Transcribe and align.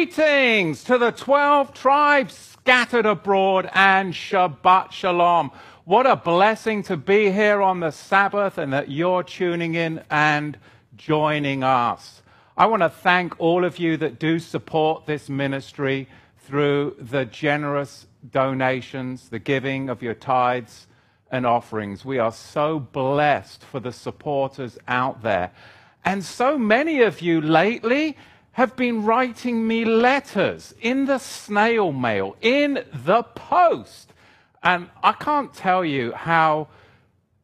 Greetings 0.00 0.82
to 0.84 0.96
the 0.96 1.10
12 1.10 1.74
tribes 1.74 2.32
scattered 2.32 3.04
abroad 3.04 3.68
and 3.74 4.14
Shabbat 4.14 4.92
Shalom. 4.92 5.50
What 5.84 6.06
a 6.06 6.16
blessing 6.16 6.82
to 6.84 6.96
be 6.96 7.30
here 7.30 7.60
on 7.60 7.80
the 7.80 7.90
Sabbath 7.90 8.56
and 8.56 8.72
that 8.72 8.90
you're 8.90 9.22
tuning 9.22 9.74
in 9.74 10.02
and 10.10 10.56
joining 10.96 11.62
us. 11.62 12.22
I 12.56 12.64
want 12.64 12.82
to 12.82 12.88
thank 12.88 13.38
all 13.38 13.62
of 13.62 13.78
you 13.78 13.98
that 13.98 14.18
do 14.18 14.38
support 14.38 15.04
this 15.04 15.28
ministry 15.28 16.08
through 16.46 16.96
the 16.98 17.26
generous 17.26 18.06
donations, 18.30 19.28
the 19.28 19.38
giving 19.38 19.90
of 19.90 20.00
your 20.02 20.14
tithes 20.14 20.86
and 21.30 21.44
offerings. 21.44 22.06
We 22.06 22.18
are 22.18 22.32
so 22.32 22.78
blessed 22.78 23.62
for 23.64 23.80
the 23.80 23.92
supporters 23.92 24.78
out 24.88 25.20
there. 25.22 25.50
And 26.06 26.24
so 26.24 26.56
many 26.56 27.02
of 27.02 27.20
you 27.20 27.42
lately 27.42 28.16
have 28.52 28.76
been 28.76 29.04
writing 29.04 29.66
me 29.66 29.84
letters 29.84 30.74
in 30.80 31.06
the 31.06 31.18
snail 31.18 31.92
mail, 31.92 32.36
in 32.40 32.84
the 32.92 33.22
post. 33.22 34.12
And 34.62 34.90
I 35.02 35.12
can't 35.12 35.52
tell 35.54 35.84
you 35.84 36.12
how 36.12 36.68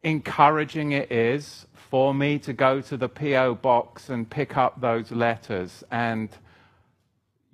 encouraging 0.03 0.91
it 0.91 1.11
is 1.11 1.65
for 1.89 2.13
me 2.13 2.37
to 2.39 2.53
go 2.53 2.81
to 2.81 2.97
the 2.97 3.09
P.O. 3.09 3.55
box 3.55 4.09
and 4.09 4.29
pick 4.29 4.57
up 4.57 4.81
those 4.81 5.11
letters 5.11 5.83
and 5.89 6.29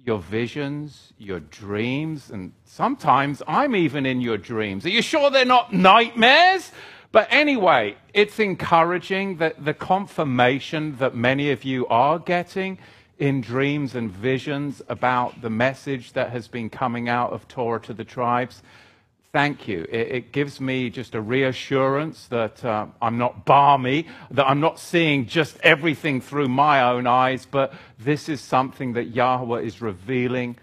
your 0.05 0.19
visions, 0.19 1.13
your 1.17 1.39
dreams, 1.39 2.29
and 2.29 2.51
sometimes 2.65 3.41
I'm 3.47 3.75
even 3.75 4.05
in 4.05 4.19
your 4.19 4.37
dreams. 4.37 4.85
Are 4.85 4.89
you 4.89 5.01
sure 5.01 5.29
they're 5.29 5.45
not 5.45 5.71
nightmares? 5.71 6.71
But 7.13 7.27
anyway, 7.29 7.95
it's 8.13 8.39
encouraging 8.39 9.37
that 9.37 9.63
the 9.63 9.73
confirmation 9.73 10.97
that 10.97 11.15
many 11.15 11.51
of 11.51 11.63
you 11.63 11.87
are 11.87 12.19
getting 12.19 12.79
in 13.19 13.41
dreams 13.41 13.95
and 13.95 14.11
visions 14.11 14.81
about 14.89 15.41
the 15.41 15.49
message 15.49 16.13
that 16.13 16.31
has 16.31 16.47
been 16.47 16.69
coming 16.69 17.09
out 17.09 17.31
of 17.31 17.47
Torah 17.47 17.79
to 17.81 17.93
the 17.93 18.03
tribes. 18.03 18.63
Thank 19.31 19.67
you. 19.67 19.85
It, 19.89 20.07
it 20.11 20.31
gives 20.31 20.61
me 20.61 20.89
just 20.89 21.15
a 21.15 21.21
reassurance 21.21 22.27
that 22.27 22.63
uh, 22.63 22.85
I'm 23.01 23.17
not 23.17 23.45
balmy, 23.45 24.07
that 24.31 24.47
I'm 24.47 24.59
not 24.59 24.79
seeing 24.79 25.25
just 25.25 25.57
everything 25.63 26.21
through 26.21 26.49
my 26.49 26.83
own 26.83 27.07
eyes, 27.07 27.47
but 27.49 27.73
this 27.97 28.29
is 28.29 28.41
something 28.41 28.93
that 28.93 29.05
Yahweh 29.05 29.61
is 29.61 29.81
revealing 29.81 30.57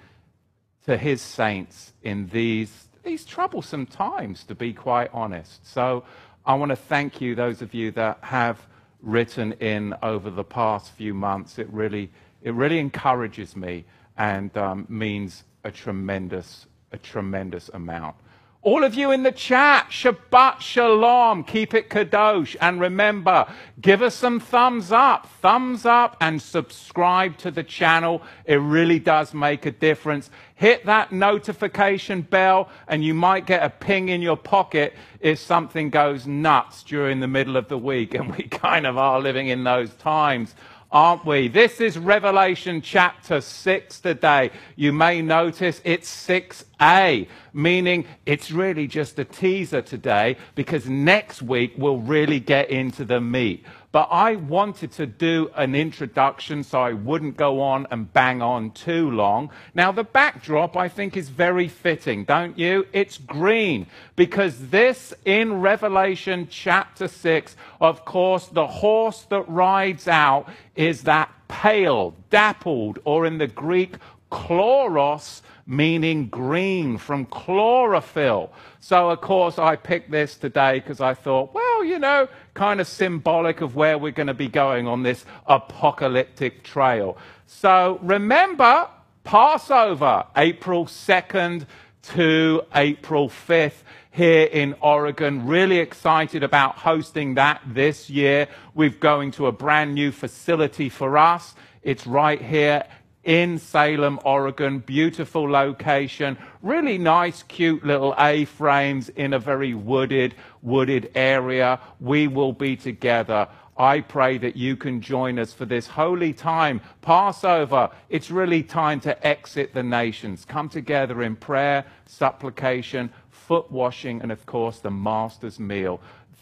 to 0.86 0.96
his 0.96 1.20
saints 1.20 1.92
in 2.02 2.28
these, 2.28 2.88
these 3.02 3.24
troublesome 3.24 3.86
times, 3.86 4.44
to 4.44 4.54
be 4.54 4.72
quite 4.72 5.10
honest. 5.12 5.66
So 5.66 6.04
I 6.46 6.54
want 6.54 6.70
to 6.70 6.76
thank 6.76 7.20
you, 7.20 7.34
those 7.34 7.62
of 7.62 7.74
you 7.74 7.90
that 7.92 8.18
have 8.22 8.66
written 9.02 9.52
in 9.54 9.94
over 10.02 10.30
the 10.30 10.44
past 10.44 10.92
few 10.92 11.14
months. 11.14 11.58
It 11.58 11.68
really 11.70 12.10
it 12.42 12.54
really 12.54 12.78
encourages 12.78 13.56
me 13.56 13.84
and 14.16 14.56
um, 14.56 14.86
means 14.88 15.44
a 15.64 15.70
tremendous, 15.70 16.66
a 16.92 16.98
tremendous 16.98 17.70
amount. 17.74 18.16
All 18.62 18.84
of 18.84 18.94
you 18.94 19.10
in 19.10 19.22
the 19.22 19.32
chat, 19.32 19.86
Shabbat 19.88 20.60
Shalom, 20.60 21.44
keep 21.44 21.72
it 21.72 21.88
Kadosh. 21.88 22.56
And 22.60 22.78
remember, 22.78 23.46
give 23.80 24.02
us 24.02 24.14
some 24.14 24.38
thumbs 24.38 24.92
up, 24.92 25.30
thumbs 25.40 25.86
up, 25.86 26.18
and 26.20 26.42
subscribe 26.42 27.38
to 27.38 27.50
the 27.50 27.62
channel. 27.62 28.20
It 28.44 28.56
really 28.56 28.98
does 28.98 29.32
make 29.32 29.64
a 29.64 29.70
difference. 29.70 30.28
Hit 30.56 30.84
that 30.84 31.10
notification 31.10 32.20
bell, 32.20 32.68
and 32.86 33.02
you 33.02 33.14
might 33.14 33.46
get 33.46 33.62
a 33.62 33.70
ping 33.70 34.10
in 34.10 34.20
your 34.20 34.36
pocket 34.36 34.92
if 35.20 35.38
something 35.38 35.88
goes 35.88 36.26
nuts 36.26 36.82
during 36.82 37.20
the 37.20 37.28
middle 37.28 37.56
of 37.56 37.68
the 37.68 37.78
week. 37.78 38.14
And 38.20 38.36
we 38.36 38.42
kind 38.44 38.86
of 38.86 38.98
are 38.98 39.20
living 39.20 39.48
in 39.48 39.64
those 39.64 39.94
times 39.94 40.54
aren't 40.92 41.24
we? 41.24 41.46
This 41.46 41.80
is 41.80 41.96
Revelation 41.96 42.82
chapter 42.82 43.40
6 43.40 44.00
today. 44.00 44.50
You 44.74 44.92
may 44.92 45.22
notice 45.22 45.80
it's 45.84 46.10
6a, 46.26 47.28
meaning 47.52 48.06
it's 48.26 48.50
really 48.50 48.88
just 48.88 49.18
a 49.18 49.24
teaser 49.24 49.82
today 49.82 50.36
because 50.56 50.88
next 50.88 51.42
week 51.42 51.74
we'll 51.76 52.00
really 52.00 52.40
get 52.40 52.70
into 52.70 53.04
the 53.04 53.20
meat. 53.20 53.64
But 53.92 54.08
I 54.12 54.36
wanted 54.36 54.92
to 54.92 55.06
do 55.06 55.50
an 55.56 55.74
introduction 55.74 56.62
so 56.62 56.80
I 56.80 56.92
wouldn't 56.92 57.36
go 57.36 57.60
on 57.60 57.88
and 57.90 58.12
bang 58.12 58.40
on 58.40 58.70
too 58.70 59.10
long. 59.10 59.50
Now, 59.74 59.90
the 59.90 60.04
backdrop 60.04 60.76
I 60.76 60.88
think 60.88 61.16
is 61.16 61.28
very 61.28 61.66
fitting, 61.66 62.24
don't 62.24 62.56
you? 62.56 62.86
It's 62.92 63.18
green 63.18 63.86
because 64.14 64.68
this 64.68 65.12
in 65.24 65.60
Revelation 65.60 66.46
chapter 66.48 67.08
6, 67.08 67.56
of 67.80 68.04
course, 68.04 68.46
the 68.46 68.68
horse 68.68 69.22
that 69.30 69.48
rides 69.48 70.06
out 70.06 70.48
is 70.76 71.02
that 71.02 71.32
pale, 71.48 72.14
dappled, 72.30 73.00
or 73.04 73.26
in 73.26 73.38
the 73.38 73.48
Greek, 73.48 73.96
chloros, 74.30 75.42
meaning 75.70 76.26
green 76.26 76.98
from 76.98 77.24
chlorophyll. 77.26 78.50
So, 78.80 79.08
of 79.08 79.20
course, 79.20 79.56
I 79.56 79.76
picked 79.76 80.10
this 80.10 80.36
today 80.36 80.80
because 80.80 81.00
I 81.00 81.14
thought, 81.14 81.54
well, 81.54 81.84
you 81.84 82.00
know, 82.00 82.26
kind 82.54 82.80
of 82.80 82.88
symbolic 82.88 83.60
of 83.60 83.76
where 83.76 83.96
we're 83.96 84.10
going 84.10 84.26
to 84.26 84.34
be 84.34 84.48
going 84.48 84.88
on 84.88 85.04
this 85.04 85.24
apocalyptic 85.46 86.64
trail. 86.64 87.16
So, 87.46 88.00
remember 88.02 88.88
Passover, 89.22 90.24
April 90.36 90.86
2nd 90.86 91.66
to 92.02 92.62
April 92.74 93.28
5th 93.28 93.82
here 94.10 94.46
in 94.46 94.74
Oregon. 94.80 95.46
Really 95.46 95.78
excited 95.78 96.42
about 96.42 96.78
hosting 96.78 97.34
that 97.34 97.62
this 97.64 98.10
year. 98.10 98.48
We're 98.74 98.90
going 98.90 99.30
to 99.32 99.46
a 99.46 99.52
brand 99.52 99.94
new 99.94 100.10
facility 100.10 100.88
for 100.88 101.16
us. 101.16 101.54
It's 101.84 102.08
right 102.08 102.42
here 102.42 102.84
in 103.24 103.58
Salem, 103.58 104.18
Oregon. 104.24 104.78
Beautiful 104.80 105.50
location. 105.50 106.38
Really 106.62 106.98
nice, 106.98 107.42
cute 107.44 107.84
little 107.84 108.14
A 108.18 108.44
frames 108.44 109.08
in 109.10 109.32
a 109.32 109.38
very 109.38 109.74
wooded, 109.74 110.34
wooded 110.62 111.10
area. 111.14 111.80
We 112.00 112.28
will 112.28 112.52
be 112.52 112.76
together. 112.76 113.48
I 113.76 114.00
pray 114.00 114.36
that 114.38 114.56
you 114.56 114.76
can 114.76 115.00
join 115.00 115.38
us 115.38 115.54
for 115.54 115.64
this 115.64 115.86
holy 115.86 116.34
time, 116.34 116.82
Passover. 117.00 117.90
It's 118.10 118.30
really 118.30 118.62
time 118.62 119.00
to 119.00 119.26
exit 119.26 119.72
the 119.72 119.82
nations. 119.82 120.44
Come 120.44 120.68
together 120.68 121.22
in 121.22 121.36
prayer, 121.36 121.86
supplication, 122.04 123.10
foot 123.30 123.70
washing, 123.70 124.20
and 124.20 124.30
of 124.30 124.44
course, 124.44 124.80
the 124.80 124.90
Master's 124.90 125.58
meal. 125.58 126.00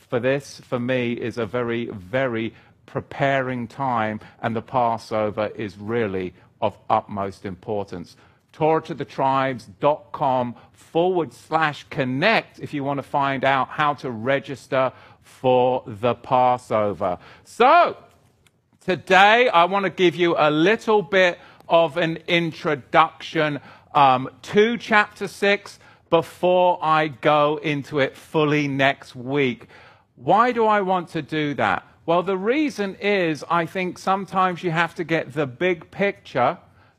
For 0.08 0.18
this, 0.18 0.60
for 0.60 0.80
me, 0.80 1.12
is 1.12 1.38
a 1.38 1.46
very, 1.46 1.86
very 1.86 2.54
preparing 2.86 3.68
time, 3.68 4.18
and 4.42 4.56
the 4.56 4.62
Passover 4.62 5.52
is 5.54 5.76
really 5.78 6.34
of 6.60 6.76
utmost 6.88 7.44
importance. 7.44 8.16
TorahToTheTribes.com 8.52 10.54
forward 10.72 11.32
slash 11.32 11.86
connect 11.90 12.58
if 12.58 12.74
you 12.74 12.82
want 12.82 12.98
to 12.98 13.02
find 13.02 13.44
out 13.44 13.68
how 13.68 13.94
to 13.94 14.10
register 14.10 14.92
for 15.22 15.84
the 15.86 16.14
Passover. 16.14 17.18
So, 17.44 17.96
today 18.80 19.48
I 19.48 19.66
want 19.66 19.84
to 19.84 19.90
give 19.90 20.16
you 20.16 20.34
a 20.36 20.50
little 20.50 21.02
bit 21.02 21.38
of 21.68 21.96
an 21.96 22.18
introduction 22.26 23.60
um, 23.94 24.28
to 24.42 24.76
chapter 24.78 25.28
6 25.28 25.78
before 26.10 26.78
I 26.82 27.08
go 27.08 27.58
into 27.62 27.98
it 27.98 28.16
fully 28.16 28.66
next 28.66 29.14
week. 29.14 29.66
Why 30.16 30.52
do 30.52 30.66
I 30.66 30.80
want 30.80 31.08
to 31.10 31.22
do 31.22 31.54
that? 31.54 31.86
Well, 32.08 32.22
the 32.22 32.38
reason 32.38 32.94
is 33.02 33.44
I 33.50 33.66
think 33.66 33.98
sometimes 33.98 34.62
you 34.62 34.70
have 34.70 34.94
to 34.94 35.04
get 35.04 35.34
the 35.34 35.46
big 35.46 35.90
picture, 35.90 36.56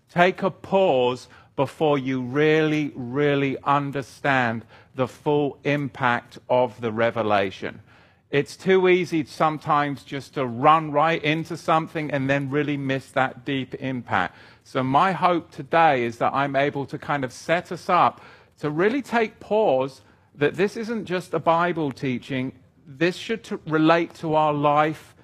take 0.08 0.44
a 0.44 0.52
pause 0.52 1.28
before 1.56 1.98
you 1.98 2.22
really, 2.22 2.92
really 2.94 3.58
understand 3.64 4.66
the 4.94 5.08
full 5.08 5.58
impact 5.64 6.38
of 6.48 6.80
the 6.80 6.92
revelation. 6.92 7.82
It's 8.30 8.56
too 8.56 8.88
easy 8.88 9.26
sometimes 9.26 10.04
just 10.04 10.36
to 10.36 10.46
run 10.46 10.92
right 10.92 11.24
into 11.24 11.58
something 11.58 12.12
and 12.12 12.30
then 12.30 12.52
really 12.52 12.78
miss 12.78 13.10
that 13.14 13.44
deep 13.44 13.74
impact. 13.80 14.36
So, 14.64 14.84
my 14.84 15.14
hope 15.14 15.50
today 15.50 16.04
is 16.04 16.20
that 16.20 16.36
I'm 16.36 16.56
able 16.56 16.86
to 16.86 17.00
kind 17.00 17.24
of 17.24 17.34
set 17.34 17.72
us 17.72 17.90
up 17.90 18.22
to 18.60 18.70
really 18.70 19.02
take 19.02 19.40
pause 19.40 20.02
that 20.36 20.54
this 20.54 20.78
isn't 20.78 21.06
just 21.06 21.34
a 21.34 21.40
Bible 21.40 21.92
teaching, 21.92 22.54
this 22.98 23.16
should 23.16 23.44
to 23.44 23.60
relate 23.68 24.16
to 24.16 24.34
our 24.34 24.54
life. 24.54 25.16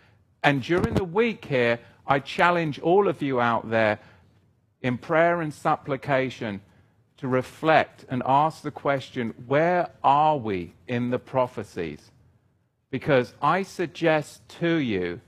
And 0.44 0.62
during 0.62 0.94
the 0.94 1.04
week 1.04 1.46
here, 1.46 1.80
I 2.06 2.20
challenge 2.20 2.80
all 2.80 3.08
of 3.08 3.22
you 3.24 3.42
out 3.42 3.70
there 3.70 4.00
in 4.82 5.00
prayer 5.00 5.42
and 5.42 5.52
supplication 5.52 6.62
to 7.18 7.28
reflect 7.28 8.06
and 8.08 8.22
ask 8.26 8.62
the 8.62 8.70
question 8.70 9.34
where 9.48 9.90
are 10.04 10.38
we 10.38 10.74
in 10.88 11.10
the 11.10 11.18
prophecies? 11.18 12.12
Because 12.92 13.34
I 13.42 13.64
suggest 13.64 14.48
to 14.60 14.76
you 14.76 15.22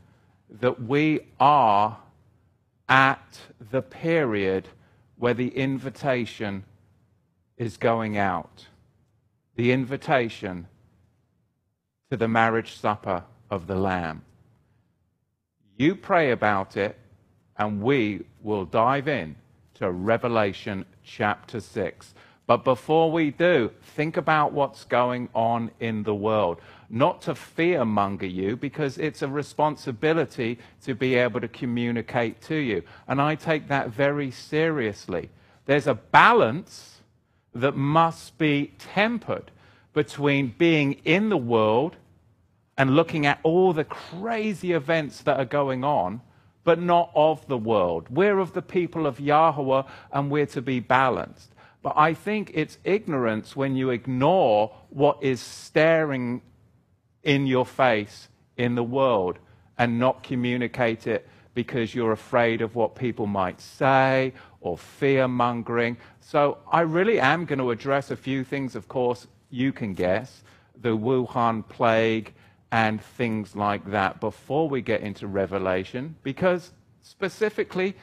that 0.50 0.84
we 0.84 1.22
are 1.40 1.98
at 2.88 3.40
the 3.72 3.82
period 3.82 4.68
where 5.18 5.34
the 5.34 5.50
invitation 5.50 6.64
is 7.58 7.78
going 7.78 8.16
out. 8.16 8.68
The 9.56 9.72
invitation 9.72 10.68
to 12.10 12.18
the 12.18 12.28
marriage 12.28 12.78
supper 12.78 13.24
of 13.50 13.68
the 13.68 13.76
Lamb. 13.76 14.22
You 15.78 15.96
pray 15.96 16.32
about 16.32 16.78
it, 16.78 16.98
and 17.58 17.82
we 17.82 18.24
will 18.42 18.66
dive 18.66 19.08
in 19.08 19.36
to 19.76 19.92
Revelation 19.92 20.86
chapter 21.04 21.60
6. 21.60 22.14
But 22.48 22.64
before 22.64 23.12
we 23.12 23.32
do, 23.32 23.72
think 23.82 24.16
about 24.16 24.54
what's 24.54 24.86
going 24.86 25.28
on 25.36 25.70
in 25.82 26.04
the 26.04 26.16
world. 26.16 26.62
Not 26.90 27.22
to 27.24 27.34
fearmonger 27.34 28.32
you, 28.32 28.56
because 28.56 28.98
it's 28.98 29.22
a 29.22 29.28
responsibility 29.28 30.58
to 30.84 30.96
be 30.96 31.16
able 31.16 31.42
to 31.42 31.50
communicate 31.50 32.42
to 32.44 32.56
you. 32.56 32.84
And 33.08 33.22
I 33.22 33.36
take 33.36 33.68
that 33.68 33.90
very 33.90 34.32
seriously. 34.32 35.30
There's 35.66 35.88
a 35.88 35.94
balance 35.94 37.02
that 37.54 37.76
must 37.76 38.38
be 38.38 38.74
tempered 38.80 39.52
between 39.98 40.54
being 40.60 40.94
in 41.06 41.30
the 41.30 41.38
world 41.38 41.96
and 42.78 42.96
looking 42.96 43.26
at 43.26 43.40
all 43.42 43.74
the 43.74 43.84
crazy 43.84 44.74
events 44.74 45.22
that 45.22 45.40
are 45.40 45.52
going 45.60 45.84
on, 45.84 46.22
but 46.64 46.80
not 46.80 47.10
of 47.16 47.48
the 47.48 47.58
world. 47.58 48.06
We're 48.08 48.38
of 48.38 48.54
the 48.54 48.62
people 48.62 49.08
of 49.08 49.20
Yahweh, 49.20 49.82
and 50.12 50.30
we're 50.30 50.46
to 50.46 50.62
be 50.62 50.80
balanced. 50.80 51.52
But 51.82 51.94
I 51.96 52.14
think 52.14 52.52
it's 52.54 52.78
ignorance 52.84 53.56
when 53.56 53.76
you 53.76 53.90
ignore 53.90 54.72
what 54.90 55.18
is 55.24 55.42
staring 55.42 56.44
in 57.24 57.48
your 57.48 57.66
face 57.66 58.28
in 58.56 58.76
the 58.76 58.84
world 58.84 59.40
and 59.80 59.98
not 59.98 60.22
communicate 60.22 61.08
it 61.08 61.28
because 61.56 61.96
you're 61.96 62.12
afraid 62.12 62.62
of 62.62 62.76
what 62.76 62.94
people 62.94 63.26
might 63.26 63.60
say 63.60 64.32
or 64.62 64.78
fear 64.78 65.28
mongering. 65.28 65.98
So 66.20 66.60
I 66.72 66.82
really 66.82 67.20
am 67.20 67.46
going 67.46 67.58
to 67.58 67.72
address 67.72 68.12
a 68.12 68.16
few 68.16 68.44
things, 68.44 68.76
of 68.76 68.88
course, 68.88 69.26
you 69.50 69.72
can 69.72 69.94
guess 69.94 70.44
the 70.82 70.98
Wuhan 70.98 71.68
plague 71.68 72.34
and 72.72 73.02
things 73.02 73.56
like 73.56 73.90
that 73.92 74.20
before 74.20 74.70
we 74.70 74.82
get 74.82 75.02
into 75.02 75.28
Revelation, 75.28 76.16
because 76.24 76.72
specifically, 77.02 77.96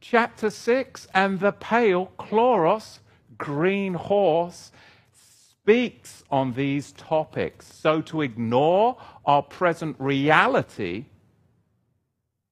chapter 0.00 0.50
6 0.50 1.08
and 1.14 1.40
the 1.40 1.52
pale 1.52 2.12
chloros 2.18 3.00
green 3.36 3.94
horse 3.94 4.72
speaks 5.12 6.24
on 6.30 6.52
these 6.54 6.92
topics. 6.92 7.72
So 7.72 8.00
to 8.02 8.22
ignore 8.22 8.96
our 9.24 9.42
present 9.42 9.96
reality 9.98 11.06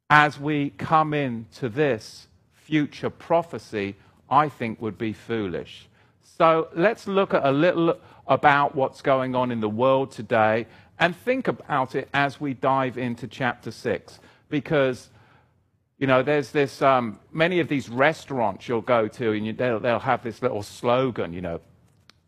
as 0.08 0.40
we 0.40 0.70
come 0.70 1.14
into 1.14 1.68
this 1.68 2.26
future 2.52 3.10
prophecy, 3.10 3.96
I 4.28 4.48
think 4.48 4.80
would 4.80 4.98
be 4.98 5.12
foolish. 5.12 5.88
So 6.22 6.68
let's 6.74 7.06
look 7.06 7.34
at 7.34 7.44
a 7.44 7.52
little 7.52 7.98
about 8.30 8.74
what's 8.74 9.02
going 9.02 9.34
on 9.34 9.50
in 9.50 9.60
the 9.60 9.68
world 9.68 10.10
today 10.10 10.66
and 10.98 11.14
think 11.14 11.48
about 11.48 11.94
it 11.94 12.08
as 12.14 12.40
we 12.40 12.54
dive 12.54 12.96
into 12.96 13.26
chapter 13.26 13.70
6 13.70 14.18
because 14.48 15.10
you 15.98 16.06
know, 16.06 16.22
there's 16.22 16.50
this, 16.50 16.80
um, 16.80 17.20
many 17.30 17.60
of 17.60 17.68
these 17.68 17.90
restaurants 17.90 18.66
you'll 18.66 18.80
go 18.80 19.06
to, 19.06 19.32
and 19.32 19.44
you, 19.44 19.52
they'll, 19.52 19.78
they'll 19.78 19.98
have 19.98 20.22
this 20.22 20.40
little 20.40 20.62
slogan, 20.62 21.34
you 21.34 21.42
know, 21.42 21.60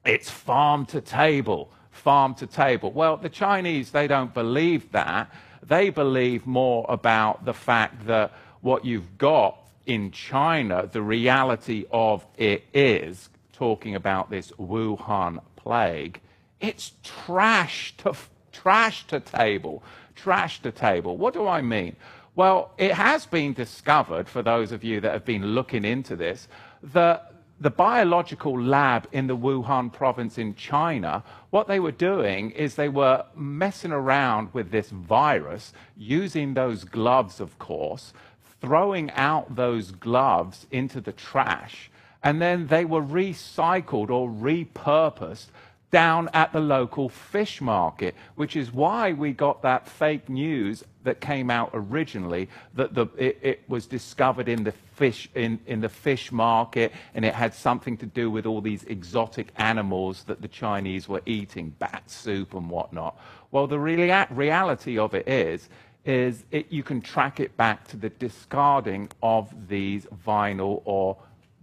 it's 0.05 0.29
farm 0.29 0.85
to 0.87 1.01
table, 1.01 1.73
farm 1.91 2.35
to 2.35 2.47
table. 2.47 2.93
Well, 2.93 3.17
the 3.17 3.31
Chinese, 3.31 3.91
they 3.91 4.07
don't 4.07 4.35
believe 4.35 4.93
that. 4.93 5.33
They 5.63 5.89
believe 5.89 6.47
more 6.47 6.85
about 6.87 7.47
the 7.47 7.55
fact 7.55 8.07
that 8.09 8.33
what 8.61 8.85
you've 8.85 9.17
got 9.17 9.57
in 9.87 10.11
China, 10.11 10.87
the 10.87 11.01
reality 11.01 11.87
of 11.91 12.27
it 12.37 12.65
is, 12.75 13.31
talking 13.55 13.95
about 13.95 14.29
this 14.29 14.51
Wuhan 14.53 15.41
plague, 15.63 16.21
it's 16.61 16.93
trash 17.03 17.95
to, 17.99 18.15
trash 18.53 19.07
to 19.09 19.21
table, 19.21 19.83
trash 20.15 20.63
to 20.63 20.71
table. 20.71 21.17
What 21.17 21.35
do 21.35 21.47
I 21.47 21.61
mean? 21.63 21.97
Well, 22.35 22.73
it 22.79 22.93
has 22.93 23.27
been 23.27 23.53
discovered, 23.53 24.29
for 24.29 24.43
those 24.43 24.73
of 24.73 24.83
you 24.83 25.01
that 25.01 25.13
have 25.13 25.25
been 25.25 25.47
looking 25.55 25.85
into 25.85 26.17
this, 26.17 26.49
that 26.83 27.33
the 27.61 27.71
biological 27.71 28.61
lab 28.61 29.07
in 29.13 29.27
the 29.29 29.37
Wuhan 29.37 29.93
province 29.93 30.37
in 30.39 30.55
China, 30.55 31.23
what 31.51 31.69
they 31.69 31.79
were 31.79 31.93
doing 31.93 32.51
is 32.51 32.75
they 32.75 32.89
were 32.89 33.25
messing 33.37 33.93
around 33.93 34.53
with 34.53 34.71
this 34.71 34.91
virus, 34.91 35.73
using 35.97 36.55
those 36.55 36.83
gloves, 36.85 37.39
of 37.39 37.59
course, 37.59 38.13
throwing 38.61 39.11
out 39.13 39.55
those 39.55 39.91
gloves 39.93 40.67
into 40.71 41.01
the 41.01 41.13
trash, 41.13 41.91
and 42.23 42.41
then 42.41 42.67
they 42.67 42.85
were 42.85 43.03
recycled 43.03 44.11
or 44.11 44.29
repurposed 44.29 45.47
down 45.93 46.31
at 46.33 46.53
the 46.53 46.61
local 46.61 47.09
fish 47.09 47.61
market, 47.61 48.15
which 48.35 48.57
is 48.57 48.73
why 48.73 49.13
we 49.13 49.31
got 49.31 49.61
that 49.61 49.87
fake 49.87 50.29
news 50.29 50.83
that 51.05 51.21
came 51.21 51.51
out 51.51 51.71
originally 51.75 52.49
that 52.75 52.95
the, 52.95 53.07
it, 53.19 53.39
it, 53.43 53.61
was 53.69 53.85
discovered 53.85 54.49
in 54.49 54.65
the 54.65 54.73
fish 54.73 55.29
in, 55.35 55.59
in 55.67 55.81
the 55.81 55.89
fish 55.89 56.33
market 56.33 56.93
and 57.15 57.25
it 57.25 57.35
had 57.35 57.53
something 57.53 57.97
to 57.99 58.07
do 58.07 58.31
with 58.31 58.47
all 58.47 58.63
these 58.63 58.85
exotic 58.85 59.49
animals 59.57 60.25
that 60.25 60.41
the 60.41 60.49
Chinese 60.49 61.09
were 61.09 61.21
eating, 61.27 61.75
bat 61.79 62.11
soup 62.11 62.55
and 62.55 62.71
whatnot. 62.71 63.19
Well, 63.51 63.67
the 63.67 63.79
rea- 63.79 64.27
reality 64.31 64.99
of 64.99 65.15
it 65.15 65.29
is 65.29 65.69
is 66.05 66.45
it, 66.51 66.67
you 66.73 66.83
can 66.83 67.01
track 67.01 67.39
it 67.39 67.57
back 67.57 67.87
to 67.89 67.97
the 67.97 68.09
discarding 68.09 69.09
of 69.23 69.69
these 69.69 70.07
vinyl 70.27 70.83
or 70.85 71.17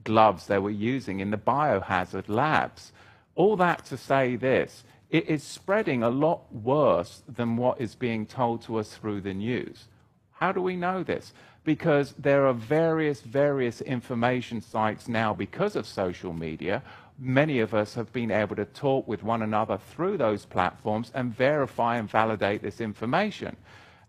gloves 0.09 0.47
they 0.47 0.57
were 0.57 0.71
using 0.95 1.19
in 1.19 1.29
the 1.29 1.37
biohazard 1.37 2.27
labs. 2.27 2.91
All 3.35 3.55
that 3.57 3.85
to 3.85 3.95
say 3.95 4.35
this 4.35 4.83
it 5.11 5.29
is 5.29 5.43
spreading 5.43 6.01
a 6.01 6.09
lot 6.09 6.41
worse 6.51 7.21
than 7.27 7.57
what 7.57 7.79
is 7.79 7.93
being 7.93 8.25
told 8.25 8.63
to 8.63 8.77
us 8.77 8.95
through 8.95 9.21
the 9.21 9.35
news. 9.35 9.87
How 10.31 10.51
do 10.51 10.61
we 10.63 10.75
know 10.75 11.03
this? 11.03 11.31
Because 11.63 12.15
there 12.17 12.47
are 12.47 12.53
various, 12.53 13.21
various 13.21 13.81
information 13.81 14.61
sites 14.61 15.07
now 15.07 15.31
because 15.35 15.75
of 15.75 15.85
social 15.85 16.33
media. 16.33 16.81
Many 17.19 17.59
of 17.59 17.75
us 17.75 17.93
have 17.93 18.11
been 18.11 18.31
able 18.31 18.55
to 18.55 18.65
talk 18.65 19.07
with 19.07 19.21
one 19.21 19.43
another 19.43 19.77
through 19.77 20.17
those 20.17 20.45
platforms 20.45 21.11
and 21.13 21.35
verify 21.35 21.97
and 21.97 22.09
validate 22.09 22.63
this 22.63 22.81
information. 22.81 23.55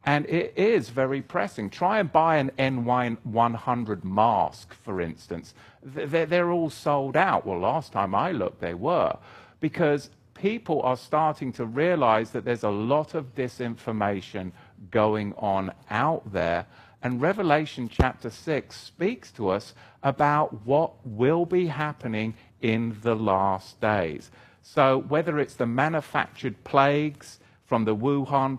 And 0.04 0.25
it 0.26 0.54
is 0.57 0.88
very 0.88 1.21
pressing. 1.21 1.69
Try 1.69 2.00
and 2.00 2.11
buy 2.11 2.37
an 2.37 2.50
N100 2.59 4.02
mask, 4.02 4.73
for 4.73 5.00
instance. 5.00 5.54
They're 5.83 6.50
all 6.50 6.71
sold 6.71 7.16
out. 7.16 7.47
Well, 7.47 7.59
last 7.59 7.92
time 7.92 8.14
I 8.14 8.33
looked, 8.33 8.61
they 8.61 8.75
were. 8.75 9.16
Because 9.61 10.09
people 10.33 10.80
are 10.83 10.97
starting 10.97 11.52
to 11.52 11.66
realize 11.66 12.30
that 12.30 12.47
there's 12.47 12.62
a 12.62 12.71
lot 12.71 13.14
of 13.14 13.35
disinformation 13.35 14.52
going 14.90 15.35
on 15.37 15.71
out 15.90 16.33
there. 16.33 16.64
And 17.02 17.21
Revelation 17.21 17.88
chapter 17.90 18.30
6 18.30 18.75
speaks 18.75 19.30
to 19.33 19.50
us 19.50 19.75
about 20.02 20.66
what 20.66 20.92
will 21.07 21.45
be 21.45 21.66
happening 21.66 22.35
in 22.62 22.97
the 23.02 23.14
last 23.14 23.80
days. 23.80 24.30
So, 24.62 24.99
whether 25.09 25.38
it's 25.38 25.54
the 25.54 25.66
manufactured 25.66 26.62
plagues 26.64 27.38
from 27.66 27.85
the 27.85 27.97
Wuhan 27.97 28.59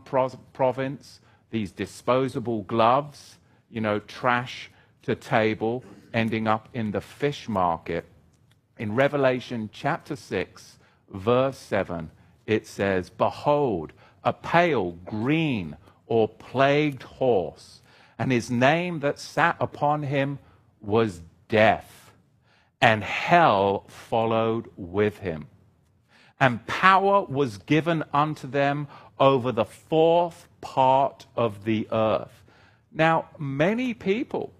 province, 0.53 1.19
these 1.51 1.71
disposable 1.71 2.63
gloves, 2.63 3.37
you 3.69 3.81
know, 3.81 3.99
trash 3.99 4.71
to 5.03 5.15
table, 5.15 5.83
ending 6.13 6.47
up 6.47 6.69
in 6.73 6.91
the 6.91 7.01
fish 7.01 7.47
market. 7.47 8.05
In 8.77 8.95
Revelation 8.95 9.69
chapter 9.71 10.15
6, 10.15 10.79
verse 11.09 11.57
7, 11.57 12.09
it 12.47 12.65
says, 12.65 13.09
Behold, 13.09 13.93
a 14.23 14.33
pale 14.33 14.91
green 15.05 15.77
or 16.07 16.27
plagued 16.27 17.03
horse, 17.03 17.81
and 18.17 18.31
his 18.31 18.49
name 18.49 18.99
that 18.99 19.19
sat 19.19 19.55
upon 19.59 20.03
him 20.03 20.39
was 20.79 21.21
Death, 21.47 22.11
and 22.79 23.03
hell 23.03 23.83
followed 23.87 24.69
with 24.77 25.17
him. 25.17 25.47
And 26.39 26.65
power 26.65 27.23
was 27.25 27.57
given 27.57 28.03
unto 28.13 28.47
them 28.47 28.87
over 29.19 29.51
the 29.51 29.65
fourth 29.65 30.47
part 30.61 31.25
of 31.35 31.63
the 31.65 31.87
earth. 31.91 32.43
Now, 32.93 33.25
many 33.37 33.93
people, 33.93 34.51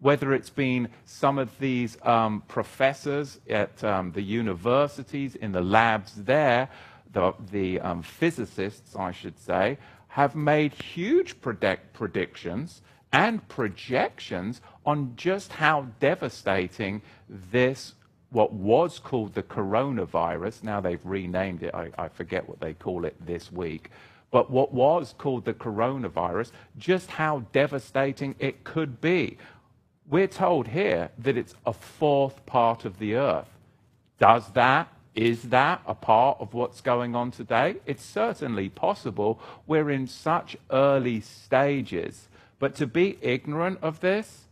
whether 0.00 0.32
it's 0.32 0.50
been 0.50 0.88
some 1.04 1.38
of 1.38 1.58
these 1.58 1.98
um, 2.02 2.42
professors 2.48 3.38
at 3.48 3.82
um, 3.84 4.12
the 4.12 4.22
universities, 4.22 5.34
in 5.36 5.52
the 5.52 5.60
labs 5.60 6.14
there, 6.14 6.68
the, 7.12 7.34
the 7.50 7.80
um, 7.80 8.02
physicists, 8.02 8.96
I 8.96 9.12
should 9.12 9.38
say, 9.38 9.78
have 10.08 10.34
made 10.34 10.72
huge 10.72 11.40
predict 11.40 11.92
predictions 11.92 12.82
and 13.12 13.46
projections 13.48 14.60
on 14.86 15.12
just 15.16 15.52
how 15.52 15.86
devastating 15.98 17.02
this, 17.28 17.94
what 18.30 18.52
was 18.52 18.98
called 18.98 19.34
the 19.34 19.42
coronavirus, 19.42 20.62
now 20.62 20.80
they've 20.80 21.04
renamed 21.04 21.62
it, 21.62 21.74
I, 21.74 21.90
I 21.98 22.08
forget 22.08 22.48
what 22.48 22.60
they 22.60 22.74
call 22.74 23.04
it 23.04 23.14
this 23.24 23.50
week, 23.50 23.90
but 24.30 24.50
what 24.50 24.72
was 24.72 25.14
called 25.18 25.44
the 25.44 25.54
coronavirus, 25.54 26.52
just 26.78 27.10
how 27.10 27.44
devastating 27.52 28.34
it 28.38 28.64
could 28.64 29.00
be. 29.00 29.36
We're 30.08 30.28
told 30.28 30.68
here 30.68 31.10
that 31.18 31.36
it's 31.36 31.54
a 31.66 31.72
fourth 31.72 32.44
part 32.46 32.84
of 32.84 32.98
the 32.98 33.14
earth. 33.14 33.48
Does 34.18 34.50
that, 34.52 34.88
is 35.14 35.44
that 35.44 35.82
a 35.86 35.94
part 35.94 36.38
of 36.40 36.54
what's 36.54 36.80
going 36.80 37.14
on 37.14 37.30
today? 37.30 37.76
It's 37.86 38.04
certainly 38.04 38.68
possible. 38.68 39.40
We're 39.66 39.90
in 39.90 40.06
such 40.06 40.56
early 40.70 41.20
stages. 41.20 42.28
But 42.58 42.74
to 42.76 42.86
be 42.86 43.18
ignorant 43.20 43.78
of 43.82 44.00
this, 44.00 44.46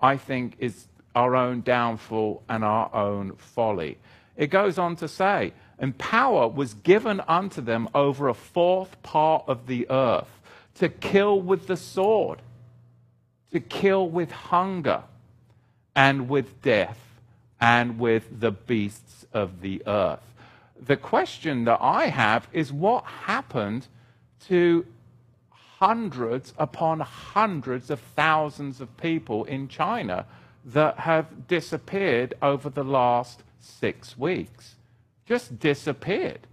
I 0.00 0.16
think, 0.16 0.56
is 0.58 0.88
our 1.14 1.36
own 1.36 1.60
downfall 1.60 2.42
and 2.48 2.64
our 2.64 2.94
own 2.94 3.36
folly. 3.36 3.98
It 4.36 4.48
goes 4.48 4.78
on 4.78 4.96
to 4.96 5.08
say, 5.08 5.52
and 5.82 5.98
power 5.98 6.46
was 6.46 6.74
given 6.74 7.20
unto 7.26 7.60
them 7.60 7.88
over 7.92 8.28
a 8.28 8.34
fourth 8.34 9.02
part 9.02 9.42
of 9.48 9.66
the 9.66 9.90
earth 9.90 10.40
to 10.76 10.88
kill 10.88 11.40
with 11.40 11.66
the 11.66 11.76
sword, 11.76 12.40
to 13.50 13.58
kill 13.58 14.08
with 14.08 14.30
hunger, 14.30 15.02
and 15.96 16.28
with 16.28 16.62
death, 16.62 17.00
and 17.60 17.98
with 17.98 18.40
the 18.40 18.52
beasts 18.52 19.26
of 19.32 19.60
the 19.60 19.82
earth. 19.86 20.22
The 20.80 20.96
question 20.96 21.64
that 21.64 21.78
I 21.82 22.06
have 22.06 22.46
is 22.52 22.72
what 22.72 23.04
happened 23.04 23.88
to 24.46 24.86
hundreds 25.50 26.54
upon 26.58 27.00
hundreds 27.00 27.90
of 27.90 27.98
thousands 27.98 28.80
of 28.80 28.96
people 28.98 29.44
in 29.44 29.66
China 29.66 30.26
that 30.64 31.00
have 31.00 31.48
disappeared 31.48 32.34
over 32.40 32.70
the 32.70 32.84
last 32.84 33.42
six 33.58 34.16
weeks? 34.16 34.76
Just 35.26 35.58
disappeared. 35.58 36.46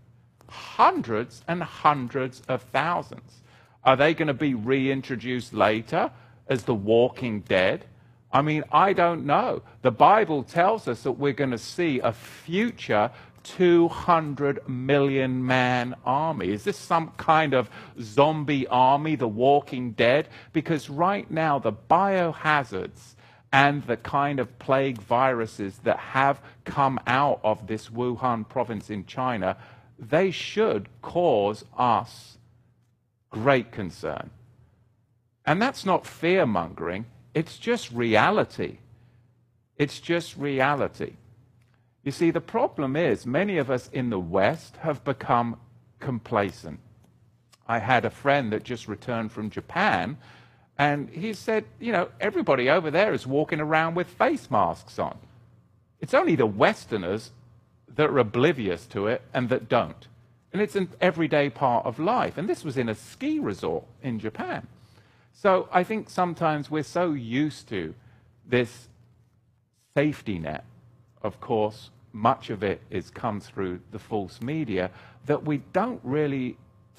Hundreds 0.48 1.44
and 1.48 1.62
hundreds 1.62 2.42
of 2.48 2.62
thousands. 2.64 3.42
Are 3.84 3.96
they 3.96 4.14
going 4.14 4.28
to 4.28 4.34
be 4.34 4.54
reintroduced 4.54 5.54
later 5.54 6.12
as 6.48 6.64
the 6.64 6.76
walking 6.76 7.42
dead? 7.42 7.86
I 8.32 8.42
mean, 8.42 8.64
I 8.72 8.94
don't 8.94 9.26
know. 9.26 9.64
The 9.82 9.92
Bible 9.92 10.44
tells 10.44 10.88
us 10.88 11.04
that 11.04 11.14
we're 11.14 11.34
going 11.34 11.52
to 11.52 11.58
see 11.58 12.00
a 12.00 12.14
future 12.14 13.12
200 13.44 14.68
million 14.68 15.46
man 15.46 15.96
army. 16.06 16.50
Is 16.50 16.64
this 16.64 16.78
some 16.78 17.12
kind 17.18 17.54
of 17.54 17.70
zombie 18.00 18.68
army, 18.68 19.16
the 19.16 19.28
walking 19.28 19.92
dead? 19.92 20.28
Because 20.54 20.90
right 20.90 21.30
now, 21.32 21.58
the 21.58 21.74
biohazards 21.74 23.16
and 23.52 23.84
the 23.84 23.98
kind 23.98 24.40
of 24.40 24.60
plague 24.60 25.00
viruses 25.00 25.80
that 25.80 25.98
have 25.98 26.42
come 26.66 27.00
out 27.08 27.40
of 27.44 27.68
this 27.68 27.90
Wuhan 27.90 28.48
province 28.48 28.90
in 28.90 29.06
China, 29.06 29.58
they 29.98 30.32
should 30.32 30.88
cause 31.02 31.66
us 31.78 32.38
great 33.30 33.72
concern. 33.72 34.30
And 35.46 35.62
that's 35.62 35.86
not 35.86 36.06
fear 36.06 36.46
mongering, 36.46 37.06
it's 37.34 37.58
just 37.58 37.92
reality. 37.92 38.78
It's 39.78 40.00
just 40.00 40.36
reality. 40.36 41.14
You 42.04 42.12
see, 42.12 42.32
the 42.32 42.42
problem 42.42 42.96
is 42.96 43.26
many 43.26 43.58
of 43.58 43.72
us 43.72 43.90
in 43.94 44.10
the 44.10 44.20
West 44.20 44.78
have 44.78 45.04
become 45.04 45.58
complacent. 46.00 46.80
I 47.68 47.80
had 47.80 48.04
a 48.04 48.10
friend 48.10 48.52
that 48.52 48.64
just 48.64 48.88
returned 48.88 49.32
from 49.32 49.50
Japan, 49.50 50.18
and 50.80 51.10
he 51.10 51.34
said, 51.34 51.66
You 51.80 51.92
know, 51.92 52.10
everybody 52.22 52.70
over 52.70 52.90
there 52.90 53.14
is 53.14 53.28
walking 53.28 53.60
around 53.60 53.96
with 53.96 54.08
face 54.08 54.50
masks 54.50 54.98
on. 54.98 55.18
It's 56.00 56.14
only 56.14 56.36
the 56.36 56.46
Westerners 56.46 57.32
that 57.94 58.10
are 58.10 58.18
oblivious 58.18 58.86
to 58.88 59.08
it 59.08 59.22
and 59.34 59.50
that 59.50 59.68
don't. 59.68 60.08
And 60.54 60.62
it's 60.62 60.78
an 60.78 60.90
everyday 61.02 61.50
part 61.50 61.86
of 61.86 62.00
life. 62.00 62.38
And 62.38 62.48
this 62.48 62.64
was 62.64 62.78
in 62.78 62.88
a 62.88 62.96
ski 62.96 63.40
resort 63.40 63.84
in 64.02 64.20
Japan. 64.20 64.68
So 65.34 65.68
I 65.72 65.84
think 65.84 66.10
sometimes 66.10 66.72
we're 66.72 66.84
so 66.84 67.12
used 67.12 67.68
to 67.70 67.94
this 68.48 68.88
safety 69.96 70.40
net. 70.40 70.64
Of 71.22 71.42
course, 71.42 71.90
much 72.14 72.50
of 72.50 72.64
it 72.64 72.80
is 72.90 73.10
comes 73.10 73.48
through 73.48 73.82
the 73.92 74.00
false 74.00 74.42
media 74.42 74.92
that 75.26 75.44
we 75.44 75.58
don't 75.74 76.00
really 76.04 76.56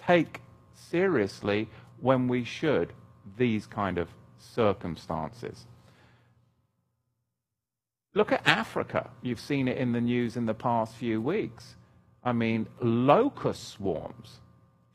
take 0.07 0.43
seriously 0.75 1.67
when 2.01 2.29
we 2.29 2.45
should 2.45 2.93
these 3.41 3.67
kind 3.67 3.97
of 3.97 4.09
circumstances. 4.39 5.67
Look 8.13 8.33
at 8.33 8.47
Africa. 8.47 9.09
You've 9.23 9.41
seen 9.41 9.67
it 9.67 9.79
in 9.79 9.93
the 9.93 10.01
news 10.01 10.37
in 10.37 10.45
the 10.45 10.55
past 10.55 10.95
few 10.95 11.23
weeks. 11.23 11.75
I 12.23 12.33
mean, 12.33 12.67
locust 12.81 13.67
swarms. 13.71 14.41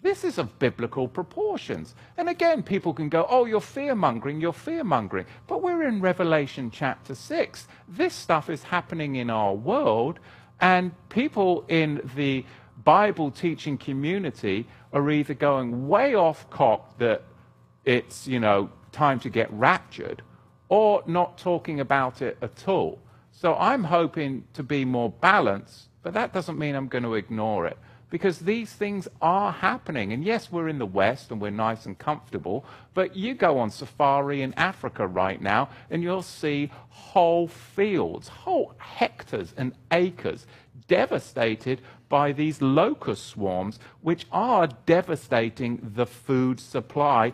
This 0.04 0.24
is 0.24 0.38
of 0.38 0.60
biblical 0.60 1.08
proportions. 1.08 1.96
And 2.18 2.30
again, 2.30 2.62
people 2.62 2.94
can 2.94 3.10
go, 3.10 3.26
oh, 3.28 3.46
you're 3.46 3.60
fear 3.60 3.96
mongering, 3.96 4.40
you're 4.40 4.54
fear 4.54 4.84
mongering. 4.84 5.26
But 5.48 5.64
we're 5.64 5.88
in 5.88 6.00
Revelation 6.00 6.70
chapter 6.70 7.16
6. 7.16 7.68
This 7.88 8.14
stuff 8.14 8.48
is 8.52 8.62
happening 8.62 9.16
in 9.16 9.32
our 9.32 9.56
world, 9.56 10.20
and 10.62 10.92
people 11.10 11.66
in 11.68 12.08
the 12.16 12.46
Bible 12.84 13.32
teaching 13.32 13.80
community 13.80 14.68
are 14.94 15.10
either 15.10 15.34
going 15.34 15.88
way 15.88 16.14
off 16.14 16.48
cock 16.52 17.00
that 17.00 17.24
it's, 17.86 18.28
you 18.28 18.40
know, 18.40 18.70
time 18.92 19.20
to 19.22 19.30
get 19.30 19.52
raptured, 19.52 20.22
or 20.70 21.04
not 21.06 21.38
talking 21.38 21.80
about 21.80 22.22
it 22.22 22.38
at 22.42 22.68
all. 22.68 23.00
So 23.32 23.56
I'm 23.56 23.84
hoping 23.84 24.46
to 24.54 24.64
be 24.64 24.86
more 24.86 25.10
balanced 25.10 25.90
but 26.06 26.14
that 26.14 26.34
doesn't 26.34 26.60
mean 26.60 26.76
I'm 26.76 26.88
going 26.88 27.04
to 27.04 27.16
ignore 27.16 27.66
it 27.66 27.80
because 28.12 28.38
these 28.38 28.72
things 28.72 29.08
are 29.24 29.52
happening. 29.52 30.14
And 30.14 30.24
yes, 30.24 30.52
we're 30.52 30.68
in 30.70 30.78
the 30.78 30.86
West 30.86 31.32
and 31.32 31.42
we're 31.42 31.50
nice 31.50 31.88
and 31.88 31.98
comfortable, 31.98 32.64
but 32.94 33.16
you 33.16 33.34
go 33.34 33.58
on 33.58 33.72
safari 33.72 34.44
in 34.44 34.54
Africa 34.54 35.08
right 35.08 35.42
now 35.42 35.70
and 35.90 36.04
you'll 36.04 36.22
see 36.22 36.72
whole 36.90 37.48
fields, 37.48 38.28
whole 38.28 38.76
hectares 38.78 39.56
and 39.58 39.74
acres 39.90 40.46
devastated 40.88 41.82
by 42.08 42.32
these 42.32 42.62
locust 42.62 43.26
swarms, 43.26 43.80
which 44.02 44.28
are 44.32 44.68
devastating 44.86 45.80
the 45.96 46.06
food 46.06 46.60
supply 46.60 47.34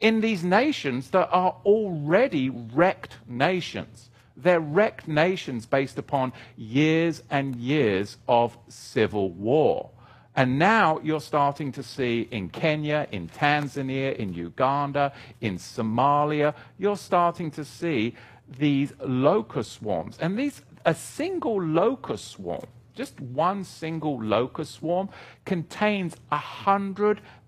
in 0.00 0.20
these 0.20 0.44
nations 0.44 1.10
that 1.10 1.28
are 1.30 1.56
already 1.64 2.50
wrecked 2.50 3.16
nations. 3.26 4.10
They're 4.36 4.60
wrecked 4.60 5.08
nations 5.08 5.64
based 5.64 5.98
upon 5.98 6.32
years 6.56 7.22
and 7.30 7.56
years 7.56 8.18
of 8.28 8.56
civil 8.68 9.30
war. 9.30 9.90
And 10.36 10.58
now 10.58 11.00
you're 11.02 11.22
starting 11.22 11.72
to 11.72 11.82
see 11.82 12.28
in 12.30 12.50
Kenya, 12.50 13.08
in 13.10 13.28
Tanzania, 13.28 14.14
in 14.14 14.34
Uganda, 14.34 15.14
in 15.40 15.56
Somalia, 15.56 16.54
you're 16.76 16.98
starting 16.98 17.50
to 17.52 17.64
see 17.64 18.14
these 18.58 18.92
locust 19.00 19.72
swarms. 19.72 20.18
And 20.20 20.38
these, 20.38 20.60
a 20.84 20.94
single 20.94 21.62
locust 21.62 22.28
swarm, 22.32 22.66
just 22.94 23.18
one 23.18 23.64
single 23.64 24.22
locust 24.22 24.74
swarm, 24.74 25.08
contains 25.46 26.16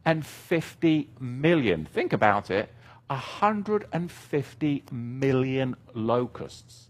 150 0.04 1.10
million. 1.20 1.84
Think 1.86 2.12
about 2.12 2.50
it 2.50 2.72
150 3.08 4.84
million 4.92 5.76
locusts 5.94 6.88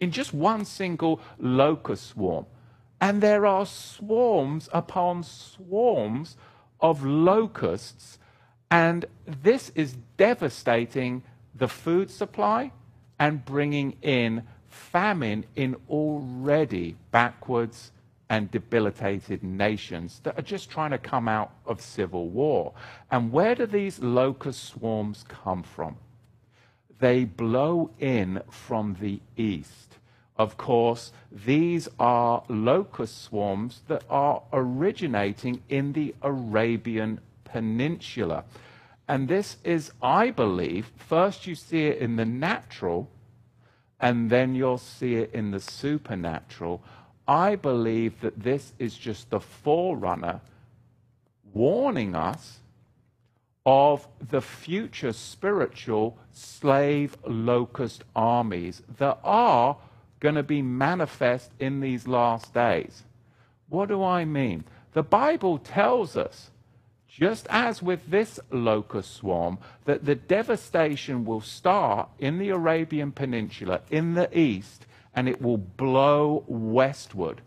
in 0.00 0.10
just 0.10 0.34
one 0.34 0.64
single 0.64 1.20
locust 1.38 2.08
swarm. 2.08 2.44
And 3.00 3.22
there 3.22 3.46
are 3.46 3.64
swarms 3.66 4.68
upon 4.72 5.22
swarms 5.22 6.36
of 6.80 7.04
locusts, 7.04 8.18
and 8.70 9.06
this 9.24 9.70
is 9.76 9.96
devastating 10.16 11.22
the 11.54 11.68
food 11.68 12.10
supply 12.10 12.72
and 13.18 13.44
bringing 13.44 13.96
in 14.02 14.42
famine 14.68 15.44
in 15.54 15.76
already 15.88 16.96
backwards 17.12 17.92
and 18.32 18.50
debilitated 18.50 19.42
nations 19.42 20.22
that 20.22 20.38
are 20.38 20.48
just 20.54 20.70
trying 20.70 20.90
to 20.90 20.96
come 20.96 21.28
out 21.28 21.52
of 21.66 21.82
civil 21.82 22.30
war. 22.30 22.72
And 23.10 23.30
where 23.30 23.54
do 23.54 23.66
these 23.66 23.98
locust 23.98 24.64
swarms 24.64 25.22
come 25.28 25.62
from? 25.62 25.96
They 26.98 27.26
blow 27.26 27.90
in 27.98 28.40
from 28.48 28.96
the 28.98 29.20
east. 29.36 29.98
Of 30.38 30.56
course, 30.56 31.12
these 31.30 31.90
are 31.98 32.42
locust 32.48 33.22
swarms 33.22 33.82
that 33.88 34.02
are 34.08 34.42
originating 34.50 35.62
in 35.68 35.92
the 35.92 36.14
Arabian 36.22 37.20
Peninsula. 37.44 38.44
And 39.06 39.28
this 39.28 39.58
is, 39.62 39.92
I 40.00 40.30
believe, 40.30 40.90
first 40.96 41.46
you 41.46 41.54
see 41.54 41.84
it 41.84 41.98
in 41.98 42.16
the 42.16 42.24
natural, 42.24 43.10
and 44.00 44.30
then 44.30 44.54
you'll 44.54 44.78
see 44.78 45.16
it 45.16 45.34
in 45.34 45.50
the 45.50 45.60
supernatural 45.60 46.82
I 47.26 47.56
believe 47.56 48.20
that 48.20 48.42
this 48.42 48.72
is 48.78 48.96
just 48.96 49.30
the 49.30 49.40
forerunner 49.40 50.40
warning 51.52 52.14
us 52.14 52.58
of 53.64 54.08
the 54.30 54.40
future 54.40 55.12
spiritual 55.12 56.18
slave 56.32 57.16
locust 57.26 58.02
armies 58.16 58.82
that 58.98 59.18
are 59.22 59.76
going 60.18 60.34
to 60.34 60.42
be 60.42 60.62
manifest 60.62 61.50
in 61.60 61.80
these 61.80 62.08
last 62.08 62.52
days. 62.54 63.02
What 63.68 63.88
do 63.88 64.02
I 64.02 64.24
mean? 64.24 64.64
The 64.92 65.02
Bible 65.02 65.58
tells 65.58 66.16
us, 66.16 66.50
just 67.08 67.46
as 67.50 67.82
with 67.82 68.10
this 68.10 68.40
locust 68.50 69.14
swarm, 69.14 69.58
that 69.84 70.04
the 70.04 70.14
devastation 70.14 71.24
will 71.24 71.40
start 71.40 72.08
in 72.18 72.38
the 72.38 72.48
Arabian 72.48 73.12
Peninsula, 73.12 73.80
in 73.90 74.14
the 74.14 74.36
east, 74.36 74.86
and 75.14 75.28
it 75.28 75.40
will 75.40 75.58
blow 75.58 76.44
westward. 76.46 77.40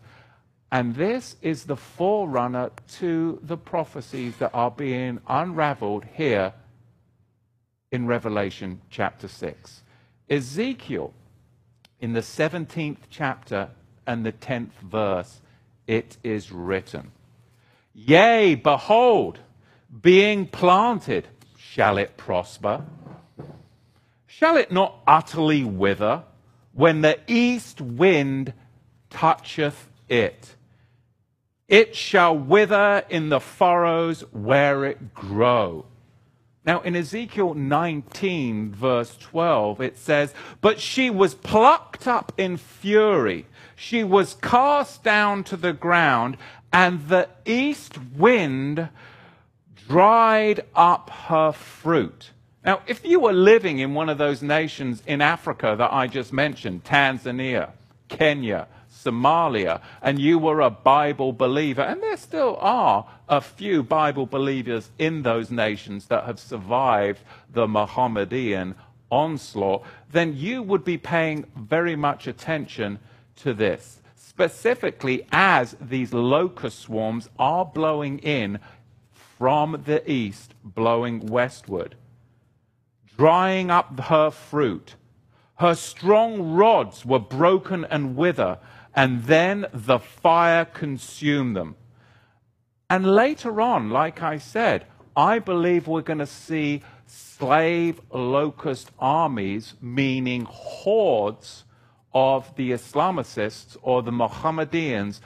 And 0.70 0.94
this 0.94 1.36
is 1.42 1.64
the 1.64 1.76
forerunner 1.76 2.70
to 2.98 3.38
the 3.42 3.56
prophecies 3.56 4.36
that 4.38 4.50
are 4.52 4.70
being 4.70 5.20
unraveled 5.28 6.04
here 6.14 6.52
in 7.92 8.06
Revelation 8.06 8.80
chapter 8.90 9.28
6. 9.28 9.82
Ezekiel 10.28 11.14
in 12.00 12.12
the 12.12 12.20
17th 12.20 12.98
chapter 13.10 13.70
and 14.06 14.24
the 14.24 14.32
10th 14.32 14.72
verse, 14.82 15.40
it 15.86 16.16
is 16.22 16.52
written, 16.52 17.12
Yea, 17.94 18.54
behold, 18.54 19.38
being 20.02 20.46
planted, 20.46 21.26
shall 21.56 21.96
it 21.96 22.16
prosper? 22.16 22.84
Shall 24.26 24.56
it 24.56 24.70
not 24.70 25.00
utterly 25.06 25.64
wither 25.64 26.24
when 26.76 27.00
the 27.00 27.18
east 27.26 27.80
wind 27.80 28.52
toucheth 29.10 29.88
it? 30.08 30.54
It 31.68 31.96
shall 31.96 32.36
wither 32.36 33.02
in 33.08 33.30
the 33.30 33.40
furrows 33.40 34.20
where 34.30 34.84
it 34.84 35.14
grow. 35.14 35.86
Now, 36.64 36.80
in 36.80 36.94
Ezekiel 36.94 37.54
19, 37.54 38.72
verse 38.72 39.16
12, 39.16 39.80
it 39.80 39.96
says, 39.96 40.34
But 40.60 40.80
she 40.80 41.10
was 41.10 41.34
plucked 41.34 42.06
up 42.06 42.32
in 42.36 42.56
fury. 42.56 43.46
She 43.74 44.04
was 44.04 44.34
cast 44.34 45.02
down 45.02 45.44
to 45.44 45.56
the 45.56 45.72
ground, 45.72 46.36
and 46.72 47.08
the 47.08 47.28
east 47.44 47.98
wind 48.16 48.88
dried 49.88 50.64
up 50.74 51.10
her 51.10 51.52
fruit. 51.52 52.30
Now, 52.66 52.82
if 52.88 53.04
you 53.04 53.20
were 53.20 53.32
living 53.32 53.78
in 53.78 53.94
one 53.94 54.08
of 54.08 54.18
those 54.18 54.42
nations 54.42 55.00
in 55.06 55.20
Africa 55.22 55.76
that 55.78 55.92
I 55.92 56.08
just 56.08 56.32
mentioned, 56.32 56.82
Tanzania, 56.82 57.70
Kenya, 58.08 58.66
Somalia, 58.92 59.80
and 60.02 60.18
you 60.18 60.40
were 60.40 60.60
a 60.60 60.70
Bible 60.70 61.32
believer, 61.32 61.82
and 61.82 62.02
there 62.02 62.16
still 62.16 62.56
are 62.60 63.06
a 63.28 63.40
few 63.40 63.84
Bible 63.84 64.26
believers 64.26 64.90
in 64.98 65.22
those 65.22 65.52
nations 65.52 66.06
that 66.06 66.24
have 66.24 66.40
survived 66.40 67.20
the 67.52 67.68
Mohammedan 67.68 68.74
onslaught, 69.10 69.84
then 70.10 70.36
you 70.36 70.60
would 70.60 70.84
be 70.84 70.98
paying 70.98 71.44
very 71.54 71.94
much 71.94 72.26
attention 72.26 72.98
to 73.36 73.54
this. 73.54 74.00
Specifically, 74.16 75.24
as 75.30 75.76
these 75.80 76.12
locust 76.12 76.80
swarms 76.80 77.28
are 77.38 77.64
blowing 77.64 78.18
in 78.18 78.58
from 79.38 79.82
the 79.86 80.10
east, 80.10 80.54
blowing 80.64 81.26
westward, 81.26 81.94
drying 83.16 83.70
up 83.70 83.98
her 84.00 84.30
fruit. 84.30 84.96
Her 85.56 85.74
strong 85.74 86.52
rods 86.52 87.04
were 87.06 87.18
broken 87.18 87.84
and 87.86 88.16
wither, 88.16 88.58
and 88.94 89.24
then 89.24 89.66
the 89.72 89.98
fire 89.98 90.64
consumed 90.64 91.56
them. 91.56 91.76
And 92.88 93.06
later 93.14 93.60
on, 93.60 93.90
like 93.90 94.22
I 94.22 94.38
said, 94.38 94.86
I 95.16 95.38
believe 95.38 95.88
we're 95.88 96.02
going 96.02 96.18
to 96.18 96.26
see 96.26 96.82
slave 97.06 98.00
locust 98.12 98.90
armies, 98.98 99.74
meaning 99.80 100.46
hordes 100.48 101.64
of 102.12 102.54
the 102.56 102.70
Islamicists 102.70 103.76
or 103.82 104.02
the 104.02 104.12
Mohammedans, 104.12 105.20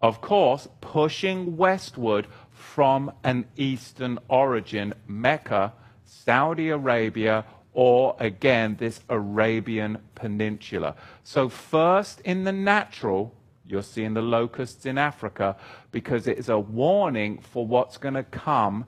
of 0.00 0.20
course, 0.20 0.68
pushing 0.80 1.56
westward 1.56 2.26
from 2.50 3.12
an 3.24 3.46
eastern 3.56 4.18
origin, 4.28 4.94
Mecca, 5.06 5.72
Saudi 6.06 6.70
Arabia, 6.70 7.44
or 7.72 8.16
again, 8.18 8.76
this 8.78 9.00
Arabian 9.10 9.98
Peninsula. 10.14 10.94
So, 11.22 11.48
first 11.50 12.20
in 12.20 12.44
the 12.44 12.52
natural, 12.52 13.34
you're 13.66 13.82
seeing 13.82 14.14
the 14.14 14.22
locusts 14.22 14.86
in 14.86 14.96
Africa 14.96 15.56
because 15.90 16.26
it 16.26 16.38
is 16.38 16.48
a 16.48 16.58
warning 16.58 17.38
for 17.38 17.66
what's 17.66 17.98
going 17.98 18.14
to 18.14 18.22
come 18.22 18.86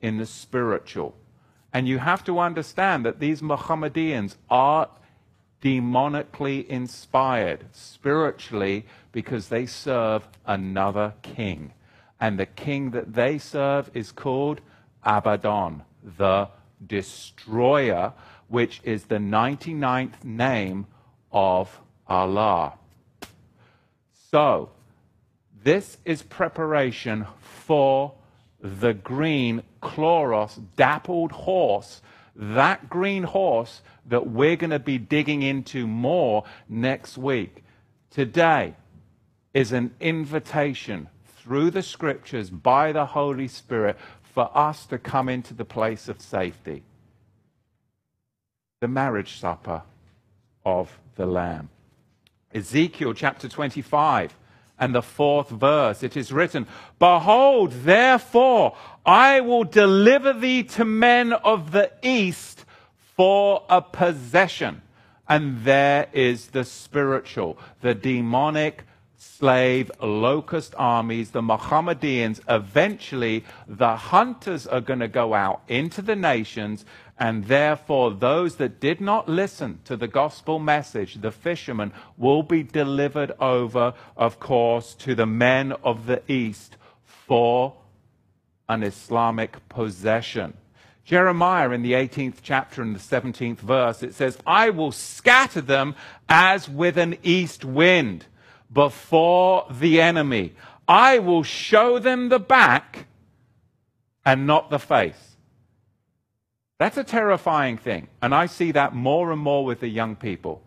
in 0.00 0.18
the 0.18 0.26
spiritual. 0.26 1.16
And 1.72 1.86
you 1.86 1.98
have 1.98 2.24
to 2.24 2.38
understand 2.38 3.06
that 3.06 3.20
these 3.20 3.42
Mohammedans 3.42 4.36
are 4.50 4.88
demonically 5.62 6.66
inspired 6.66 7.66
spiritually 7.72 8.86
because 9.12 9.48
they 9.48 9.66
serve 9.66 10.28
another 10.44 11.14
king. 11.22 11.72
And 12.20 12.38
the 12.38 12.46
king 12.46 12.90
that 12.90 13.14
they 13.14 13.38
serve 13.38 13.90
is 13.94 14.12
called 14.12 14.60
Abaddon, 15.04 15.82
the 16.16 16.48
destroyer, 16.84 18.12
which 18.48 18.80
is 18.84 19.04
the 19.04 19.16
99th 19.16 20.22
name 20.22 20.86
of 21.32 21.80
Allah. 22.06 22.74
So, 24.30 24.70
this 25.62 25.98
is 26.04 26.22
preparation 26.22 27.26
for 27.40 28.12
the 28.60 28.94
green 28.94 29.62
chloros, 29.82 30.62
dappled 30.76 31.32
horse, 31.32 32.00
that 32.34 32.88
green 32.88 33.24
horse 33.24 33.82
that 34.06 34.28
we're 34.28 34.56
going 34.56 34.70
to 34.70 34.78
be 34.78 34.98
digging 34.98 35.42
into 35.42 35.86
more 35.86 36.44
next 36.68 37.18
week. 37.18 37.64
Today 38.10 38.74
is 39.52 39.72
an 39.72 39.94
invitation 40.00 41.08
through 41.46 41.70
the 41.70 41.82
scriptures 41.82 42.50
by 42.50 42.92
the 42.92 43.06
Holy 43.06 43.48
Spirit 43.48 43.96
for 44.36 44.50
us 44.54 44.84
to 44.84 44.98
come 44.98 45.30
into 45.30 45.54
the 45.54 45.64
place 45.64 46.10
of 46.10 46.20
safety. 46.20 46.82
The 48.82 48.86
marriage 48.86 49.40
supper 49.40 49.80
of 50.62 51.00
the 51.14 51.24
Lamb. 51.24 51.70
Ezekiel 52.52 53.14
chapter 53.14 53.48
25 53.48 54.36
and 54.78 54.94
the 54.94 55.00
fourth 55.00 55.48
verse, 55.48 56.02
it 56.02 56.18
is 56.18 56.32
written, 56.32 56.66
Behold, 56.98 57.72
therefore, 57.72 58.76
I 59.06 59.40
will 59.40 59.64
deliver 59.64 60.34
thee 60.34 60.64
to 60.64 60.84
men 60.84 61.32
of 61.32 61.70
the 61.70 61.90
east 62.02 62.66
for 63.16 63.62
a 63.70 63.80
possession. 63.80 64.82
And 65.26 65.64
there 65.64 66.08
is 66.12 66.48
the 66.48 66.64
spiritual, 66.64 67.56
the 67.80 67.94
demonic 67.94 68.84
slave 69.26 69.90
locust 70.00 70.74
armies, 70.78 71.30
the 71.30 71.42
Mohammedans, 71.42 72.40
eventually 72.48 73.44
the 73.66 73.96
hunters 73.96 74.66
are 74.66 74.80
going 74.80 75.00
to 75.00 75.08
go 75.08 75.34
out 75.34 75.62
into 75.68 76.00
the 76.00 76.16
nations, 76.16 76.84
and 77.18 77.46
therefore 77.46 78.12
those 78.12 78.56
that 78.56 78.80
did 78.80 79.00
not 79.00 79.28
listen 79.28 79.80
to 79.84 79.96
the 79.96 80.08
gospel 80.08 80.58
message, 80.58 81.20
the 81.20 81.30
fishermen, 81.30 81.92
will 82.16 82.42
be 82.42 82.62
delivered 82.62 83.32
over, 83.40 83.94
of 84.16 84.40
course, 84.40 84.94
to 84.94 85.14
the 85.14 85.26
men 85.26 85.72
of 85.84 86.06
the 86.06 86.22
east 86.30 86.76
for 87.04 87.74
an 88.68 88.82
Islamic 88.82 89.68
possession. 89.68 90.54
Jeremiah 91.04 91.70
in 91.70 91.82
the 91.82 91.92
18th 91.92 92.38
chapter 92.42 92.82
and 92.82 92.96
the 92.96 93.00
17th 93.00 93.58
verse, 93.58 94.02
it 94.02 94.14
says, 94.14 94.38
I 94.46 94.70
will 94.70 94.90
scatter 94.90 95.60
them 95.60 95.94
as 96.28 96.68
with 96.68 96.96
an 96.98 97.16
east 97.22 97.64
wind 97.64 98.24
before 98.72 99.66
the 99.70 100.00
enemy. 100.00 100.54
I 100.88 101.18
will 101.18 101.42
show 101.42 101.98
them 101.98 102.28
the 102.28 102.38
back 102.38 103.06
and 104.24 104.46
not 104.46 104.70
the 104.70 104.78
face. 104.78 105.36
That's 106.78 106.96
a 106.96 107.04
terrifying 107.04 107.78
thing. 107.78 108.08
And 108.20 108.34
I 108.34 108.46
see 108.46 108.72
that 108.72 108.94
more 108.94 109.32
and 109.32 109.40
more 109.40 109.64
with 109.64 109.80
the 109.80 109.88
young 109.88 110.16
people. 110.16 110.62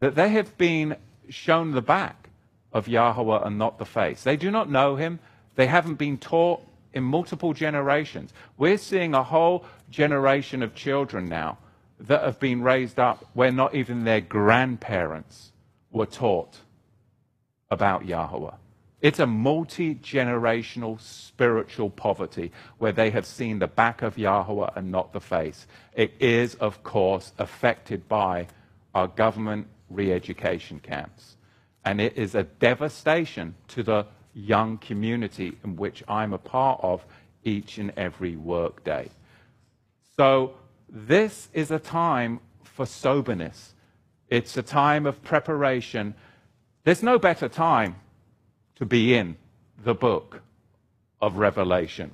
That 0.00 0.14
they 0.14 0.28
have 0.30 0.56
been 0.58 0.96
shown 1.28 1.72
the 1.72 1.82
back 1.82 2.28
of 2.72 2.86
Yahweh 2.86 3.40
and 3.44 3.58
not 3.58 3.78
the 3.78 3.86
face. 3.86 4.22
They 4.22 4.36
do 4.36 4.50
not 4.50 4.70
know 4.70 4.96
him. 4.96 5.18
They 5.54 5.66
haven't 5.66 5.94
been 5.94 6.18
taught 6.18 6.62
in 6.92 7.02
multiple 7.02 7.54
generations. 7.54 8.32
We're 8.58 8.78
seeing 8.78 9.14
a 9.14 9.22
whole 9.22 9.64
generation 9.90 10.62
of 10.62 10.74
children 10.74 11.28
now 11.28 11.58
that 11.98 12.22
have 12.22 12.38
been 12.38 12.62
raised 12.62 12.98
up 12.98 13.24
where 13.32 13.50
not 13.50 13.74
even 13.74 14.04
their 14.04 14.20
grandparents 14.20 15.52
were 15.96 16.06
taught 16.06 16.58
about 17.70 18.04
Yahweh. 18.04 18.54
It's 19.00 19.18
a 19.18 19.26
multi 19.26 19.94
generational 19.94 21.00
spiritual 21.00 21.90
poverty 21.90 22.52
where 22.78 22.92
they 22.92 23.10
have 23.10 23.26
seen 23.26 23.58
the 23.58 23.66
back 23.66 24.02
of 24.02 24.18
Yahweh 24.18 24.70
and 24.74 24.90
not 24.90 25.12
the 25.12 25.20
face. 25.20 25.66
It 25.94 26.14
is, 26.18 26.54
of 26.56 26.82
course, 26.82 27.32
affected 27.38 28.08
by 28.08 28.48
our 28.94 29.08
government 29.08 29.68
re 29.90 30.12
education 30.12 30.80
camps. 30.80 31.36
And 31.84 32.00
it 32.00 32.16
is 32.16 32.34
a 32.34 32.44
devastation 32.44 33.54
to 33.68 33.82
the 33.82 34.06
young 34.34 34.78
community 34.78 35.56
in 35.62 35.76
which 35.76 36.02
I'm 36.08 36.32
a 36.32 36.38
part 36.38 36.80
of 36.82 37.04
each 37.44 37.78
and 37.78 37.92
every 37.96 38.36
workday. 38.36 39.08
So, 40.16 40.54
this 40.88 41.48
is 41.52 41.70
a 41.70 41.78
time 41.78 42.40
for 42.64 42.86
soberness. 42.86 43.74
It's 44.28 44.56
a 44.56 44.62
time 44.62 45.06
of 45.06 45.22
preparation. 45.22 46.14
There's 46.84 47.02
no 47.02 47.18
better 47.18 47.48
time 47.48 47.96
to 48.76 48.84
be 48.84 49.14
in 49.14 49.36
the 49.82 49.94
book 49.94 50.40
of 51.20 51.36
Revelation. 51.36 52.12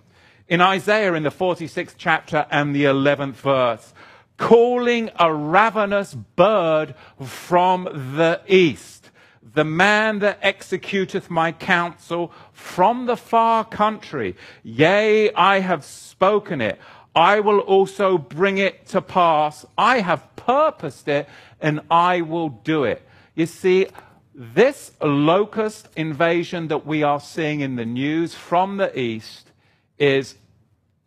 In 0.49 0.61
Isaiah, 0.61 1.15
in 1.15 1.23
the 1.23 1.31
46th 1.31 1.95
chapter 1.97 2.47
and 2.51 2.75
the 2.75 2.85
11th 2.85 3.35
verse, 3.35 3.95
calling 4.37 5.11
a 5.19 5.33
ravenous 5.33 6.15
bird 6.15 6.95
from 7.25 7.85
the 8.17 8.41
east, 8.47 9.11
the 9.55 9.65
man 9.65 10.19
that 10.21 10.41
executeth 10.43 11.31
my 11.31 11.53
counsel 11.53 12.33
from 12.53 13.07
the 13.07 13.17
far 13.17 13.65
country. 13.65 14.37
Yea, 14.63 15.33
I 15.33 15.61
have 15.61 15.85
spoken 15.85 16.61
it. 16.61 16.79
I 17.15 17.41
will 17.41 17.59
also 17.61 18.17
bring 18.17 18.59
it 18.59 18.87
to 18.89 19.03
pass. 19.03 19.67
I 19.77 20.01
have 20.01 20.35
purposed 20.37 21.09
it 21.09 21.29
and 21.61 21.81
I 21.91 22.23
will 22.23 22.49
do 22.49 22.85
it. 22.85 23.03
You 23.35 23.47
see, 23.47 23.89
this 24.35 24.93
locust 25.03 25.89
invasion 25.97 26.69
that 26.69 26.87
we 26.87 27.03
are 27.03 27.21
seeing 27.21 27.61
in 27.61 27.77
the 27.77 27.85
news 27.85 28.35
from 28.35 28.79
the 28.79 28.99
east 28.99 29.51
is 29.99 30.37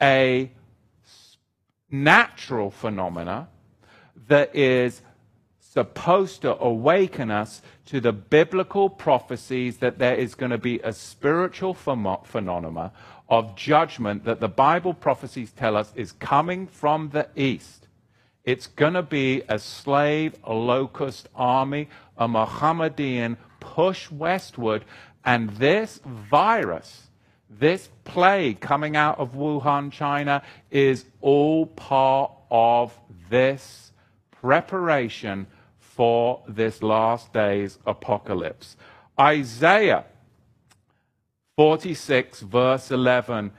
a 0.01 0.51
natural 1.89 2.69
phenomena 2.69 3.47
that 4.27 4.55
is 4.55 5.01
supposed 5.59 6.41
to 6.41 6.57
awaken 6.61 7.31
us 7.31 7.61
to 7.85 7.99
the 7.99 8.13
biblical 8.13 8.89
prophecies 8.89 9.77
that 9.77 9.99
there 9.99 10.15
is 10.15 10.35
going 10.35 10.51
to 10.51 10.57
be 10.57 10.79
a 10.79 10.93
spiritual 10.93 11.73
phenomena 11.73 12.91
of 13.29 13.55
judgment 13.55 14.23
that 14.25 14.39
the 14.39 14.47
Bible 14.47 14.93
prophecies 14.93 15.51
tell 15.51 15.75
us 15.75 15.91
is 15.95 16.11
coming 16.11 16.67
from 16.67 17.09
the 17.09 17.27
east. 17.35 17.87
It's 18.43 18.67
going 18.67 18.93
to 18.93 19.01
be 19.01 19.41
a 19.49 19.57
slave, 19.57 20.35
a 20.43 20.53
locust 20.53 21.27
army, 21.35 21.89
a 22.17 22.27
Mohammedan 22.27 23.37
push 23.59 24.11
westward, 24.11 24.85
and 25.23 25.49
this 25.51 25.99
virus, 26.05 27.07
this 27.49 27.89
plague 28.03 28.59
coming 28.59 28.95
out 28.95 29.17
of 29.17 29.33
Wuhan, 29.33 29.91
China, 29.91 30.43
is 30.69 31.05
all 31.21 31.65
part 31.65 32.31
of 32.51 32.93
this 33.29 33.91
preparation 34.29 35.47
for 35.79 36.43
this 36.47 36.83
last 36.83 37.33
days 37.33 37.79
apocalypse. 37.87 38.77
Isaiah 39.19 40.05
46, 41.57 42.41
verse 42.41 42.91
11, 42.91 43.51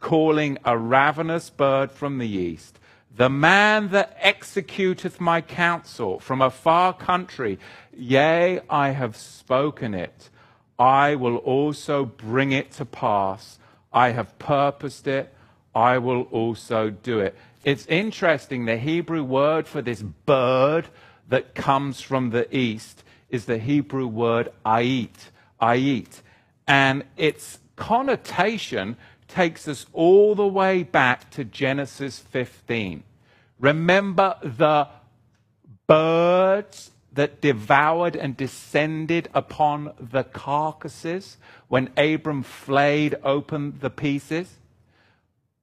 calling 0.00 0.56
a 0.64 0.78
ravenous 0.78 1.50
bird 1.50 1.92
from 1.92 2.16
the 2.18 2.28
east, 2.28 2.78
the 3.14 3.28
man 3.28 3.88
that 3.88 4.18
executeth 4.22 5.20
my 5.20 5.40
counsel 5.40 6.20
from 6.20 6.40
a 6.40 6.50
far 6.50 6.94
country, 6.94 7.58
yea, 7.94 8.60
I 8.70 8.90
have 8.90 9.16
spoken 9.16 9.92
it. 9.92 10.30
I 10.78 11.16
will 11.16 11.36
also 11.38 12.04
bring 12.04 12.52
it 12.52 12.70
to 12.72 12.84
pass. 12.84 13.58
I 13.92 14.10
have 14.10 14.38
purposed 14.38 15.06
it. 15.06 15.34
I 15.74 15.98
will 15.98 16.22
also 16.30 16.88
do 16.90 17.18
it. 17.18 17.36
It's 17.64 17.86
interesting, 17.86 18.64
the 18.64 18.78
Hebrew 18.78 19.22
word 19.22 19.66
for 19.66 19.82
this 19.82 20.00
bird 20.00 20.86
that 21.28 21.54
comes 21.54 22.00
from 22.00 22.30
the 22.30 22.56
east 22.56 23.02
is 23.28 23.44
the 23.44 23.58
Hebrew 23.58 24.06
word 24.06 24.50
ait, 24.66 25.30
ait. 25.60 26.22
And 26.68 27.04
its 27.16 27.58
connotation 27.76 28.96
takes 29.26 29.66
us 29.66 29.86
all 29.92 30.34
the 30.34 30.46
way 30.46 30.82
back 30.82 31.30
to 31.30 31.44
Genesis 31.44 32.18
15. 32.18 33.02
Remember 33.58 34.36
the 34.42 34.88
birds 35.86 36.90
that 37.12 37.40
devoured 37.40 38.14
and 38.14 38.36
descended 38.36 39.28
upon 39.34 39.92
the 39.98 40.24
carcasses 40.24 41.38
when 41.68 41.90
Abram 41.96 42.42
flayed 42.42 43.16
open 43.24 43.78
the 43.80 43.90
pieces? 43.90 44.54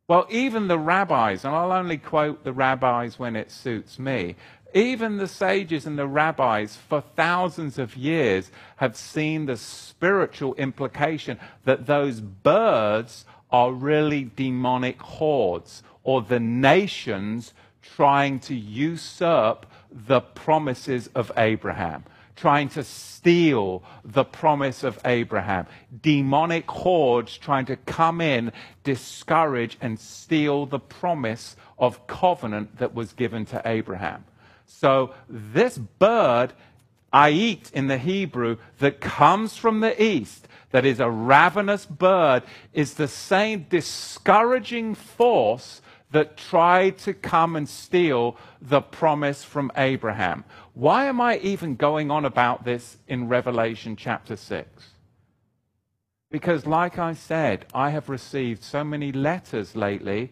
Well, 0.07 0.27
even 0.29 0.67
the 0.67 0.77
rabbis, 0.77 1.45
and 1.45 1.55
I'll 1.55 1.71
only 1.71 1.97
quote 1.97 2.43
the 2.43 2.53
rabbis 2.53 3.17
when 3.17 3.35
it 3.35 3.51
suits 3.51 3.97
me, 3.97 4.35
even 4.75 5.15
the 5.15 5.27
sages 5.27 5.85
and 5.85 5.97
the 5.97 6.05
rabbis 6.05 6.75
for 6.75 7.01
thousands 7.15 7.79
of 7.79 7.95
years 7.95 8.51
have 8.75 8.97
seen 8.97 9.45
the 9.45 9.55
spiritual 9.55 10.53
implication 10.55 11.39
that 11.63 11.87
those 11.87 12.19
birds 12.19 13.23
are 13.49 13.71
really 13.71 14.29
demonic 14.35 15.01
hordes 15.01 15.81
or 16.03 16.21
the 16.21 16.41
nations 16.41 17.53
trying 17.81 18.37
to 18.37 18.53
usurp 18.53 19.65
the 19.89 20.19
promises 20.19 21.07
of 21.15 21.31
Abraham, 21.37 22.03
trying 22.35 22.67
to 22.67 22.83
steal 22.83 23.81
the 24.03 24.25
promise 24.25 24.83
of 24.83 24.99
Abraham. 25.05 25.67
Demonic 26.01 26.69
hordes 26.69 27.37
trying 27.37 27.65
to 27.67 27.77
come 27.77 28.19
in, 28.19 28.51
discourage, 28.83 29.77
and 29.79 29.97
steal 29.97 30.65
the 30.65 30.79
promise 30.79 31.55
of 31.79 32.05
covenant 32.07 32.77
that 32.77 32.93
was 32.93 33.13
given 33.13 33.45
to 33.45 33.61
Abraham. 33.63 34.25
So 34.65 35.13
this 35.29 35.77
bird, 35.77 36.53
ait 37.13 37.71
in 37.73 37.87
the 37.87 37.97
Hebrew, 37.97 38.57
that 38.79 39.01
comes 39.01 39.57
from 39.57 39.79
the 39.79 40.01
east, 40.01 40.47
that 40.71 40.85
is 40.85 40.99
a 40.99 41.09
ravenous 41.09 41.85
bird, 41.85 42.43
is 42.73 42.95
the 42.95 43.07
same 43.07 43.65
discouraging 43.69 44.95
force 44.95 45.81
that 46.11 46.37
tried 46.37 46.97
to 46.97 47.13
come 47.13 47.55
and 47.55 47.67
steal 47.67 48.37
the 48.61 48.81
promise 48.81 49.43
from 49.43 49.71
Abraham. 49.75 50.43
Why 50.73 51.05
am 51.05 51.19
I 51.19 51.37
even 51.39 51.75
going 51.75 52.11
on 52.11 52.25
about 52.25 52.63
this 52.63 52.97
in 53.07 53.27
Revelation 53.27 53.95
chapter 53.95 54.35
6? 54.35 54.67
Because, 56.29 56.65
like 56.65 56.97
I 56.97 57.13
said, 57.13 57.65
I 57.73 57.89
have 57.89 58.09
received 58.09 58.63
so 58.63 58.83
many 58.83 59.11
letters 59.11 59.75
lately, 59.75 60.31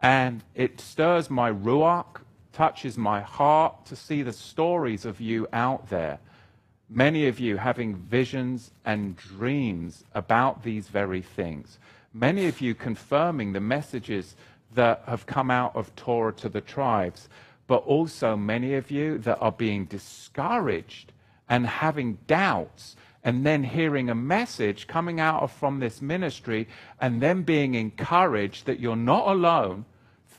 and 0.00 0.42
it 0.54 0.80
stirs 0.80 1.30
my 1.30 1.52
ruach, 1.52 2.21
touches 2.52 2.98
my 2.98 3.20
heart 3.20 3.86
to 3.86 3.96
see 3.96 4.22
the 4.22 4.32
stories 4.32 5.04
of 5.04 5.20
you 5.20 5.46
out 5.52 5.88
there. 5.88 6.18
Many 6.88 7.26
of 7.26 7.40
you 7.40 7.56
having 7.56 7.96
visions 7.96 8.70
and 8.84 9.16
dreams 9.16 10.04
about 10.14 10.62
these 10.62 10.88
very 10.88 11.22
things. 11.22 11.78
Many 12.12 12.46
of 12.46 12.60
you 12.60 12.74
confirming 12.74 13.52
the 13.52 13.60
messages 13.60 14.36
that 14.74 15.02
have 15.06 15.26
come 15.26 15.50
out 15.50 15.74
of 15.74 15.94
Torah 15.96 16.34
to 16.34 16.48
the 16.48 16.60
tribes, 16.60 17.28
but 17.66 17.84
also 17.84 18.36
many 18.36 18.74
of 18.74 18.90
you 18.90 19.18
that 19.18 19.38
are 19.38 19.52
being 19.52 19.86
discouraged 19.86 21.12
and 21.48 21.66
having 21.66 22.18
doubts 22.26 22.96
and 23.24 23.46
then 23.46 23.62
hearing 23.62 24.10
a 24.10 24.14
message 24.14 24.86
coming 24.86 25.20
out 25.20 25.42
of 25.42 25.52
from 25.52 25.78
this 25.78 26.02
ministry 26.02 26.68
and 27.00 27.22
then 27.22 27.42
being 27.42 27.74
encouraged 27.74 28.66
that 28.66 28.80
you're 28.80 28.96
not 28.96 29.28
alone 29.28 29.84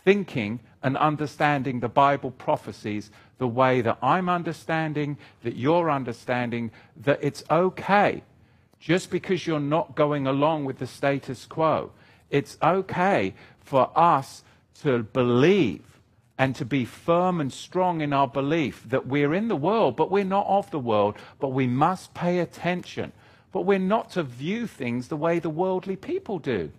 thinking 0.03 0.59
and 0.83 0.97
understanding 0.97 1.79
the 1.79 1.89
Bible 1.89 2.31
prophecies 2.31 3.09
the 3.37 3.47
way 3.47 3.81
that 3.81 3.97
I'm 4.01 4.29
understanding, 4.29 5.17
that 5.43 5.55
you're 5.55 5.89
understanding, 5.89 6.71
that 6.97 7.19
it's 7.21 7.43
okay 7.49 8.21
just 8.79 9.09
because 9.09 9.47
you're 9.47 9.59
not 9.59 9.95
going 9.95 10.27
along 10.27 10.65
with 10.65 10.79
the 10.79 10.87
status 10.87 11.45
quo. 11.45 11.91
It's 12.29 12.57
okay 12.61 13.33
for 13.61 13.89
us 13.95 14.43
to 14.81 15.03
believe 15.03 15.81
and 16.37 16.55
to 16.55 16.65
be 16.65 16.83
firm 16.83 17.39
and 17.39 17.53
strong 17.53 18.01
in 18.01 18.11
our 18.11 18.27
belief 18.27 18.83
that 18.89 19.07
we're 19.07 19.33
in 19.33 19.47
the 19.47 19.55
world, 19.55 19.95
but 19.95 20.11
we're 20.11 20.23
not 20.23 20.45
of 20.47 20.69
the 20.71 20.79
world, 20.79 21.15
but 21.39 21.49
we 21.49 21.67
must 21.67 22.13
pay 22.13 22.39
attention. 22.39 23.11
But 23.51 23.61
we're 23.61 23.79
not 23.79 24.09
to 24.11 24.23
view 24.23 24.67
things 24.67 25.07
the 25.07 25.15
way 25.15 25.39
the 25.39 25.49
worldly 25.49 25.95
people 25.95 26.39
do 26.39 26.71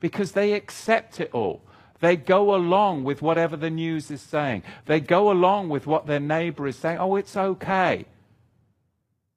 because 0.00 0.32
they 0.32 0.54
accept 0.54 1.20
it 1.20 1.30
all. 1.32 1.60
They 2.04 2.16
go 2.16 2.54
along 2.54 3.04
with 3.04 3.22
whatever 3.22 3.56
the 3.56 3.70
news 3.70 4.10
is 4.10 4.20
saying. 4.20 4.62
They 4.84 5.00
go 5.00 5.30
along 5.30 5.70
with 5.70 5.86
what 5.86 6.06
their 6.06 6.20
neighbor 6.20 6.68
is 6.68 6.76
saying. 6.76 6.98
Oh, 6.98 7.16
it's 7.16 7.34
okay. 7.34 8.04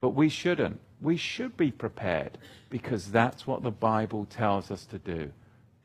But 0.02 0.10
we 0.10 0.28
shouldn't. 0.28 0.82
We 1.00 1.16
should 1.16 1.56
be 1.56 1.72
prepared 1.72 2.38
because 2.70 3.10
that's 3.10 3.48
what 3.48 3.64
the 3.64 3.72
Bible 3.72 4.26
tells 4.26 4.70
us 4.70 4.84
to 4.88 5.00
do. 5.00 5.32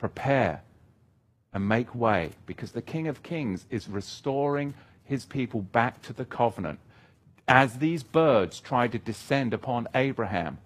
Prepare 0.01 0.63
and 1.53 1.69
make 1.69 1.95
way 1.95 2.31
because 2.47 2.73
the 2.73 2.83
King 2.83 3.07
of 3.07 3.23
Kings 3.23 3.65
is 3.71 3.89
restoring 3.89 4.75
his 5.05 5.25
people 5.25 5.61
back 5.61 6.03
to 6.03 6.13
the 6.13 6.25
covenant. 6.25 6.81
As 7.47 7.79
these 7.79 8.03
birds 8.03 8.59
try 8.59 8.89
to 8.89 8.99
descend 8.99 9.55
upon 9.55 9.87
Abraham, 9.95 10.59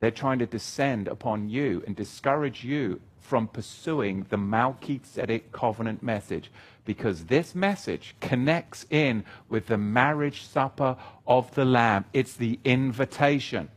they're 0.00 0.10
trying 0.10 0.40
to 0.40 0.46
descend 0.46 1.08
upon 1.08 1.48
you 1.48 1.82
and 1.86 1.96
discourage 1.96 2.62
you 2.62 3.00
from 3.28 3.46
pursuing 3.46 4.24
the 4.30 4.38
Melchizedek 4.38 5.52
covenant 5.52 6.02
message 6.02 6.50
because 6.86 7.26
this 7.26 7.54
message 7.54 8.16
connects 8.20 8.86
in 8.88 9.22
with 9.50 9.66
the 9.66 9.76
marriage 9.76 10.42
supper 10.44 10.96
of 11.26 11.54
the 11.54 11.66
Lamb. 11.66 12.06
It's 12.14 12.32
the 12.32 12.58
invitation. 12.64 13.68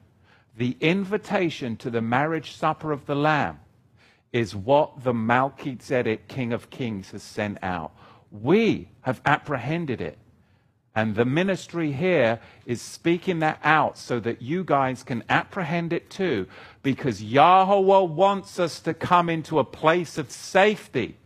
The 0.56 0.78
invitation 0.80 1.76
to 1.78 1.90
the 1.90 2.02
marriage 2.02 2.56
supper 2.56 2.94
of 2.94 3.06
the 3.06 3.16
Lamb 3.16 3.60
is 4.32 4.56
what 4.56 5.04
the 5.04 5.14
Melchizedek 5.14 6.30
King 6.30 6.54
of 6.54 6.70
Kings 6.70 7.12
has 7.12 7.22
sent 7.22 7.58
out. 7.62 7.92
We 8.32 8.88
have 9.02 9.20
apprehended 9.26 10.00
it. 10.00 10.18
And 10.94 11.16
the 11.16 11.26
ministry 11.26 11.94
here 11.94 12.40
is 12.66 12.82
speaking 12.82 13.40
that 13.40 13.60
out 13.64 13.98
so 13.98 14.20
that 14.20 14.42
you 14.42 14.64
guys 14.66 15.04
can 15.04 15.24
apprehend 15.30 15.94
it 15.94 16.10
too, 16.10 16.48
because 16.84 17.24
Yahweh 17.24 18.14
wants 18.14 18.60
us 18.60 18.82
to 18.82 18.94
come 18.94 19.30
into 19.30 19.60
a 19.60 19.64
place 19.64 20.18
of 20.18 20.30
safety 20.30 21.18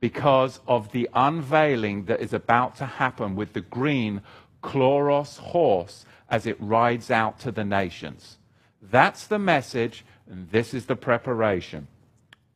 because 0.00 0.60
of 0.66 0.90
the 0.92 1.08
unveiling 1.14 2.04
that 2.06 2.20
is 2.20 2.32
about 2.32 2.76
to 2.76 2.86
happen 2.86 3.36
with 3.36 3.52
the 3.52 3.60
green 3.60 4.20
Chloros 4.62 5.38
horse 5.38 6.04
as 6.28 6.44
it 6.44 6.60
rides 6.60 7.10
out 7.10 7.38
to 7.40 7.52
the 7.52 7.64
nations. 7.64 8.36
That's 8.82 9.26
the 9.26 9.38
message, 9.38 10.04
and 10.28 10.50
this 10.50 10.74
is 10.74 10.86
the 10.86 10.96
preparation. 10.96 11.86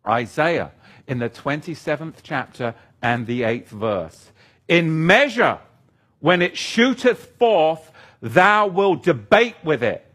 Isaiah 0.07 0.73
in 1.07 1.19
the 1.19 1.31
27th 1.31 2.17
chapter 2.23 2.75
and 3.01 3.27
the 3.27 3.43
8th 3.43 3.69
verse. 3.69 4.33
In 4.69 5.07
measure, 5.07 5.59
when 6.21 6.43
it 6.43 6.57
shooteth 6.57 7.37
forth, 7.39 7.91
thou 8.21 8.67
wilt 8.67 9.03
debate 9.03 9.57
with 9.65 9.83
it. 9.83 10.07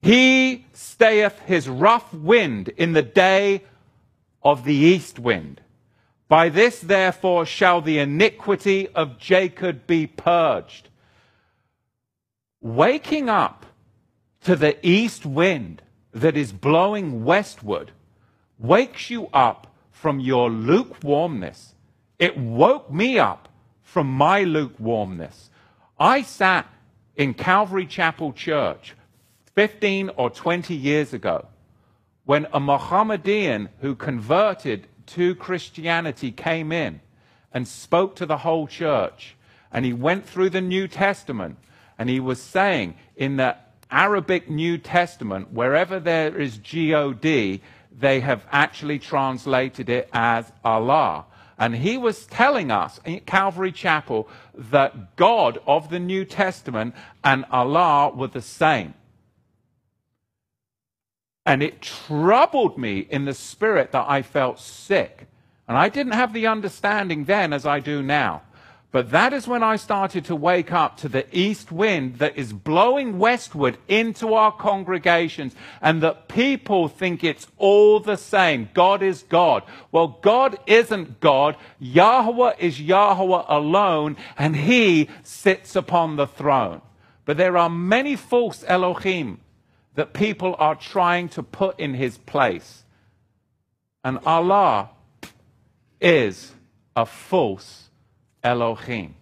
He 0.00 0.66
stayeth 0.72 1.38
his 1.40 1.68
rough 1.68 2.14
wind 2.14 2.68
in 2.68 2.92
the 2.92 3.02
day 3.02 3.64
of 4.42 4.64
the 4.64 4.74
east 4.74 5.18
wind. 5.18 5.60
By 6.28 6.48
this, 6.50 6.80
therefore, 6.80 7.46
shall 7.46 7.80
the 7.80 7.98
iniquity 7.98 8.88
of 8.88 9.18
Jacob 9.18 9.86
be 9.86 10.06
purged. 10.06 10.88
Waking 12.60 13.28
up 13.28 13.66
to 14.44 14.54
the 14.54 14.76
east 14.86 15.26
wind 15.26 15.82
that 16.12 16.36
is 16.36 16.52
blowing 16.52 17.24
westward 17.24 17.92
wakes 18.58 19.10
you 19.10 19.28
up 19.32 19.66
from 19.90 20.20
your 20.20 20.50
lukewarmness. 20.50 21.74
It 22.18 22.36
woke 22.36 22.90
me 22.92 23.18
up 23.18 23.47
from 23.88 24.06
my 24.06 24.42
lukewarmness. 24.42 25.48
I 25.98 26.20
sat 26.20 26.66
in 27.16 27.32
Calvary 27.32 27.86
Chapel 27.86 28.34
Church 28.34 28.94
15 29.54 30.10
or 30.16 30.28
20 30.28 30.74
years 30.74 31.14
ago 31.14 31.46
when 32.26 32.46
a 32.52 32.60
Mohammedan 32.60 33.70
who 33.80 33.94
converted 33.94 34.86
to 35.06 35.34
Christianity 35.34 36.30
came 36.30 36.70
in 36.70 37.00
and 37.50 37.66
spoke 37.66 38.14
to 38.16 38.26
the 38.26 38.36
whole 38.36 38.66
church. 38.66 39.34
And 39.72 39.86
he 39.86 39.94
went 39.94 40.26
through 40.26 40.50
the 40.50 40.60
New 40.60 40.86
Testament 40.86 41.56
and 41.98 42.10
he 42.10 42.20
was 42.20 42.42
saying 42.42 42.94
in 43.16 43.36
the 43.36 43.56
Arabic 43.90 44.50
New 44.50 44.76
Testament, 44.76 45.50
wherever 45.50 45.98
there 45.98 46.38
is 46.38 46.58
God, 46.58 47.22
they 47.22 48.20
have 48.20 48.46
actually 48.52 48.98
translated 48.98 49.88
it 49.88 50.10
as 50.12 50.52
Allah. 50.62 51.24
And 51.58 51.74
he 51.74 51.98
was 51.98 52.26
telling 52.26 52.70
us 52.70 53.00
in 53.04 53.20
Calvary 53.20 53.72
Chapel 53.72 54.28
that 54.54 55.16
God 55.16 55.58
of 55.66 55.90
the 55.90 55.98
New 55.98 56.24
Testament 56.24 56.94
and 57.24 57.44
Allah 57.50 58.12
were 58.14 58.28
the 58.28 58.42
same. 58.42 58.94
And 61.44 61.62
it 61.62 61.82
troubled 61.82 62.78
me 62.78 63.00
in 63.00 63.24
the 63.24 63.34
spirit 63.34 63.90
that 63.92 64.06
I 64.08 64.22
felt 64.22 64.60
sick. 64.60 65.26
And 65.66 65.76
I 65.76 65.88
didn't 65.88 66.12
have 66.12 66.32
the 66.32 66.46
understanding 66.46 67.24
then 67.24 67.52
as 67.52 67.66
I 67.66 67.80
do 67.80 68.02
now. 68.02 68.42
But 68.90 69.10
that 69.10 69.34
is 69.34 69.46
when 69.46 69.62
I 69.62 69.76
started 69.76 70.24
to 70.26 70.36
wake 70.36 70.72
up 70.72 70.96
to 70.98 71.10
the 71.10 71.26
east 71.36 71.70
wind 71.70 72.20
that 72.20 72.38
is 72.38 72.54
blowing 72.54 73.18
westward 73.18 73.76
into 73.86 74.32
our 74.32 74.50
congregations 74.50 75.54
and 75.82 76.02
that 76.02 76.28
people 76.28 76.88
think 76.88 77.22
it's 77.22 77.46
all 77.58 78.00
the 78.00 78.16
same. 78.16 78.70
God 78.72 79.02
is 79.02 79.24
God. 79.24 79.62
Well, 79.92 80.18
God 80.22 80.58
isn't 80.66 81.20
God. 81.20 81.56
Yahweh 81.78 82.54
is 82.58 82.80
Yahweh 82.80 83.42
alone 83.46 84.16
and 84.38 84.56
he 84.56 85.10
sits 85.22 85.76
upon 85.76 86.16
the 86.16 86.26
throne. 86.26 86.80
But 87.26 87.36
there 87.36 87.58
are 87.58 87.68
many 87.68 88.16
false 88.16 88.64
Elohim 88.66 89.40
that 89.96 90.14
people 90.14 90.56
are 90.58 90.74
trying 90.74 91.28
to 91.30 91.42
put 91.42 91.78
in 91.78 91.92
his 91.92 92.16
place. 92.16 92.84
And 94.02 94.18
Allah 94.24 94.88
is 96.00 96.52
a 96.96 97.04
false 97.04 97.87
Elohim. 98.42 99.14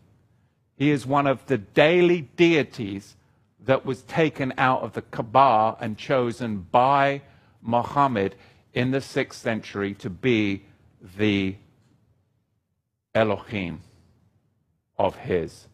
He 0.77 0.91
is 0.91 1.07
one 1.07 1.27
of 1.27 1.45
the 1.47 1.59
daily 1.59 2.29
deities 2.37 3.17
that 3.65 3.85
was 3.85 4.03
taken 4.03 4.55
out 4.59 4.83
of 4.83 4.93
the 4.93 5.03
Kaaba 5.03 5.77
and 5.81 5.99
chosen 5.99 6.67
by 6.71 7.23
Muhammad 7.63 8.37
in 8.73 8.91
the 8.91 8.99
6th 8.99 9.33
century 9.33 9.95
to 9.95 10.11
be 10.11 10.65
the 11.17 11.57
Elohim 13.15 13.81
of 14.99 15.17
his 15.17 15.67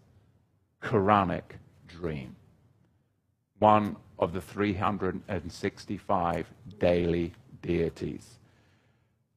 Quranic 0.80 1.56
dream. 1.88 2.36
One 3.58 3.96
of 4.18 4.32
the 4.32 4.40
365 4.40 6.46
daily 6.78 7.32
deities. 7.60 8.38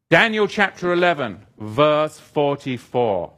Daniel 0.09 0.47
chapter 0.47 0.93
11, 0.93 1.45
verse 1.57 2.19
44. 2.19 3.33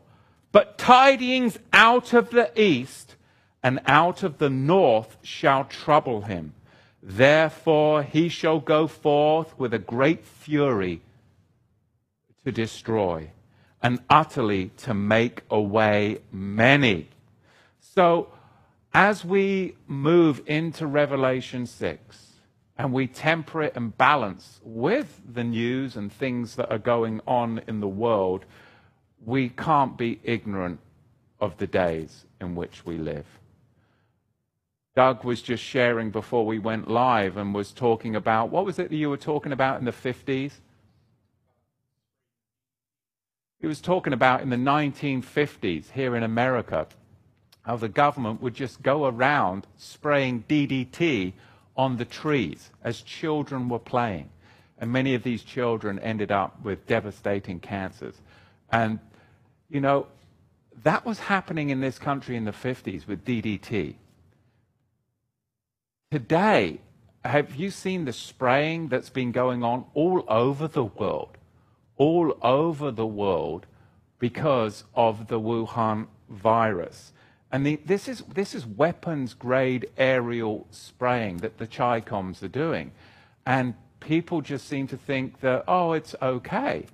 But 0.57 0.79
tidings 0.79 1.59
out 1.71 2.13
of 2.13 2.31
the 2.31 2.49
east 2.59 3.15
and 3.61 3.79
out 3.85 4.23
of 4.23 4.39
the 4.39 4.49
north 4.49 5.15
shall 5.21 5.65
trouble 5.65 6.21
him. 6.21 6.55
Therefore 6.99 8.01
he 8.01 8.27
shall 8.27 8.59
go 8.59 8.87
forth 8.87 9.53
with 9.59 9.71
a 9.71 9.77
great 9.77 10.25
fury 10.25 11.01
to 12.43 12.51
destroy 12.51 13.29
and 13.83 13.99
utterly 14.09 14.71
to 14.77 14.95
make 14.95 15.43
away 15.51 16.21
many. 16.31 17.09
So 17.79 18.29
as 18.95 19.23
we 19.23 19.75
move 19.85 20.41
into 20.47 20.87
Revelation 20.87 21.67
6 21.67 22.33
and 22.79 22.91
we 22.91 23.05
temper 23.05 23.61
it 23.61 23.75
and 23.75 23.95
balance 23.95 24.59
with 24.63 25.21
the 25.31 25.43
news 25.43 25.95
and 25.95 26.11
things 26.11 26.55
that 26.55 26.71
are 26.71 26.79
going 26.79 27.21
on 27.27 27.61
in 27.67 27.79
the 27.79 27.87
world, 27.87 28.43
we 29.27 29.49
can't 29.49 29.97
be 29.97 30.21
ignorant 30.23 30.79
of 31.41 31.57
the 31.57 31.67
days 31.67 32.23
in 32.39 32.55
which 32.55 32.85
we 32.85 32.97
live. 32.97 33.25
Doug 34.95 35.25
was 35.25 35.41
just 35.41 35.61
sharing 35.61 36.11
before 36.11 36.45
we 36.45 36.59
went 36.59 36.89
live 36.89 37.35
and 37.35 37.53
was 37.53 37.73
talking 37.73 38.15
about 38.15 38.49
what 38.49 38.65
was 38.65 38.79
it 38.79 38.89
that 38.89 38.95
you 38.95 39.09
were 39.09 39.17
talking 39.17 39.51
about 39.51 39.79
in 39.79 39.85
the 39.85 39.91
50s? 39.91 40.53
He 43.59 43.67
was 43.67 43.81
talking 43.81 44.13
about 44.13 44.41
in 44.41 44.49
the 44.49 44.55
1950s 44.55 45.91
here 45.91 46.15
in 46.15 46.23
America 46.23 46.87
how 47.63 47.75
the 47.75 47.89
government 47.89 48.41
would 48.41 48.53
just 48.53 48.81
go 48.81 49.07
around 49.07 49.67
spraying 49.75 50.45
DDT 50.47 51.33
on 51.75 51.97
the 51.97 52.05
trees 52.05 52.71
as 52.81 53.01
children 53.01 53.67
were 53.67 53.77
playing. 53.77 54.29
And 54.79 54.89
many 54.89 55.15
of 55.15 55.23
these 55.23 55.43
children 55.43 55.99
ended 55.99 56.31
up 56.31 56.63
with 56.63 56.87
devastating 56.87 57.59
cancers. 57.59 58.15
And, 58.71 58.99
you 59.69 59.81
know, 59.81 60.07
that 60.83 61.05
was 61.05 61.19
happening 61.19 61.69
in 61.69 61.81
this 61.81 61.99
country 61.99 62.35
in 62.35 62.45
the 62.45 62.51
50s 62.51 63.07
with 63.07 63.25
DDT. 63.25 63.95
Today, 66.11 66.79
have 67.25 67.55
you 67.55 67.71
seen 67.71 68.05
the 68.05 68.13
spraying 68.13 68.87
that's 68.87 69.09
been 69.09 69.31
going 69.31 69.63
on 69.63 69.85
all 69.93 70.23
over 70.27 70.67
the 70.67 70.85
world? 70.85 71.37
All 71.97 72.37
over 72.41 72.91
the 72.91 73.07
world 73.07 73.65
because 74.19 74.83
of 74.95 75.27
the 75.27 75.39
Wuhan 75.39 76.07
virus. 76.29 77.11
And 77.51 77.65
the, 77.65 77.77
this, 77.85 78.07
is, 78.07 78.23
this 78.33 78.53
is 78.53 78.65
weapons 78.65 79.33
grade 79.33 79.89
aerial 79.97 80.67
spraying 80.71 81.37
that 81.37 81.57
the 81.57 81.67
Chicoms 81.67 82.43
are 82.43 82.47
doing. 82.47 82.91
And 83.45 83.73
people 83.99 84.41
just 84.41 84.67
seem 84.67 84.87
to 84.87 84.97
think 84.97 85.39
that, 85.41 85.63
oh, 85.67 85.93
it's 85.93 86.15
okay. 86.21 86.85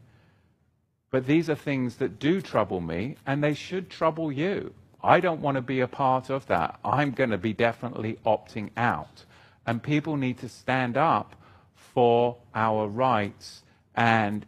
But 1.14 1.28
these 1.28 1.48
are 1.48 1.56
things 1.56 1.98
that 1.98 2.18
do 2.18 2.42
trouble 2.42 2.82
me, 2.82 3.18
and 3.28 3.44
they 3.44 3.54
should 3.54 3.88
trouble 3.92 4.32
you. 4.32 4.74
I 5.04 5.20
don't 5.20 5.42
want 5.42 5.58
to 5.58 5.62
be 5.62 5.80
a 5.80 5.88
part 5.88 6.32
of 6.32 6.48
that. 6.48 6.80
I'm 6.84 7.12
going 7.12 7.30
to 7.30 7.38
be 7.38 7.54
definitely 7.54 8.18
opting 8.26 8.72
out. 8.76 9.24
And 9.68 9.84
people 9.84 10.18
need 10.18 10.40
to 10.40 10.50
stand 10.50 10.98
up 10.98 11.36
for 11.76 12.38
our 12.56 12.88
rights 12.88 13.62
and 13.94 14.44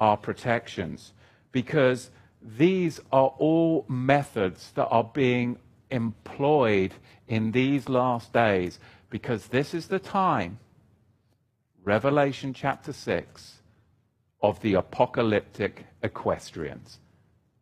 our 0.00 0.18
protections 0.18 1.14
because 1.50 2.10
these 2.42 3.00
are 3.10 3.32
all 3.38 3.86
methods 3.88 4.70
that 4.72 4.88
are 4.88 5.04
being 5.14 5.56
employed 5.90 6.92
in 7.26 7.52
these 7.52 7.88
last 7.88 8.34
days 8.34 8.78
because 9.08 9.46
this 9.46 9.72
is 9.72 9.86
the 9.86 9.98
time, 9.98 10.58
Revelation 11.82 12.52
chapter 12.52 12.92
6, 12.92 13.61
of 14.42 14.60
the 14.60 14.74
apocalyptic 14.74 15.86
equestrians. 16.02 16.98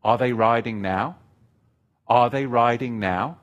Are 0.02 0.18
they 0.18 0.32
riding 0.32 0.80
now? 0.80 1.16
Are 2.06 2.30
they 2.30 2.46
riding 2.46 2.98
now? 2.98 3.38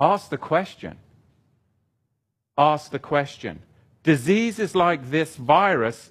Ask 0.00 0.30
the 0.30 0.38
question. 0.38 0.98
Ask 2.56 2.90
the 2.90 2.98
question. 2.98 3.60
Diseases 4.02 4.74
like 4.74 5.10
this 5.10 5.36
virus, 5.36 6.10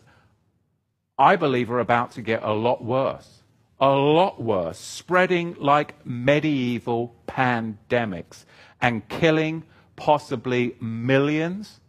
I 1.18 1.36
believe, 1.36 1.70
are 1.70 1.80
about 1.80 2.12
to 2.12 2.22
get 2.22 2.44
a 2.44 2.54
lot 2.54 2.84
worse 2.84 3.38
a 3.80 3.92
lot 3.92 4.42
worse, 4.42 4.80
spreading 4.80 5.56
like 5.60 6.06
medieval 6.06 7.16
pandemics 7.28 8.46
and 8.82 9.08
killing 9.08 9.64
possibly 9.96 10.76
millions 10.80 11.80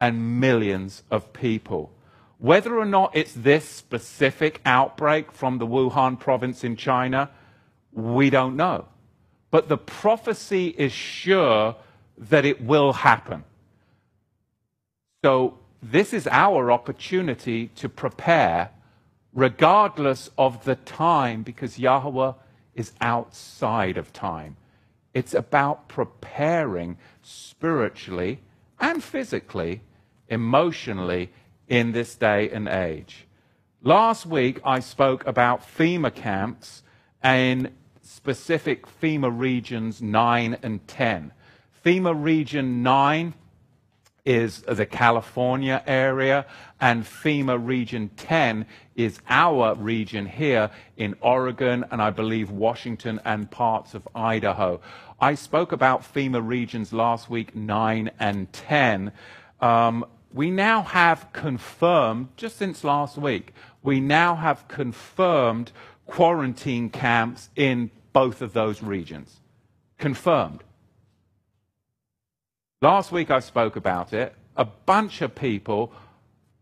and 0.00 0.40
millions 0.40 1.02
of 1.10 1.32
people. 1.32 1.92
Whether 2.38 2.78
or 2.78 2.84
not 2.84 3.16
it's 3.16 3.32
this 3.32 3.64
specific 3.64 4.60
outbreak 4.66 5.32
from 5.32 5.58
the 5.58 5.66
Wuhan 5.66 6.18
province 6.20 6.64
in 6.64 6.76
China, 6.76 7.30
we 7.92 8.28
don't 8.30 8.56
know. 8.56 8.86
But 9.50 9.68
the 9.68 9.78
prophecy 9.78 10.68
is 10.68 10.92
sure 10.92 11.76
that 12.18 12.44
it 12.44 12.60
will 12.60 12.92
happen. 12.92 13.44
So 15.24 15.58
this 15.82 16.12
is 16.12 16.26
our 16.26 16.70
opportunity 16.70 17.68
to 17.76 17.88
prepare 17.88 18.70
regardless 19.32 20.30
of 20.38 20.64
the 20.64 20.76
time 20.76 21.42
because 21.42 21.78
Yahweh 21.78 22.32
is 22.74 22.92
outside 23.00 23.96
of 23.96 24.12
time. 24.12 24.56
It's 25.14 25.34
about 25.34 25.88
preparing 25.88 26.98
spiritually 27.22 28.40
and 28.78 29.02
physically, 29.02 29.80
emotionally 30.28 31.30
in 31.68 31.92
this 31.92 32.14
day 32.14 32.50
and 32.50 32.68
age. 32.68 33.26
Last 33.82 34.26
week, 34.26 34.60
I 34.64 34.80
spoke 34.80 35.26
about 35.26 35.62
FEMA 35.62 36.14
camps 36.14 36.82
in 37.22 37.72
specific 38.02 38.86
FEMA 39.00 39.36
regions 39.36 40.00
9 40.00 40.58
and 40.62 40.86
10. 40.86 41.32
FEMA 41.84 42.14
region 42.20 42.82
9 42.82 43.34
is 44.26 44.62
the 44.62 44.84
California 44.84 45.82
area, 45.86 46.44
and 46.80 47.04
FEMA 47.04 47.64
Region 47.64 48.10
10 48.16 48.66
is 48.96 49.20
our 49.28 49.74
region 49.76 50.26
here 50.26 50.68
in 50.96 51.14
Oregon, 51.20 51.84
and 51.92 52.02
I 52.02 52.10
believe 52.10 52.50
Washington 52.50 53.20
and 53.24 53.48
parts 53.48 53.94
of 53.94 54.06
Idaho. 54.14 54.80
I 55.20 55.36
spoke 55.36 55.70
about 55.70 56.02
FEMA 56.02 56.46
regions 56.46 56.92
last 56.92 57.30
week, 57.30 57.54
9 57.54 58.10
and 58.18 58.52
10. 58.52 59.12
Um, 59.60 60.04
we 60.36 60.50
now 60.50 60.82
have 60.82 61.32
confirmed, 61.32 62.28
just 62.36 62.58
since 62.58 62.84
last 62.84 63.16
week, 63.16 63.54
we 63.82 64.00
now 64.00 64.34
have 64.34 64.68
confirmed 64.68 65.72
quarantine 66.04 66.90
camps 66.90 67.48
in 67.56 67.90
both 68.12 68.42
of 68.42 68.52
those 68.52 68.82
regions. 68.82 69.40
Confirmed. 69.96 70.62
Last 72.82 73.12
week 73.12 73.30
I 73.30 73.40
spoke 73.40 73.76
about 73.76 74.12
it. 74.12 74.34
A 74.58 74.66
bunch 74.66 75.22
of 75.22 75.34
people 75.34 75.90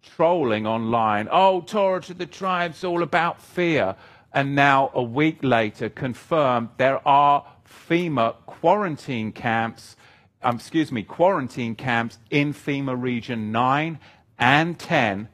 trolling 0.02 0.68
online. 0.68 1.26
Oh, 1.32 1.60
Torah 1.60 2.00
to 2.02 2.14
the 2.14 2.26
tribes, 2.26 2.84
all 2.84 3.02
about 3.02 3.42
fear. 3.42 3.96
And 4.32 4.54
now, 4.54 4.92
a 4.94 5.02
week 5.02 5.38
later, 5.42 5.88
confirmed 5.88 6.68
there 6.76 7.06
are 7.06 7.44
FEMA 7.88 8.36
quarantine 8.46 9.32
camps, 9.32 9.96
um, 10.44 10.56
excuse 10.56 10.92
me, 10.92 11.02
quarantine 11.02 11.74
camps 11.74 12.18
in 12.30 12.52
FEMA 12.52 13.00
Region 13.00 13.50
9 13.50 13.98
and 14.38 14.78
10, 14.78 15.28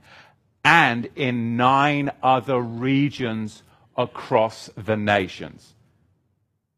and 0.64 1.08
in 1.16 1.56
nine 1.56 2.10
other 2.22 2.60
regions 2.60 3.62
across 3.96 4.70
the 4.76 4.96
nations. 4.96 5.74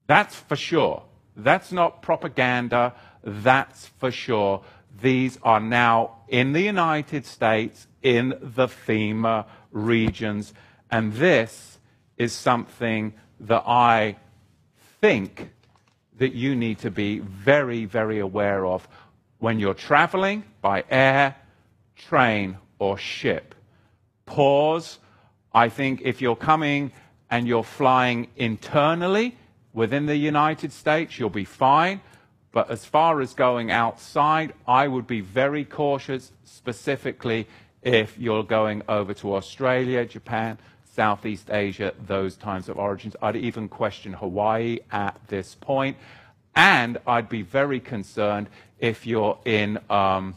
That's 0.06 0.34
for 0.34 0.56
sure. 0.56 1.04
That's 1.36 1.72
not 1.72 2.02
propaganda. 2.02 2.94
That's 3.22 3.86
for 3.98 4.10
sure. 4.10 4.62
These 5.00 5.38
are 5.42 5.60
now 5.60 6.22
in 6.28 6.52
the 6.52 6.62
United 6.62 7.26
States, 7.26 7.86
in 8.02 8.30
the 8.40 8.66
FEMA 8.66 9.46
regions. 9.70 10.54
And 10.90 11.12
this 11.14 11.78
is 12.16 12.32
something 12.32 13.14
that 13.40 13.64
I 13.66 14.16
think 15.00 15.50
that 16.22 16.34
you 16.34 16.54
need 16.54 16.78
to 16.78 16.88
be 16.88 17.18
very, 17.18 17.84
very 17.84 18.20
aware 18.20 18.64
of 18.64 18.86
when 19.40 19.58
you're 19.58 19.74
traveling 19.74 20.44
by 20.60 20.84
air, 20.88 21.34
train, 21.96 22.56
or 22.78 22.96
ship. 22.96 23.56
Pause. 24.24 25.00
I 25.52 25.68
think 25.68 26.02
if 26.04 26.22
you're 26.22 26.36
coming 26.36 26.92
and 27.28 27.48
you're 27.48 27.64
flying 27.64 28.28
internally 28.36 29.36
within 29.72 30.06
the 30.06 30.14
United 30.14 30.72
States, 30.72 31.18
you'll 31.18 31.28
be 31.28 31.44
fine. 31.44 32.00
But 32.52 32.70
as 32.70 32.84
far 32.84 33.20
as 33.20 33.34
going 33.34 33.72
outside, 33.72 34.52
I 34.64 34.86
would 34.86 35.08
be 35.08 35.22
very 35.22 35.64
cautious, 35.64 36.30
specifically 36.44 37.48
if 37.82 38.16
you're 38.16 38.44
going 38.44 38.82
over 38.88 39.12
to 39.14 39.34
Australia, 39.34 40.04
Japan, 40.04 40.56
Southeast 40.94 41.50
Asia, 41.50 41.94
those 42.06 42.36
times 42.36 42.68
of 42.68 42.78
origins. 42.78 43.16
I'd 43.22 43.36
even 43.36 43.68
question 43.68 44.12
Hawaii 44.12 44.80
at 44.90 45.18
this 45.28 45.54
point. 45.54 45.96
And 46.54 46.98
I'd 47.06 47.30
be 47.30 47.40
very 47.40 47.80
concerned 47.80 48.48
if 48.78 49.06
you're 49.06 49.38
in 49.46 49.78
um, 49.88 50.34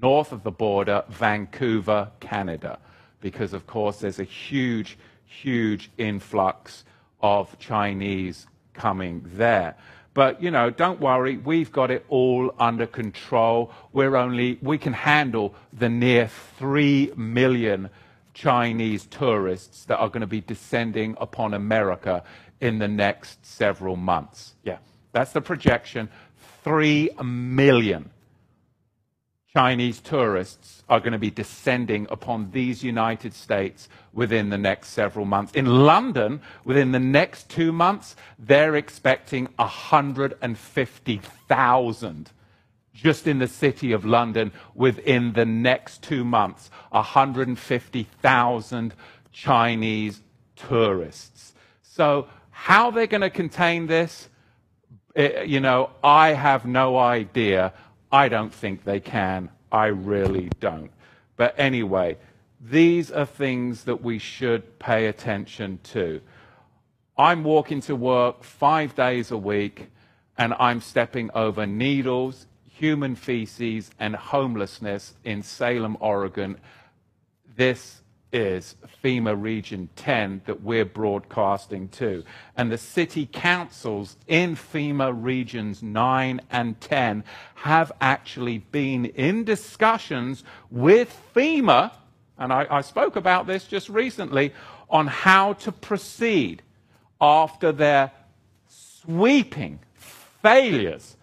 north 0.00 0.32
of 0.32 0.44
the 0.44 0.50
border, 0.50 1.04
Vancouver, 1.10 2.10
Canada, 2.20 2.78
because 3.20 3.52
of 3.52 3.66
course 3.66 3.98
there's 3.98 4.18
a 4.18 4.24
huge, 4.24 4.96
huge 5.26 5.90
influx 5.98 6.84
of 7.20 7.58
Chinese 7.58 8.46
coming 8.72 9.22
there. 9.34 9.76
But, 10.14 10.42
you 10.42 10.50
know, 10.50 10.70
don't 10.70 11.00
worry, 11.00 11.36
we've 11.36 11.70
got 11.70 11.90
it 11.90 12.04
all 12.08 12.54
under 12.58 12.86
control. 12.86 13.72
We're 13.92 14.16
only, 14.16 14.58
we 14.62 14.78
can 14.78 14.94
handle 14.94 15.54
the 15.72 15.88
near 15.90 16.28
3 16.58 17.12
million 17.14 17.90
Chinese 18.34 19.06
tourists 19.06 19.84
that 19.86 19.98
are 19.98 20.08
going 20.08 20.20
to 20.20 20.26
be 20.26 20.40
descending 20.40 21.16
upon 21.20 21.54
America 21.54 22.22
in 22.60 22.78
the 22.78 22.88
next 22.88 23.44
several 23.44 23.96
months. 23.96 24.54
Yeah, 24.64 24.78
that's 25.12 25.32
the 25.32 25.40
projection. 25.40 26.08
3 26.62 27.10
million. 27.22 28.10
Chinese 29.52 30.00
tourists 30.00 30.84
are 30.88 31.00
going 31.00 31.12
to 31.12 31.18
be 31.18 31.30
descending 31.30 32.06
upon 32.08 32.52
these 32.52 32.84
United 32.84 33.34
States 33.34 33.88
within 34.12 34.48
the 34.48 34.58
next 34.58 34.90
several 34.90 35.24
months. 35.24 35.52
In 35.54 35.66
London, 35.66 36.40
within 36.64 36.92
the 36.92 37.00
next 37.00 37.48
two 37.48 37.72
months, 37.72 38.14
they're 38.38 38.76
expecting 38.76 39.48
150,000 39.56 42.30
just 42.92 43.26
in 43.26 43.38
the 43.38 43.46
city 43.46 43.92
of 43.92 44.04
London 44.04 44.52
within 44.74 45.32
the 45.32 45.46
next 45.46 46.02
two 46.02 46.24
months. 46.24 46.70
150,000 46.90 48.94
Chinese 49.32 50.20
tourists. 50.56 51.54
So, 51.82 52.28
how 52.50 52.90
they're 52.90 53.06
going 53.06 53.22
to 53.22 53.30
contain 53.30 53.86
this, 53.86 54.28
eh, 55.16 55.42
you 55.42 55.60
know, 55.60 55.90
I 56.04 56.34
have 56.34 56.66
no 56.66 56.98
idea. 56.98 57.72
I 58.12 58.28
don't 58.28 58.52
think 58.52 58.84
they 58.84 59.00
can. 59.00 59.48
I 59.72 59.86
really 59.86 60.50
don't. 60.60 60.90
But 61.36 61.54
anyway, 61.56 62.18
these 62.60 63.10
are 63.10 63.24
things 63.24 63.84
that 63.84 64.02
we 64.02 64.18
should 64.18 64.78
pay 64.78 65.06
attention 65.06 65.78
to. 65.84 66.20
I'm 67.16 67.44
walking 67.44 67.80
to 67.82 67.96
work 67.96 68.44
five 68.44 68.94
days 68.94 69.30
a 69.30 69.36
week 69.36 69.90
and 70.36 70.54
I'm 70.58 70.80
stepping 70.80 71.30
over 71.34 71.66
needles, 71.66 72.46
human 72.80 73.14
feces, 73.14 73.90
and 74.00 74.16
homelessness 74.16 75.12
in 75.22 75.42
Salem, 75.42 75.98
Oregon. 76.00 76.56
This 77.54 78.00
is 78.32 78.74
FEMA 79.04 79.38
Region 79.38 79.90
10 79.96 80.40
that 80.46 80.62
we're 80.62 80.86
broadcasting 80.86 81.88
to. 81.88 82.24
And 82.56 82.72
the 82.72 82.78
city 82.78 83.28
councils 83.30 84.16
in 84.26 84.56
FEMA 84.56 85.12
Regions 85.14 85.82
9 85.82 86.40
and 86.50 86.80
10 86.80 87.22
have 87.56 87.92
actually 88.00 88.58
been 88.72 89.04
in 89.04 89.44
discussions 89.44 90.42
with 90.70 91.14
FEMA, 91.36 91.92
and 92.38 92.50
I, 92.50 92.66
I 92.70 92.80
spoke 92.80 93.16
about 93.16 93.46
this 93.46 93.64
just 93.64 93.90
recently, 93.90 94.54
on 94.88 95.06
how 95.06 95.52
to 95.52 95.70
proceed 95.70 96.62
after 97.20 97.72
their 97.72 98.10
sweeping 98.68 99.80
failures 100.40 101.18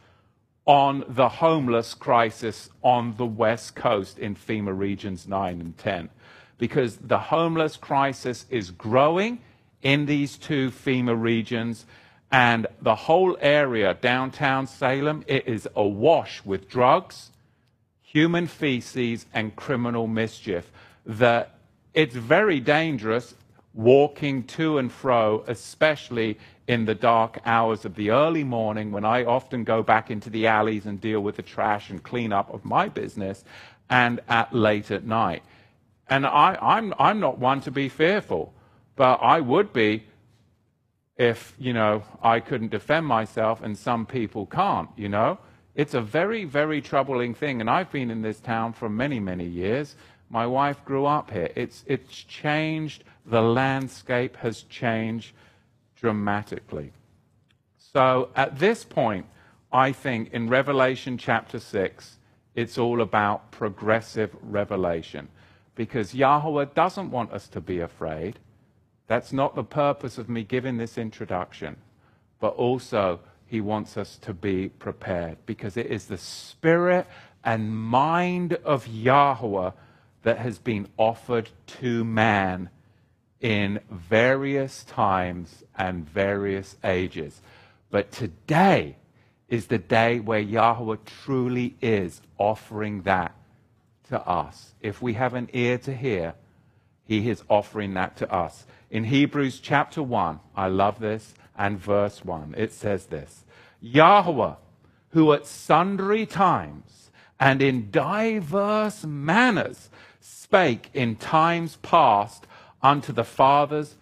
on 0.68 1.06
the 1.08 1.30
homeless 1.30 1.94
crisis 1.94 2.70
on 2.84 3.16
the 3.16 3.26
West 3.26 3.74
Coast 3.74 4.20
in 4.20 4.36
FEMA 4.36 4.78
Regions 4.78 5.28
9 5.28 5.62
and 5.62 5.78
10 5.78 6.10
because 6.58 6.98
the 6.98 7.18
homeless 7.18 7.78
crisis 7.78 8.46
is 8.50 8.70
growing 8.72 9.40
in 9.82 10.06
these 10.06 10.38
two 10.38 10.70
FEMA 10.70 11.20
regions. 11.20 11.86
And 12.30 12.68
the 12.82 12.96
whole 12.96 13.38
area, 13.40 13.94
downtown 13.94 14.68
Salem, 14.68 15.24
it 15.28 15.48
is 15.48 15.68
awash 15.76 16.44
with 16.44 16.70
drugs, 16.70 17.32
human 18.02 18.48
feces, 18.48 19.26
and 19.34 19.56
criminal 19.56 20.08
mischief. 20.08 20.70
That 21.06 21.56
it's 21.94 22.16
very 22.16 22.60
dangerous 22.60 23.34
walking 23.78 24.44
to 24.44 24.80
and 24.80 24.92
fro, 24.92 25.44
especially 25.48 26.38
in 26.68 26.86
the 26.86 26.96
dark 26.96 27.40
hours 27.46 27.86
of 27.86 27.96
the 27.96 28.10
early 28.10 28.44
morning 28.44 28.92
when 28.92 29.06
I 29.06 29.24
often 29.24 29.64
go 29.64 29.84
back 29.84 30.10
into 30.10 30.30
the 30.32 30.48
alleys 30.48 30.88
and 30.88 31.00
deal 31.00 31.22
with 31.22 31.36
the 31.36 31.44
trash 31.44 31.90
and 31.92 32.02
clean 32.04 32.34
up 32.34 32.52
of 32.54 32.66
my 32.66 32.90
business, 32.90 33.46
and 33.90 34.20
at 34.28 34.54
late 34.54 34.92
at 34.92 35.06
night. 35.06 35.44
And 36.10 36.26
I, 36.26 36.58
I'm, 36.60 36.94
I'm 36.98 37.20
not 37.20 37.38
one 37.38 37.62
to 37.62 37.72
be 37.72 37.88
fearful, 37.88 38.52
but 38.96 39.20
I 39.22 39.40
would 39.42 39.72
be 39.72 40.04
if, 41.16 41.54
you 41.60 41.72
know, 41.72 42.04
I 42.22 42.40
couldn't 42.40 42.72
defend 42.72 43.06
myself 43.06 43.62
and 43.62 43.78
some 43.78 44.06
people 44.06 44.46
can't, 44.48 44.90
you 44.98 45.08
know? 45.08 45.38
It's 45.76 45.94
a 45.94 46.02
very, 46.02 46.44
very 46.46 46.82
troubling 46.82 47.36
thing. 47.36 47.62
And 47.62 47.70
I've 47.70 47.92
been 47.92 48.10
in 48.10 48.24
this 48.24 48.40
town 48.40 48.74
for 48.74 48.90
many, 48.90 49.20
many 49.20 49.46
years. 49.46 49.96
My 50.30 50.46
wife 50.46 50.84
grew 50.84 51.06
up 51.06 51.32
here. 51.32 51.50
It's, 51.56 51.84
it's 51.88 52.24
changed. 52.24 53.04
The 53.26 53.42
landscape 53.42 54.38
has 54.38 54.64
changed 54.64 55.34
dramatically. 55.96 56.92
So 57.78 58.30
at 58.36 58.60
this 58.60 58.84
point, 58.84 59.26
I 59.72 59.92
think 59.92 60.32
in 60.34 60.50
Revelation 60.50 61.18
chapter 61.18 61.60
6, 61.60 62.18
It's 62.58 62.80
all 62.80 63.02
about 63.02 63.52
progressive 63.52 64.36
revelation. 64.42 65.30
Because 65.76 66.16
Yahweh 66.16 66.66
doesn't 66.74 67.12
want 67.12 67.32
us 67.32 67.48
to 67.50 67.62
be 67.62 67.80
afraid. 67.80 68.40
That's 69.06 69.32
not 69.32 69.56
the 69.56 69.64
purpose 69.64 70.18
of 70.18 70.28
me 70.28 70.44
giving 70.44 70.78
this 70.78 70.98
introduction. 70.98 71.78
But 72.40 72.56
also, 72.56 73.20
he 73.46 73.62
wants 73.62 73.96
us 73.96 74.18
to 74.18 74.34
be 74.34 74.70
prepared 74.70 75.38
because 75.46 75.78
it 75.78 75.86
is 75.86 76.08
the 76.08 76.18
spirit 76.18 77.06
and 77.44 77.78
mind 77.78 78.54
of 78.66 78.88
Yahweh 78.88 79.72
that 80.24 80.40
has 80.40 80.58
been 80.58 80.88
offered 80.98 81.50
to 81.68 82.04
man 82.04 82.70
in 83.40 83.80
various 83.90 84.84
times 84.84 85.64
and 85.76 86.10
various 86.10 86.76
ages. 86.84 87.42
But 87.90 88.12
today 88.12 88.98
is 89.48 89.68
the 89.68 89.78
day 89.78 90.20
where 90.20 90.40
Yahweh 90.40 90.98
truly 91.06 91.76
is 91.82 92.22
offering 92.38 93.04
that 93.04 93.34
to 94.10 94.20
us. 94.28 94.74
If 94.82 95.02
we 95.02 95.14
have 95.14 95.34
an 95.34 95.50
ear 95.54 95.78
to 95.80 95.96
hear, 95.96 96.34
he 97.06 97.30
is 97.30 97.44
offering 97.50 97.94
that 97.94 98.18
to 98.18 98.32
us. 98.32 98.66
In 98.90 99.06
Hebrews 99.06 99.60
chapter 99.60 100.04
1, 100.04 100.40
I 100.56 100.68
love 100.68 101.00
this, 101.00 101.34
and 101.58 101.80
verse 101.80 102.24
1, 102.24 102.56
it 102.58 102.74
says 102.74 103.08
this 103.08 103.44
Yahweh, 103.82 104.56
who 105.10 105.34
at 105.34 105.46
sundry 105.46 106.26
times 106.26 107.12
and 107.40 107.62
in 107.62 107.90
diverse 107.92 109.06
manners 109.06 109.90
spake 110.48 110.90
in 110.94 111.16
times 111.18 111.76
past 111.82 112.48
unto 112.82 113.12
the 113.12 113.24
fathers 113.24 113.96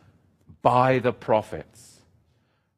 by 0.61 0.99
the 0.99 1.11
prophets. 1.11 2.01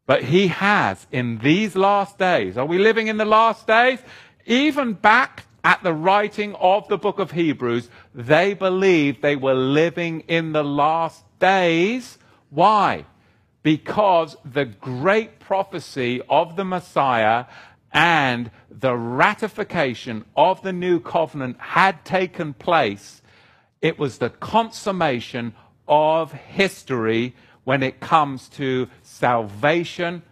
But 0.05 0.23
he 0.23 0.47
has 0.47 1.05
in 1.11 1.39
these 1.39 1.75
last 1.75 2.17
days, 2.17 2.57
are 2.57 2.65
we 2.65 2.77
living 2.77 3.07
in 3.07 3.17
the 3.17 3.25
last 3.25 3.67
days? 3.67 3.99
Even 4.45 4.93
back 4.93 5.43
at 5.65 5.83
the 5.83 5.93
writing 5.93 6.55
of 6.55 6.87
the 6.87 6.97
book 6.97 7.19
of 7.19 7.31
Hebrews, 7.31 7.89
they 8.15 8.53
believed 8.53 9.21
they 9.21 9.35
were 9.35 9.53
living 9.53 10.21
in 10.29 10.53
the 10.53 10.63
last 10.63 11.25
days. 11.39 12.17
Why? 12.49 13.03
Because 13.63 14.37
the 14.45 14.63
great 14.63 15.39
prophecy 15.39 16.21
of 16.29 16.55
the 16.55 16.63
Messiah 16.63 17.45
and 17.91 18.49
the 18.71 18.95
ratification 18.95 20.23
of 20.37 20.61
the 20.61 20.71
new 20.71 21.01
covenant 21.01 21.57
had 21.59 22.05
taken 22.05 22.53
place. 22.53 23.21
It 23.81 23.99
was 23.99 24.17
the 24.17 24.29
consummation 24.29 25.53
of 25.87 26.31
history 26.31 27.35
when 27.63 27.83
it 27.83 27.99
comes 27.99 28.47
to 28.49 28.87
salvation 29.03 30.23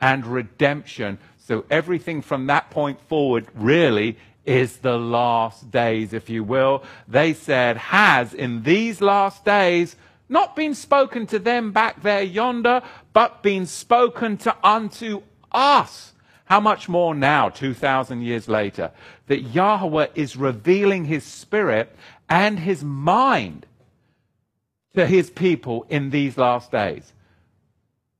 and 0.00 0.26
redemption. 0.26 1.18
So 1.38 1.64
everything 1.70 2.22
from 2.22 2.46
that 2.46 2.70
point 2.70 3.00
forward 3.00 3.46
really 3.54 4.18
is 4.44 4.78
the 4.78 4.96
last 4.96 5.70
days, 5.70 6.12
if 6.12 6.30
you 6.30 6.42
will. 6.42 6.82
They 7.06 7.34
said, 7.34 7.76
has 7.76 8.34
in 8.34 8.62
these 8.62 9.00
last 9.00 9.44
days 9.44 9.96
not 10.28 10.56
been 10.56 10.74
spoken 10.74 11.26
to 11.26 11.38
them 11.38 11.72
back 11.72 12.02
there 12.02 12.22
yonder, 12.22 12.82
but 13.12 13.42
been 13.42 13.66
spoken 13.66 14.36
to 14.38 14.56
unto 14.64 15.22
us. 15.52 16.12
How 16.44 16.60
much 16.60 16.88
more 16.88 17.14
now, 17.14 17.48
2,000 17.48 18.22
years 18.22 18.48
later, 18.48 18.90
that 19.28 19.42
Yahweh 19.42 20.08
is 20.16 20.36
revealing 20.36 21.04
his 21.04 21.24
spirit 21.24 21.94
and 22.30 22.60
his 22.60 22.84
mind 22.84 23.66
to 24.94 25.06
his 25.06 25.28
people 25.28 25.84
in 25.90 26.10
these 26.10 26.38
last 26.38 26.70
days, 26.70 27.12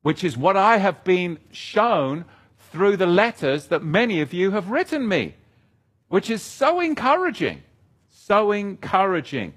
which 0.03 0.25
is 0.25 0.37
what 0.37 0.57
I 0.57 0.79
have 0.79 1.05
been 1.05 1.39
shown 1.53 2.25
through 2.71 2.97
the 2.97 3.07
letters 3.07 3.69
that 3.69 3.83
many 3.83 4.21
of 4.21 4.33
you 4.33 4.51
have 4.51 4.71
written 4.71 5.09
me, 5.09 5.35
which 6.09 6.29
is 6.29 6.43
so 6.43 6.81
encouraging. 6.81 7.63
So 8.11 8.53
encouraging. 8.53 9.55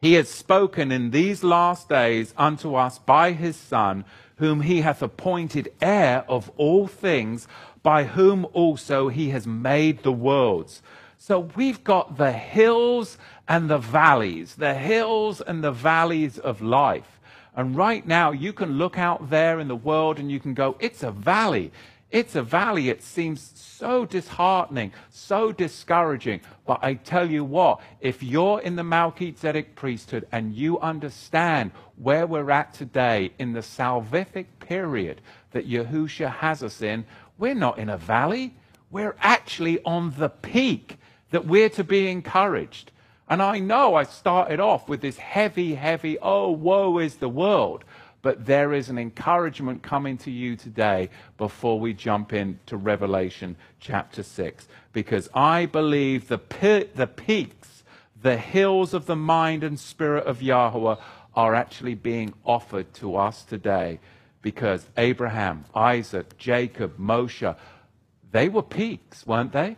He 0.00 0.14
has 0.14 0.28
spoken 0.28 0.90
in 0.90 1.10
these 1.10 1.44
last 1.44 1.88
days 1.88 2.32
unto 2.36 2.74
us 2.74 2.98
by 2.98 3.32
his 3.32 3.56
Son, 3.56 4.04
whom 4.36 4.62
he 4.62 4.80
hath 4.80 5.02
appointed 5.02 5.70
heir 5.82 6.24
of 6.26 6.50
all 6.56 6.86
things, 6.86 7.46
by 7.82 8.04
whom 8.04 8.46
also 8.54 9.08
he 9.08 9.30
has 9.30 9.46
made 9.46 10.02
the 10.02 10.12
worlds. 10.12 10.82
So 11.30 11.48
we've 11.54 11.84
got 11.84 12.16
the 12.16 12.32
hills 12.32 13.16
and 13.46 13.70
the 13.70 13.78
valleys, 13.78 14.56
the 14.56 14.74
hills 14.74 15.40
and 15.40 15.62
the 15.62 15.70
valleys 15.70 16.40
of 16.40 16.60
life. 16.60 17.20
And 17.54 17.76
right 17.76 18.04
now, 18.04 18.32
you 18.32 18.52
can 18.52 18.78
look 18.78 18.98
out 18.98 19.30
there 19.30 19.60
in 19.60 19.68
the 19.68 19.76
world 19.76 20.18
and 20.18 20.28
you 20.28 20.40
can 20.40 20.54
go, 20.54 20.74
it's 20.80 21.04
a 21.04 21.12
valley. 21.12 21.70
It's 22.10 22.34
a 22.34 22.42
valley. 22.42 22.88
It 22.88 23.00
seems 23.00 23.52
so 23.54 24.04
disheartening, 24.04 24.92
so 25.08 25.52
discouraging. 25.52 26.40
But 26.66 26.80
I 26.82 26.94
tell 26.94 27.30
you 27.30 27.44
what, 27.44 27.80
if 28.00 28.24
you're 28.24 28.60
in 28.62 28.74
the 28.74 28.82
Melchizedek 28.82 29.76
priesthood 29.76 30.26
and 30.32 30.52
you 30.52 30.80
understand 30.80 31.70
where 31.94 32.26
we're 32.26 32.50
at 32.50 32.74
today 32.74 33.30
in 33.38 33.52
the 33.52 33.60
salvific 33.60 34.46
period 34.58 35.20
that 35.52 35.70
Yahusha 35.70 36.28
has 36.38 36.64
us 36.64 36.82
in, 36.82 37.04
we're 37.38 37.54
not 37.54 37.78
in 37.78 37.88
a 37.88 37.96
valley. 37.96 38.56
We're 38.90 39.14
actually 39.20 39.80
on 39.84 40.12
the 40.18 40.30
peak 40.30 40.96
that 41.30 41.46
we're 41.46 41.68
to 41.70 41.84
be 41.84 42.08
encouraged. 42.08 42.92
And 43.28 43.40
I 43.40 43.60
know 43.60 43.94
I 43.94 44.02
started 44.02 44.58
off 44.58 44.88
with 44.88 45.00
this 45.00 45.16
heavy, 45.16 45.74
heavy, 45.74 46.18
oh, 46.20 46.50
woe 46.50 46.98
is 46.98 47.16
the 47.16 47.28
world. 47.28 47.84
But 48.22 48.44
there 48.44 48.74
is 48.74 48.90
an 48.90 48.98
encouragement 48.98 49.82
coming 49.82 50.18
to 50.18 50.30
you 50.30 50.56
today 50.56 51.08
before 51.38 51.80
we 51.80 51.94
jump 51.94 52.32
into 52.32 52.76
Revelation 52.76 53.56
chapter 53.78 54.22
6. 54.22 54.68
Because 54.92 55.30
I 55.32 55.66
believe 55.66 56.28
the, 56.28 56.40
the 56.94 57.06
peaks, 57.06 57.82
the 58.20 58.36
hills 58.36 58.92
of 58.92 59.06
the 59.06 59.16
mind 59.16 59.64
and 59.64 59.78
spirit 59.78 60.26
of 60.26 60.42
Yahweh 60.42 60.96
are 61.34 61.54
actually 61.54 61.94
being 61.94 62.34
offered 62.44 62.92
to 62.94 63.16
us 63.16 63.44
today. 63.44 64.00
Because 64.42 64.86
Abraham, 64.96 65.64
Isaac, 65.74 66.36
Jacob, 66.36 66.98
Moshe, 66.98 67.56
they 68.32 68.48
were 68.48 68.62
peaks, 68.62 69.26
weren't 69.26 69.52
they? 69.52 69.76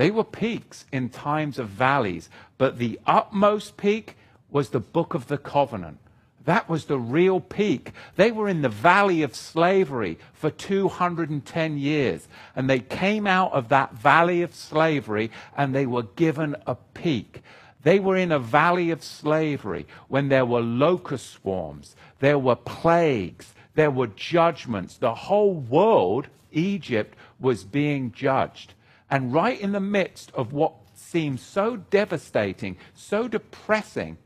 They 0.00 0.10
were 0.10 0.24
peaks 0.24 0.86
in 0.90 1.10
times 1.10 1.58
of 1.58 1.68
valleys, 1.68 2.30
but 2.56 2.78
the 2.78 2.98
utmost 3.06 3.76
peak 3.76 4.16
was 4.50 4.70
the 4.70 4.80
book 4.80 5.12
of 5.12 5.26
the 5.26 5.36
covenant. 5.36 5.98
That 6.46 6.70
was 6.70 6.86
the 6.86 6.98
real 6.98 7.38
peak. 7.38 7.92
They 8.16 8.32
were 8.32 8.48
in 8.48 8.62
the 8.62 8.70
valley 8.70 9.20
of 9.20 9.36
slavery 9.36 10.18
for 10.32 10.50
210 10.50 11.76
years. 11.76 12.28
And 12.56 12.70
they 12.70 12.80
came 12.80 13.26
out 13.26 13.52
of 13.52 13.68
that 13.68 13.92
valley 13.92 14.40
of 14.40 14.54
slavery 14.54 15.30
and 15.54 15.74
they 15.74 15.84
were 15.84 16.04
given 16.04 16.56
a 16.66 16.76
peak. 16.76 17.42
They 17.82 18.00
were 18.00 18.16
in 18.16 18.32
a 18.32 18.38
valley 18.38 18.90
of 18.90 19.04
slavery 19.04 19.86
when 20.08 20.30
there 20.30 20.46
were 20.46 20.62
locust 20.62 21.28
swarms, 21.30 21.94
there 22.20 22.38
were 22.38 22.56
plagues, 22.56 23.52
there 23.74 23.90
were 23.90 24.06
judgments. 24.06 24.96
The 24.96 25.14
whole 25.14 25.52
world, 25.52 26.28
Egypt, 26.52 27.18
was 27.38 27.64
being 27.64 28.12
judged. 28.12 28.72
And 29.10 29.32
right 29.32 29.60
in 29.60 29.72
the 29.72 29.80
midst 29.80 30.30
of 30.34 30.52
what 30.52 30.74
seems 30.94 31.42
so 31.42 31.76
devastating, 31.76 32.76
so 32.94 33.26
depressing, 33.26 34.18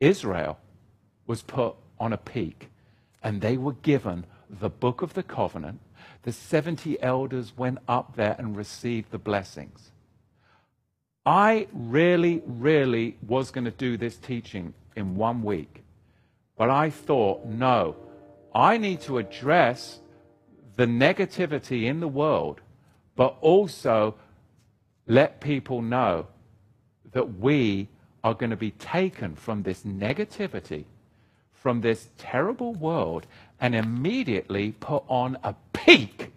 Israel 0.00 0.58
was 1.26 1.42
put 1.42 1.76
on 2.00 2.12
a 2.12 2.16
peak 2.16 2.68
and 3.22 3.40
they 3.40 3.56
were 3.56 3.74
given 3.74 4.26
the 4.50 4.70
book 4.70 5.02
of 5.02 5.14
the 5.14 5.22
covenant. 5.22 5.80
The 6.22 6.32
70 6.32 7.00
elders 7.02 7.52
went 7.56 7.78
up 7.86 8.16
there 8.16 8.34
and 8.38 8.56
received 8.56 9.10
the 9.10 9.18
blessings. 9.18 9.92
I 11.24 11.68
really, 11.72 12.42
really 12.46 13.16
was 13.26 13.50
going 13.50 13.66
to 13.66 13.70
do 13.70 13.96
this 13.96 14.16
teaching 14.16 14.74
in 14.96 15.16
one 15.16 15.42
week. 15.42 15.84
But 16.56 16.70
I 16.70 16.90
thought, 16.90 17.44
no, 17.44 17.96
I 18.54 18.78
need 18.78 19.02
to 19.02 19.18
address 19.18 20.00
the 20.76 20.86
negativity 20.86 21.84
in 21.84 22.00
the 22.00 22.08
world 22.08 22.60
but 23.18 23.36
also 23.40 24.14
let 25.08 25.40
people 25.40 25.82
know 25.82 26.24
that 27.10 27.40
we 27.40 27.88
are 28.22 28.32
going 28.32 28.50
to 28.50 28.56
be 28.56 28.70
taken 28.70 29.34
from 29.34 29.64
this 29.64 29.82
negativity, 29.82 30.84
from 31.52 31.80
this 31.80 32.10
terrible 32.16 32.74
world, 32.74 33.26
and 33.60 33.74
immediately 33.74 34.70
put 34.70 35.02
on 35.08 35.36
a 35.42 35.52
peak, 35.72 36.30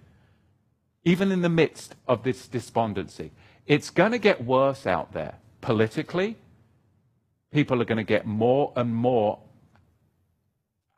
even 1.06 1.32
in 1.32 1.44
the 1.44 1.50
midst 1.50 1.94
of 2.08 2.24
this 2.24 2.48
despondency. 2.48 3.30
It's 3.68 3.92
going 3.92 4.14
to 4.14 4.18
get 4.18 4.44
worse 4.44 4.88
out 4.88 5.14
there 5.14 5.36
politically. 5.62 6.36
People 7.52 7.80
are 7.80 7.86
going 7.86 7.98
to 7.98 8.04
get 8.04 8.26
more 8.26 8.74
and 8.76 8.96
more 8.96 9.38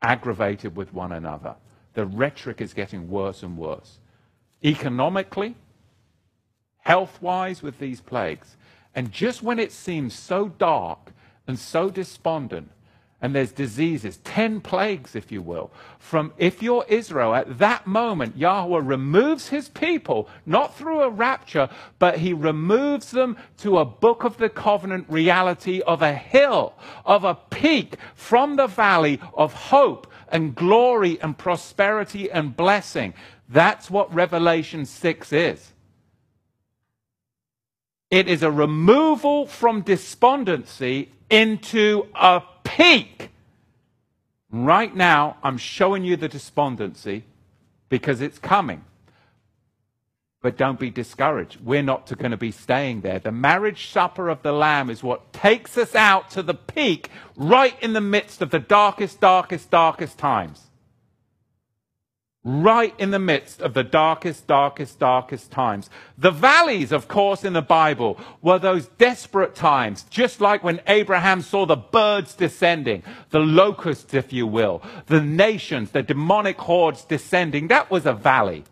aggravated 0.02 0.78
with 0.78 0.94
one 0.94 1.12
another. 1.12 1.56
The 1.94 2.06
rhetoric 2.06 2.62
is 2.62 2.74
getting 2.74 3.10
worse 3.10 3.44
and 3.44 3.58
worse. 3.58 4.00
Economically, 4.64 5.56
health 6.84 7.22
wise 7.22 7.62
with 7.62 7.80
these 7.80 8.02
plagues. 8.02 8.56
And 8.96 9.12
just 9.12 9.42
when 9.42 9.60
it 9.60 9.72
seems 9.72 10.14
so 10.14 10.50
dark 10.50 11.12
and 11.48 11.58
so 11.58 11.90
despondent, 11.90 12.70
and 13.24 13.34
there's 13.34 13.54
diseases, 13.54 14.18
10 14.26 14.60
plagues, 14.60 15.16
if 15.16 15.32
you 15.32 15.42
will. 15.42 15.72
From 15.98 16.34
if 16.38 16.62
you're 16.62 16.84
Israel, 16.90 17.34
at 17.34 17.58
that 17.58 17.88
moment, 17.88 18.36
Yahweh 18.36 18.82
removes 18.84 19.48
his 19.48 19.70
people, 19.70 20.28
not 20.46 20.76
through 20.76 21.02
a 21.02 21.10
rapture, 21.10 21.70
but 22.00 22.18
he 22.18 22.34
removes 22.34 23.12
them 23.12 23.38
to 23.60 23.78
a 23.78 23.86
book 23.86 24.26
of 24.26 24.36
the 24.36 24.50
covenant 24.50 25.06
reality 25.08 25.82
of 25.88 26.02
a 26.02 26.14
hill, 26.14 26.74
of 27.06 27.24
a 27.24 27.36
peak 27.50 27.96
from 28.14 28.58
the 28.58 28.68
valley 28.68 29.22
of 29.36 29.54
hope 29.54 30.12
and 30.28 30.54
glory 30.54 31.18
and 31.22 31.38
prosperity 31.38 32.30
and 32.30 32.58
blessing. 32.58 33.14
That's 33.48 33.90
what 33.90 34.14
Revelation 34.14 34.86
6 34.86 35.32
is. 35.32 35.72
It 38.10 38.28
is 38.28 38.44
a 38.44 38.52
removal 38.52 39.48
from 39.48 39.82
despondency 39.82 41.12
into 41.30 42.08
a 42.14 42.44
peak. 42.64 43.30
Right 44.52 44.96
now, 44.96 45.38
I'm 45.44 45.58
showing 45.58 46.04
you 46.04 46.16
the 46.16 46.30
despondency 46.30 47.24
because 47.90 48.22
it's 48.22 48.38
coming. 48.38 48.84
But 50.42 50.58
don't 50.58 50.80
be 50.80 50.90
discouraged. 50.90 51.60
We're 51.64 51.82
not 51.82 52.16
going 52.18 52.32
to 52.32 52.38
be 52.38 52.52
staying 52.52 53.02
there. 53.02 53.18
The 53.18 53.32
marriage 53.32 53.90
supper 53.90 54.30
of 54.30 54.44
the 54.44 54.52
Lamb 54.52 54.90
is 54.90 55.02
what 55.02 55.32
takes 55.32 55.78
us 55.78 55.96
out 55.96 56.30
to 56.32 56.44
the 56.44 56.54
peak 56.54 57.10
right 57.36 57.82
in 57.82 57.94
the 57.94 58.02
midst 58.02 58.42
of 58.42 58.52
the 58.52 58.60
darkest, 58.60 59.22
darkest, 59.22 59.72
darkest 59.72 60.18
times 60.18 60.68
right 62.44 62.94
in 63.00 63.12
the 63.12 63.20
midst 63.20 63.62
of 63.62 63.74
the 63.74 63.84
darkest, 63.84 64.48
darkest, 64.48 65.00
darkest 65.00 65.50
times. 65.50 65.90
The 66.18 66.32
valleys, 66.32 66.92
of 66.92 67.08
course, 67.08 67.46
in 67.46 67.54
the 67.54 67.62
Bible 67.62 68.20
were 68.42 68.60
those 68.60 68.88
desperate 68.98 69.56
times, 69.56 70.04
just 70.10 70.42
like 70.42 70.64
when 70.64 70.82
Abraham 70.88 71.42
saw 71.42 71.66
the 71.66 71.78
birds 71.78 72.36
descending, 72.36 73.04
the 73.30 73.40
locusts, 73.40 74.14
if 74.14 74.34
you 74.34 74.46
will, 74.46 74.82
the 75.08 75.22
nations, 75.22 75.92
the 75.92 76.04
demonic 76.04 76.58
hordes 76.58 77.06
descending. 77.06 77.70
That 77.70 77.90
was 77.90 78.06
a 78.06 78.14
valley. 78.14 78.66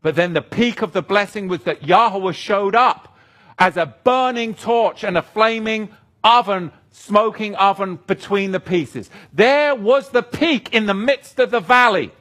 But 0.00 0.14
then 0.14 0.32
the 0.32 0.42
peak 0.42 0.82
of 0.82 0.92
the 0.92 1.02
blessing 1.02 1.48
was 1.48 1.62
that 1.62 1.86
Yahweh 1.86 2.32
showed 2.32 2.76
up 2.76 3.16
as 3.58 3.76
a 3.76 3.94
burning 4.04 4.54
torch 4.54 5.02
and 5.02 5.18
a 5.18 5.22
flaming 5.22 5.88
oven, 6.22 6.70
smoking 6.90 7.56
oven 7.56 7.98
between 8.06 8.52
the 8.52 8.60
pieces. 8.60 9.10
There 9.32 9.74
was 9.74 10.10
the 10.10 10.22
peak 10.22 10.72
in 10.72 10.86
the 10.86 10.94
midst 10.94 11.40
of 11.40 11.50
the 11.50 11.60
valley. 11.60 12.12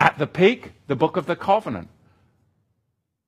At 0.00 0.18
the 0.18 0.26
peak, 0.26 0.72
the 0.86 0.96
book 0.96 1.16
of 1.16 1.26
the 1.26 1.36
covenant. 1.36 1.88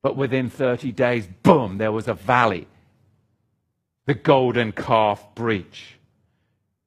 But 0.02 0.16
within 0.16 0.48
30 0.48 0.92
days, 0.92 1.26
boom, 1.42 1.78
there 1.78 1.92
was 1.92 2.08
a 2.08 2.14
valley. 2.14 2.68
The 4.06 4.14
golden 4.14 4.72
calf 4.72 5.34
breach. 5.34 5.98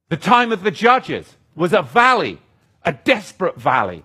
The 0.09 0.17
time 0.17 0.51
of 0.51 0.63
the 0.63 0.71
judges 0.71 1.35
was 1.55 1.73
a 1.73 1.81
valley, 1.81 2.41
a 2.83 2.93
desperate 2.93 3.57
valley. 3.57 4.03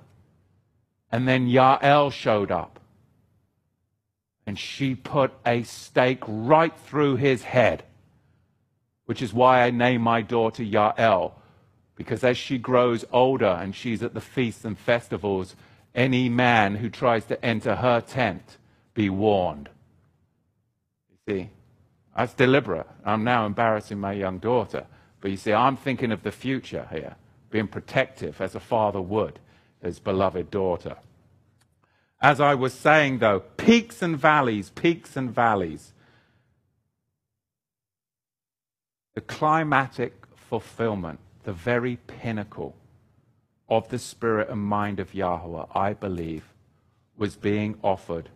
And 1.11 1.27
then 1.27 1.49
Yael 1.49 2.13
showed 2.13 2.51
up. 2.51 2.81
And 4.47 4.59
she 4.59 4.95
put 4.95 5.33
a 5.47 5.63
stake 5.63 6.23
right 6.27 6.77
through 6.87 7.17
his 7.17 7.43
head, 7.43 7.85
which 9.07 9.23
is 9.23 9.33
why 9.33 9.63
I 9.63 9.71
name 9.71 10.03
my 10.03 10.23
daughter 10.23 10.63
Yael, 10.63 11.33
because 11.97 12.25
as 12.25 12.39
she 12.39 12.59
grows 12.59 13.05
older 13.13 13.59
and 13.61 13.75
she's 13.75 14.03
at 14.03 14.15
the 14.15 14.21
feasts 14.21 14.65
and 14.65 14.79
festivals, 14.79 15.55
any 15.99 16.29
man 16.29 16.77
who 16.77 16.89
tries 16.89 17.25
to 17.25 17.45
enter 17.45 17.75
her 17.75 18.01
tent 18.01 18.57
be 18.95 19.11
warned. 19.11 19.69
You 21.11 21.17
see, 21.29 21.51
that's 22.17 22.35
deliberate. 22.35 22.87
I'm 23.05 23.25
now 23.25 23.47
embarrassing 23.47 23.99
my 23.99 24.13
young 24.13 24.39
daughter. 24.39 24.87
But 25.21 25.33
you 25.33 25.37
see, 25.37 25.53
I'm 25.53 25.77
thinking 25.77 26.13
of 26.13 26.23
the 26.23 26.31
future 26.31 26.87
here, 26.93 27.17
being 27.51 27.67
protective 27.67 28.41
as 28.41 28.55
a 28.55 28.61
father 28.61 29.01
would 29.01 29.41
his 29.83 29.99
beloved 29.99 30.53
daughter. 30.53 30.97
As 32.21 32.41
I 32.41 32.55
was 32.55 32.75
saying, 32.75 33.19
though, 33.19 33.41
peaks 33.41 34.01
and 34.01 34.17
valleys, 34.17 34.71
peaks 34.71 35.17
and 35.17 35.31
valleys. 35.31 35.93
The 39.15 39.21
climatic 39.21 40.27
fulfillment, 40.37 41.19
the 41.43 41.53
very 41.53 41.97
pinnacle 42.07 42.77
of 43.69 43.89
the 43.89 43.99
spirit 43.99 44.49
and 44.49 44.61
mind 44.61 44.99
of 44.99 45.15
Yahweh, 45.15 45.65
I 45.75 45.93
believe, 45.93 46.45
was 47.17 47.37
being 47.37 47.79
offered 47.83 48.29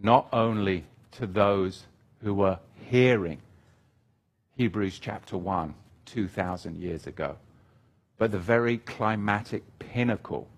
not 0.00 0.28
only 0.32 0.84
to 1.12 1.26
those 1.26 1.84
who 2.22 2.34
were 2.34 2.58
hearing 2.90 3.40
Hebrews 4.56 4.98
chapter 4.98 5.38
1 5.38 5.74
2,000 6.06 6.76
years 6.76 7.06
ago, 7.06 7.36
but 8.18 8.30
the 8.30 8.38
very 8.38 8.78
climatic 8.78 9.62
pinnacle 9.78 10.48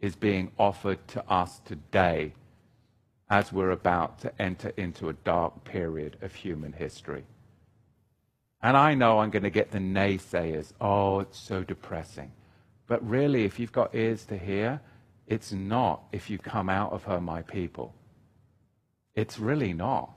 is 0.00 0.16
being 0.16 0.50
offered 0.58 1.06
to 1.08 1.28
us 1.30 1.60
today 1.64 2.32
as 3.30 3.52
we're 3.52 3.70
about 3.70 4.20
to 4.20 4.32
enter 4.40 4.72
into 4.76 5.08
a 5.08 5.12
dark 5.12 5.64
period 5.64 6.16
of 6.22 6.34
human 6.34 6.72
history. 6.72 7.24
And 8.62 8.76
I 8.76 8.94
know 8.94 9.18
I'm 9.18 9.30
going 9.30 9.42
to 9.42 9.50
get 9.50 9.70
the 9.70 9.78
naysayers. 9.78 10.72
Oh, 10.80 11.20
it's 11.20 11.38
so 11.38 11.62
depressing. 11.62 12.32
But 12.88 13.08
really, 13.08 13.44
if 13.44 13.60
you've 13.60 13.70
got 13.70 13.94
ears 13.94 14.24
to 14.24 14.36
hear, 14.36 14.80
it's 15.26 15.52
not 15.52 16.04
if 16.10 16.30
you 16.30 16.38
come 16.38 16.70
out 16.70 16.92
of 16.92 17.04
her, 17.04 17.20
my 17.20 17.42
people. 17.42 17.94
It's 19.14 19.38
really 19.38 19.74
not. 19.74 20.10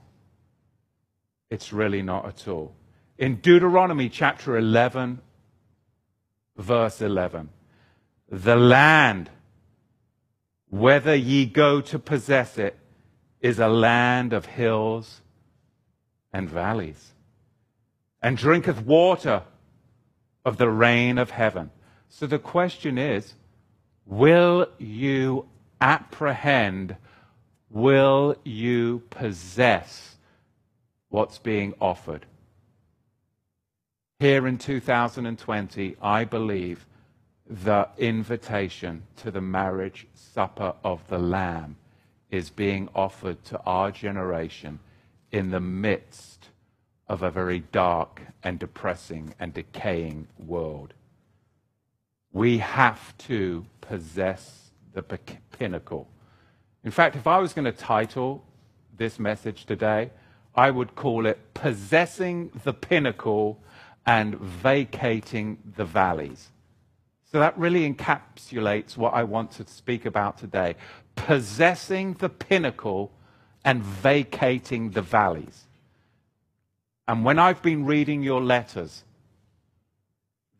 It's 1.50 1.72
really 1.72 2.02
not 2.02 2.26
at 2.26 2.48
all. 2.48 2.74
In 3.18 3.36
Deuteronomy 3.36 4.08
chapter 4.08 4.56
11, 4.56 5.20
verse 6.56 7.02
11, 7.02 7.50
the 8.30 8.56
land, 8.56 9.28
whether 10.70 11.14
ye 11.14 11.44
go 11.44 11.82
to 11.82 11.98
possess 11.98 12.56
it, 12.56 12.78
is 13.42 13.58
a 13.58 13.68
land 13.68 14.32
of 14.32 14.46
hills 14.46 15.20
and 16.32 16.48
valleys, 16.48 17.12
and 18.22 18.38
drinketh 18.38 18.80
water 18.80 19.42
of 20.44 20.56
the 20.56 20.70
rain 20.70 21.18
of 21.18 21.30
heaven. 21.30 21.70
So 22.14 22.26
the 22.26 22.38
question 22.38 22.98
is 22.98 23.32
will 24.04 24.68
you 24.76 25.48
apprehend, 25.80 26.94
will 27.70 28.36
you 28.44 29.02
possess 29.08 30.16
what's 31.08 31.38
being 31.38 31.72
offered? 31.80 32.26
Here 34.20 34.46
in 34.46 34.58
2020, 34.58 35.96
I 36.02 36.24
believe 36.24 36.84
the 37.48 37.88
invitation 37.96 39.04
to 39.16 39.30
the 39.30 39.40
marriage 39.40 40.06
supper 40.12 40.74
of 40.84 41.00
the 41.08 41.18
Lamb 41.18 41.76
is 42.30 42.50
being 42.50 42.90
offered 42.94 43.42
to 43.46 43.60
our 43.64 43.90
generation 43.90 44.80
in 45.30 45.50
the 45.50 45.60
midst 45.60 46.50
of 47.08 47.22
a 47.22 47.30
very 47.30 47.60
dark 47.72 48.20
and 48.42 48.58
depressing 48.58 49.34
and 49.40 49.54
decaying 49.54 50.28
world. 50.38 50.92
We 52.32 52.58
have 52.58 53.16
to 53.18 53.66
possess 53.80 54.70
the 54.94 55.02
pinnacle. 55.02 56.08
In 56.84 56.90
fact, 56.90 57.16
if 57.16 57.26
I 57.26 57.38
was 57.38 57.52
going 57.52 57.66
to 57.66 57.72
title 57.72 58.44
this 58.96 59.18
message 59.18 59.66
today, 59.66 60.10
I 60.54 60.70
would 60.70 60.94
call 60.94 61.26
it 61.26 61.54
Possessing 61.54 62.50
the 62.64 62.72
Pinnacle 62.72 63.62
and 64.04 64.34
Vacating 64.36 65.58
the 65.76 65.84
Valleys. 65.84 66.50
So 67.30 67.38
that 67.38 67.56
really 67.56 67.90
encapsulates 67.90 68.96
what 68.96 69.14
I 69.14 69.24
want 69.24 69.52
to 69.52 69.66
speak 69.66 70.04
about 70.04 70.36
today 70.36 70.76
possessing 71.14 72.14
the 72.14 72.28
pinnacle 72.28 73.12
and 73.64 73.82
vacating 73.82 74.90
the 74.90 75.02
valleys. 75.02 75.66
And 77.06 77.24
when 77.24 77.38
I've 77.38 77.62
been 77.62 77.84
reading 77.84 78.22
your 78.22 78.40
letters, 78.40 79.04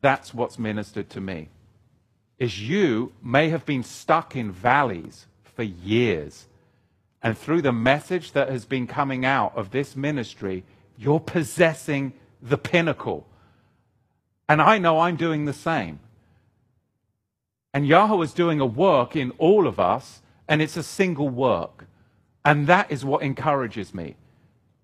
that's 0.00 0.32
what's 0.34 0.58
ministered 0.58 1.10
to 1.10 1.20
me 1.20 1.48
is 2.42 2.60
you 2.60 3.12
may 3.22 3.50
have 3.50 3.64
been 3.64 3.84
stuck 3.84 4.34
in 4.34 4.50
valleys 4.50 5.26
for 5.44 5.62
years. 5.62 6.48
And 7.22 7.38
through 7.38 7.62
the 7.62 7.72
message 7.72 8.32
that 8.32 8.48
has 8.48 8.64
been 8.64 8.88
coming 8.88 9.24
out 9.24 9.56
of 9.56 9.70
this 9.70 9.94
ministry, 9.94 10.64
you're 10.98 11.20
possessing 11.20 12.12
the 12.42 12.58
pinnacle. 12.58 13.28
And 14.48 14.60
I 14.60 14.78
know 14.78 14.98
I'm 14.98 15.14
doing 15.14 15.44
the 15.44 15.52
same. 15.52 16.00
And 17.72 17.86
Yahweh 17.86 18.24
is 18.24 18.32
doing 18.32 18.58
a 18.58 18.66
work 18.66 19.14
in 19.14 19.30
all 19.38 19.68
of 19.68 19.78
us, 19.78 20.20
and 20.48 20.60
it's 20.60 20.76
a 20.76 20.82
single 20.82 21.28
work. 21.28 21.86
And 22.44 22.66
that 22.66 22.90
is 22.90 23.04
what 23.04 23.22
encourages 23.22 23.94
me. 23.94 24.16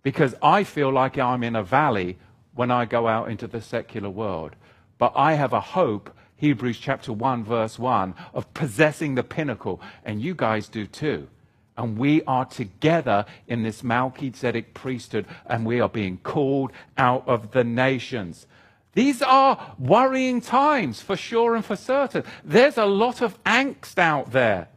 Because 0.04 0.36
I 0.40 0.62
feel 0.62 0.92
like 0.92 1.18
I'm 1.18 1.42
in 1.42 1.56
a 1.56 1.64
valley 1.64 2.18
when 2.54 2.70
I 2.70 2.84
go 2.84 3.08
out 3.08 3.28
into 3.28 3.48
the 3.48 3.60
secular 3.60 4.10
world. 4.10 4.54
But 4.96 5.12
I 5.16 5.34
have 5.34 5.52
a 5.52 5.60
hope 5.60 6.14
Hebrews 6.38 6.78
chapter 6.78 7.12
1, 7.12 7.44
verse 7.44 7.78
1, 7.78 8.14
of 8.32 8.52
possessing 8.54 9.16
the 9.16 9.24
pinnacle. 9.24 9.80
And 10.04 10.22
you 10.22 10.34
guys 10.34 10.68
do 10.68 10.86
too. 10.86 11.28
And 11.76 11.98
we 11.98 12.22
are 12.24 12.44
together 12.44 13.26
in 13.46 13.62
this 13.62 13.84
Melchizedek 13.84 14.72
priesthood, 14.72 15.26
and 15.46 15.66
we 15.66 15.80
are 15.80 15.88
being 15.88 16.18
called 16.18 16.72
out 16.96 17.26
of 17.28 17.50
the 17.50 17.64
nations. 17.64 18.46
These 18.94 19.20
are 19.22 19.74
worrying 19.78 20.40
times 20.40 21.00
for 21.00 21.16
sure 21.16 21.54
and 21.54 21.64
for 21.64 21.76
certain. 21.76 22.24
There's 22.44 22.78
a 22.78 22.86
lot 22.86 23.20
of 23.20 23.42
angst 23.44 23.98
out 23.98 24.32
there. 24.32 24.68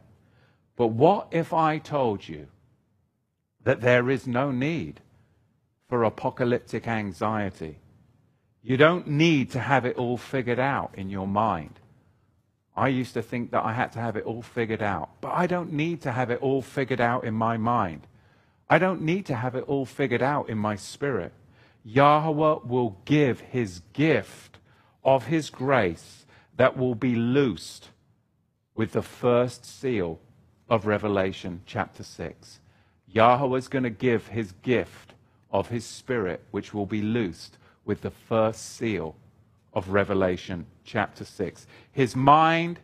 But 0.76 0.88
what 0.88 1.28
if 1.30 1.52
I 1.52 1.78
told 1.78 2.28
you 2.28 2.48
that 3.62 3.80
there 3.80 4.10
is 4.10 4.26
no 4.26 4.50
need 4.50 5.00
for 5.88 6.02
apocalyptic 6.02 6.88
anxiety? 6.88 7.78
You 8.62 8.76
don't 8.76 9.08
need 9.08 9.50
to 9.52 9.58
have 9.58 9.84
it 9.84 9.96
all 9.96 10.16
figured 10.16 10.60
out 10.60 10.94
in 10.96 11.10
your 11.10 11.26
mind. 11.26 11.80
I 12.76 12.88
used 12.88 13.14
to 13.14 13.22
think 13.22 13.50
that 13.50 13.64
I 13.64 13.72
had 13.72 13.92
to 13.92 13.98
have 13.98 14.16
it 14.16 14.24
all 14.24 14.40
figured 14.40 14.82
out, 14.82 15.10
but 15.20 15.32
I 15.32 15.46
don't 15.46 15.72
need 15.72 16.00
to 16.02 16.12
have 16.12 16.30
it 16.30 16.40
all 16.40 16.62
figured 16.62 17.00
out 17.00 17.24
in 17.24 17.34
my 17.34 17.56
mind. 17.56 18.06
I 18.70 18.78
don't 18.78 19.02
need 19.02 19.26
to 19.26 19.34
have 19.34 19.56
it 19.56 19.64
all 19.66 19.84
figured 19.84 20.22
out 20.22 20.48
in 20.48 20.58
my 20.58 20.76
spirit. 20.76 21.32
Yahweh 21.84 22.60
will 22.64 22.96
give 23.04 23.40
his 23.40 23.82
gift 23.92 24.58
of 25.04 25.26
his 25.26 25.50
grace 25.50 26.24
that 26.56 26.76
will 26.76 26.94
be 26.94 27.16
loosed 27.16 27.88
with 28.76 28.92
the 28.92 29.02
first 29.02 29.66
seal 29.66 30.20
of 30.68 30.86
Revelation 30.86 31.62
chapter 31.66 32.04
6. 32.04 32.60
Yahweh 33.08 33.58
is 33.58 33.68
going 33.68 33.82
to 33.82 33.90
give 33.90 34.28
his 34.28 34.52
gift 34.62 35.14
of 35.50 35.68
his 35.68 35.84
spirit, 35.84 36.40
which 36.52 36.72
will 36.72 36.86
be 36.86 37.02
loosed 37.02 37.58
with 37.84 38.02
the 38.02 38.10
first 38.10 38.76
seal 38.76 39.16
of 39.72 39.88
Revelation 39.88 40.66
chapter 40.84 41.24
6. 41.24 41.66
His 41.90 42.14
mind 42.14 42.80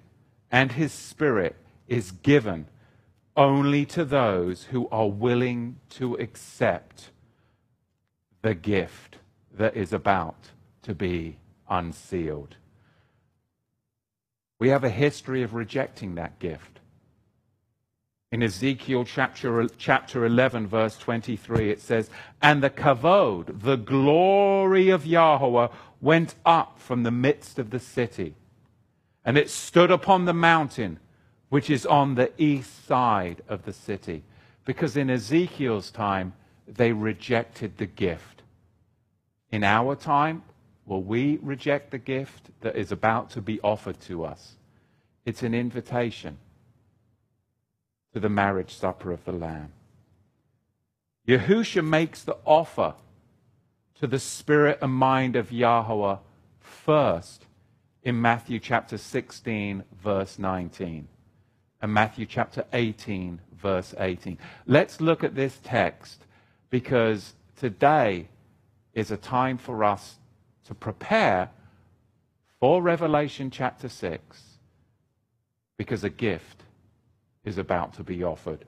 and 0.50 0.72
his 0.72 0.92
spirit 0.92 1.56
is 1.86 2.10
given 2.10 2.66
only 3.36 3.86
to 3.86 4.04
those 4.04 4.64
who 4.64 4.88
are 4.88 5.08
willing 5.08 5.78
to 5.90 6.14
accept 6.16 7.10
the 8.42 8.54
gift 8.54 9.18
that 9.56 9.76
is 9.76 9.92
about 9.92 10.50
to 10.82 10.94
be 10.94 11.36
unsealed. 11.68 12.56
We 14.58 14.70
have 14.70 14.84
a 14.84 14.90
history 14.90 15.42
of 15.42 15.54
rejecting 15.54 16.16
that 16.16 16.38
gift. 16.38 16.77
In 18.30 18.42
Ezekiel 18.42 19.04
chapter, 19.06 19.66
chapter 19.78 20.26
11, 20.26 20.66
verse 20.66 20.98
23, 20.98 21.70
it 21.70 21.80
says, 21.80 22.10
And 22.42 22.62
the 22.62 22.68
kavod, 22.68 23.62
the 23.62 23.76
glory 23.76 24.90
of 24.90 25.06
Yahweh, 25.06 25.68
went 26.02 26.34
up 26.44 26.78
from 26.78 27.04
the 27.04 27.10
midst 27.10 27.58
of 27.58 27.70
the 27.70 27.78
city, 27.78 28.34
and 29.24 29.38
it 29.38 29.48
stood 29.48 29.90
upon 29.90 30.26
the 30.26 30.34
mountain 30.34 30.98
which 31.48 31.70
is 31.70 31.86
on 31.86 32.16
the 32.16 32.30
east 32.36 32.86
side 32.86 33.40
of 33.48 33.64
the 33.64 33.72
city. 33.72 34.22
Because 34.66 34.98
in 34.98 35.08
Ezekiel's 35.08 35.90
time, 35.90 36.34
they 36.66 36.92
rejected 36.92 37.78
the 37.78 37.86
gift. 37.86 38.42
In 39.50 39.64
our 39.64 39.96
time, 39.96 40.42
will 40.84 41.02
we 41.02 41.38
reject 41.40 41.90
the 41.90 41.98
gift 41.98 42.50
that 42.60 42.76
is 42.76 42.92
about 42.92 43.30
to 43.30 43.40
be 43.40 43.58
offered 43.62 43.98
to 44.02 44.26
us? 44.26 44.56
It's 45.24 45.42
an 45.42 45.54
invitation 45.54 46.36
to 48.12 48.20
the 48.20 48.28
marriage 48.28 48.74
supper 48.74 49.12
of 49.12 49.24
the 49.24 49.32
Lamb. 49.32 49.72
Yahusha 51.26 51.84
makes 51.84 52.22
the 52.22 52.36
offer 52.44 52.94
to 54.00 54.06
the 54.06 54.18
spirit 54.18 54.78
and 54.80 54.92
mind 54.92 55.36
of 55.36 55.52
Yahweh 55.52 56.16
first 56.58 57.44
in 58.02 58.20
Matthew 58.20 58.58
chapter 58.58 58.96
16, 58.96 59.84
verse 60.02 60.38
19, 60.38 61.08
and 61.82 61.92
Matthew 61.92 62.24
chapter 62.24 62.64
18, 62.72 63.40
verse 63.60 63.94
18. 63.98 64.38
Let's 64.66 65.00
look 65.00 65.22
at 65.22 65.34
this 65.34 65.60
text 65.62 66.24
because 66.70 67.34
today 67.56 68.28
is 68.94 69.10
a 69.10 69.16
time 69.16 69.58
for 69.58 69.84
us 69.84 70.16
to 70.64 70.74
prepare 70.74 71.50
for 72.60 72.82
Revelation 72.82 73.50
chapter 73.50 73.88
6 73.88 74.42
because 75.76 76.04
a 76.04 76.10
gift 76.10 76.57
is 77.48 77.58
about 77.58 77.94
to 77.94 78.04
be 78.04 78.22
offered. 78.22 78.64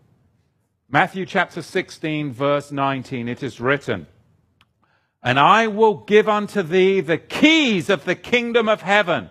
Matthew 0.88 1.24
chapter 1.24 1.62
16, 1.62 2.32
verse 2.32 2.72
19, 2.72 3.28
it 3.28 3.44
is 3.44 3.60
written, 3.60 4.08
And 5.22 5.38
I 5.38 5.68
will 5.68 5.98
give 5.98 6.28
unto 6.28 6.62
thee 6.62 7.00
the 7.00 7.18
keys 7.18 7.88
of 7.88 8.04
the 8.04 8.16
kingdom 8.16 8.68
of 8.68 8.82
heaven. 8.82 9.30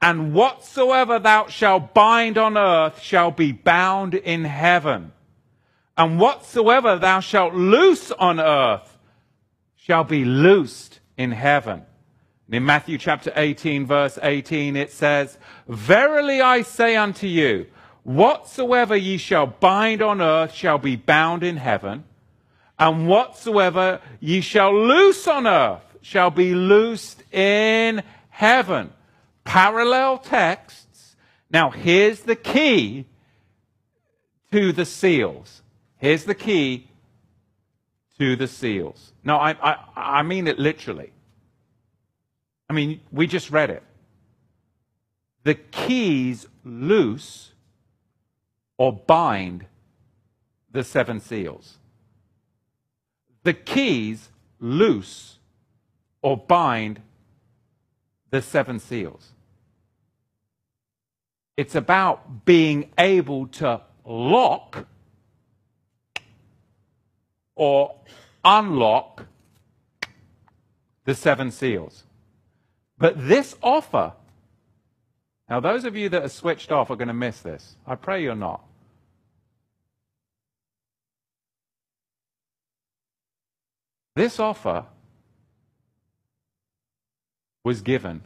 And 0.00 0.32
whatsoever 0.32 1.18
thou 1.18 1.46
shalt 1.46 1.94
bind 1.94 2.38
on 2.38 2.56
earth 2.56 3.00
shall 3.00 3.30
be 3.30 3.52
bound 3.52 4.14
in 4.14 4.44
heaven. 4.44 5.12
And 5.96 6.18
whatsoever 6.18 6.98
thou 6.98 7.20
shalt 7.20 7.54
loose 7.54 8.10
on 8.12 8.40
earth 8.40 8.98
shall 9.76 10.04
be 10.04 10.24
loosed 10.24 11.00
in 11.16 11.32
heaven. 11.32 11.82
And 12.46 12.54
in 12.54 12.64
Matthew 12.64 12.98
chapter 12.98 13.32
18, 13.36 13.86
verse 13.86 14.18
18, 14.22 14.76
it 14.76 14.90
says, 14.90 15.38
Verily 15.68 16.40
I 16.40 16.62
say 16.62 16.96
unto 16.96 17.26
you, 17.26 17.66
Whatsoever 18.08 18.96
ye 18.96 19.18
shall 19.18 19.46
bind 19.46 20.00
on 20.00 20.22
earth 20.22 20.54
shall 20.54 20.78
be 20.78 20.96
bound 20.96 21.42
in 21.42 21.58
heaven, 21.58 22.04
and 22.78 23.06
whatsoever 23.06 24.00
ye 24.18 24.40
shall 24.40 24.74
loose 24.74 25.28
on 25.28 25.46
earth 25.46 25.82
shall 26.00 26.30
be 26.30 26.54
loosed 26.54 27.22
in 27.34 28.02
heaven. 28.30 28.94
Parallel 29.44 30.16
texts. 30.16 31.16
Now, 31.50 31.68
here's 31.68 32.20
the 32.20 32.34
key 32.34 33.04
to 34.52 34.72
the 34.72 34.86
seals. 34.86 35.60
Here's 35.98 36.24
the 36.24 36.34
key 36.34 36.88
to 38.18 38.36
the 38.36 38.48
seals. 38.48 39.12
No, 39.22 39.36
I, 39.36 39.50
I, 39.50 39.76
I 39.94 40.22
mean 40.22 40.46
it 40.46 40.58
literally. 40.58 41.12
I 42.70 42.72
mean, 42.72 43.02
we 43.12 43.26
just 43.26 43.50
read 43.50 43.68
it. 43.68 43.82
The 45.44 45.56
keys 45.56 46.46
loose 46.64 47.52
or 48.78 48.92
bind 48.92 49.66
the 50.70 50.82
seven 50.82 51.20
seals. 51.20 51.76
The 53.42 53.52
keys 53.52 54.30
loose 54.60 55.38
or 56.22 56.36
bind 56.36 57.00
the 58.30 58.40
seven 58.40 58.78
seals. 58.78 59.32
It's 61.56 61.74
about 61.74 62.44
being 62.44 62.90
able 62.96 63.48
to 63.48 63.80
lock 64.04 64.86
or 67.56 67.96
unlock 68.44 69.26
the 71.04 71.14
seven 71.14 71.50
seals. 71.50 72.04
But 72.96 73.28
this 73.28 73.56
offer, 73.62 74.12
now 75.48 75.60
those 75.60 75.84
of 75.84 75.96
you 75.96 76.08
that 76.10 76.22
are 76.22 76.28
switched 76.28 76.72
off 76.72 76.90
are 76.90 76.96
going 76.96 77.08
to 77.08 77.14
miss 77.14 77.40
this. 77.40 77.76
I 77.86 77.94
pray 77.94 78.22
you're 78.22 78.34
not. 78.34 78.62
This 84.14 84.40
offer 84.40 84.84
was 87.62 87.82
given. 87.82 88.22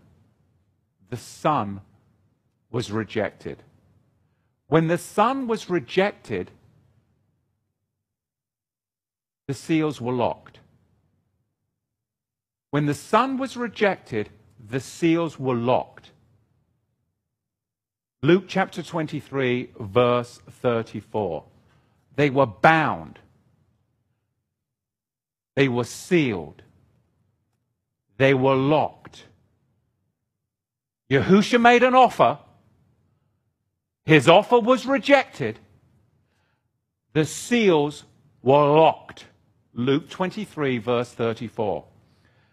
The 1.10 1.16
Son 1.18 1.82
was 2.70 2.90
rejected. 2.90 3.62
When 4.68 4.86
the 4.86 4.96
Son 4.96 5.46
was 5.46 5.68
rejected, 5.68 6.50
the 9.46 9.52
seals 9.52 10.00
were 10.00 10.14
locked. 10.14 10.60
When 12.70 12.86
the 12.86 12.94
Son 12.94 13.36
was 13.36 13.54
rejected, 13.54 14.30
the 14.66 14.80
seals 14.80 15.38
were 15.38 15.54
locked. 15.54 16.10
Luke 18.24 18.44
chapter 18.46 18.84
23, 18.84 19.70
verse 19.80 20.40
34. 20.48 21.42
They 22.14 22.30
were 22.30 22.46
bound. 22.46 23.18
They 25.56 25.66
were 25.66 25.82
sealed. 25.82 26.62
They 28.18 28.32
were 28.32 28.54
locked. 28.54 29.24
Yahusha 31.10 31.60
made 31.60 31.82
an 31.82 31.96
offer. 31.96 32.38
His 34.04 34.28
offer 34.28 34.60
was 34.60 34.86
rejected. 34.86 35.58
The 37.14 37.24
seals 37.24 38.04
were 38.40 38.54
locked. 38.54 39.26
Luke 39.74 40.08
23, 40.08 40.78
verse 40.78 41.10
34. 41.10 41.84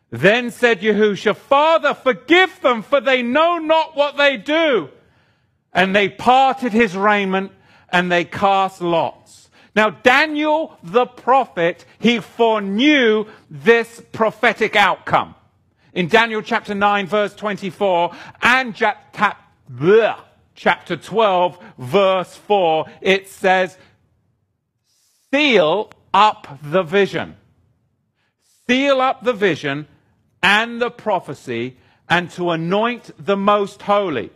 Then 0.10 0.50
said 0.50 0.82
Yahusha, 0.82 1.36
Father, 1.36 1.94
forgive 1.94 2.60
them, 2.62 2.82
for 2.82 3.00
they 3.00 3.22
know 3.22 3.60
not 3.60 3.96
what 3.96 4.18
they 4.18 4.36
do. 4.36 4.90
And 5.74 5.96
they 5.96 6.10
parted 6.10 6.74
his 6.74 6.96
raiment 6.96 7.52
and 7.90 8.12
they 8.12 8.26
cast 8.26 8.82
lots. 8.82 9.50
Now, 9.76 9.92
Daniel 9.92 10.78
the 10.84 11.06
prophet, 11.06 11.86
he 12.00 12.20
foreknew 12.20 13.26
this 13.50 14.02
prophetic 14.12 14.76
outcome. 14.76 15.36
In 15.94 16.08
Daniel 16.08 16.42
chapter 16.42 16.76
9, 16.76 17.08
verse 17.08 17.36
24, 17.36 18.12
and 18.42 18.76
chapter 18.76 19.36
12, 20.98 21.60
verse 21.78 22.36
4, 22.36 22.86
it 23.02 23.28
says, 23.28 23.78
Seal 25.32 25.92
up 26.14 26.60
the 26.64 26.84
vision. 26.84 27.36
Seal 28.68 29.02
up 29.02 29.24
the 29.24 29.34
vision 29.34 29.88
and 30.42 30.82
the 30.82 30.92
prophecy 30.92 31.78
and 32.08 32.30
to 32.32 32.52
anoint 32.52 33.12
the 33.18 33.38
most 33.38 33.82
holy. 33.84 34.32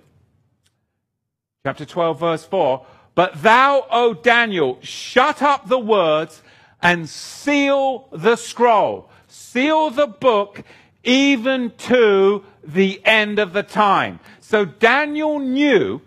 Chapter 1.65 1.85
12, 1.85 2.19
verse 2.19 2.43
4. 2.43 2.85
But 3.15 3.41
thou, 3.41 3.85
O 3.89 4.13
Daniel, 4.13 4.79
shut 4.81 5.41
up 5.41 5.69
the 5.69 5.79
words 5.79 6.43
and 6.81 7.07
seal 7.07 8.09
the 8.11 8.35
scroll, 8.35 9.09
seal 9.29 9.89
the 9.89 10.07
book 10.07 10.63
even 11.05 11.71
to 11.77 12.43
the 12.65 13.01
end 13.05 13.39
of 13.39 13.53
the 13.53 13.63
time. 13.63 14.19
So 14.41 14.65
Daniel 14.65 15.39
knew 15.39 16.01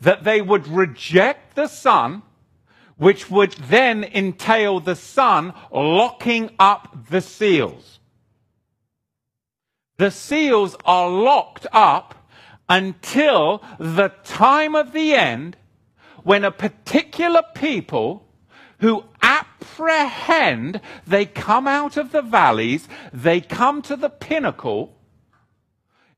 that 0.00 0.24
they 0.24 0.42
would 0.42 0.66
reject 0.66 1.54
the 1.54 1.68
Son, 1.68 2.22
which 2.96 3.30
would 3.30 3.52
then 3.52 4.02
entail 4.02 4.80
the 4.80 4.96
Son 4.96 5.54
locking 5.70 6.50
up 6.58 7.06
the 7.10 7.20
seals. 7.20 8.00
The 9.98 10.10
seals 10.10 10.76
are 10.84 11.08
locked 11.08 11.68
up 11.72 12.16
until 12.68 13.62
the 13.78 14.08
time 14.24 14.74
of 14.74 14.92
the 14.92 15.14
end 15.14 15.56
when 16.22 16.44
a 16.44 16.50
particular 16.50 17.42
people 17.54 18.26
who 18.78 19.04
apprehend, 19.22 20.80
they 21.06 21.24
come 21.24 21.68
out 21.68 21.96
of 21.96 22.12
the 22.12 22.22
valleys, 22.22 22.88
they 23.12 23.40
come 23.40 23.82
to 23.82 23.96
the 23.96 24.10
pinnacle 24.10 24.96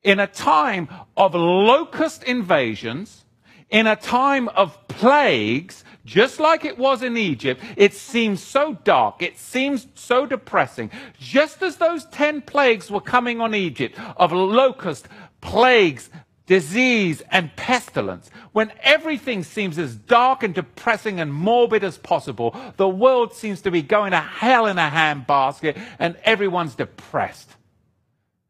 in 0.02 0.20
a 0.20 0.26
time 0.26 0.88
of 1.16 1.34
locust 1.34 2.22
invasions, 2.24 3.24
in 3.70 3.86
a 3.86 3.96
time 3.96 4.48
of 4.50 4.86
plagues, 4.88 5.82
just 6.04 6.38
like 6.38 6.64
it 6.64 6.78
was 6.78 7.02
in 7.02 7.16
Egypt, 7.16 7.62
it 7.76 7.94
seems 7.94 8.42
so 8.42 8.74
dark, 8.84 9.22
it 9.22 9.38
seems 9.38 9.88
so 9.94 10.26
depressing. 10.26 10.90
Just 11.18 11.62
as 11.62 11.76
those 11.76 12.04
10 12.06 12.42
plagues 12.42 12.90
were 12.90 13.00
coming 13.00 13.40
on 13.40 13.54
Egypt 13.54 13.98
of 14.16 14.32
locust, 14.32 15.08
plagues, 15.40 16.10
disease, 16.46 17.22
and 17.30 17.54
pestilence, 17.56 18.30
when 18.52 18.72
everything 18.82 19.42
seems 19.42 19.78
as 19.78 19.94
dark 19.94 20.42
and 20.42 20.54
depressing 20.54 21.20
and 21.20 21.32
morbid 21.32 21.82
as 21.82 21.98
possible, 21.98 22.54
the 22.76 22.88
world 22.88 23.34
seems 23.34 23.62
to 23.62 23.70
be 23.70 23.82
going 23.82 24.10
to 24.10 24.20
hell 24.20 24.66
in 24.66 24.78
a 24.78 24.90
handbasket 24.90 25.80
and 25.98 26.16
everyone's 26.24 26.74
depressed. 26.74 27.50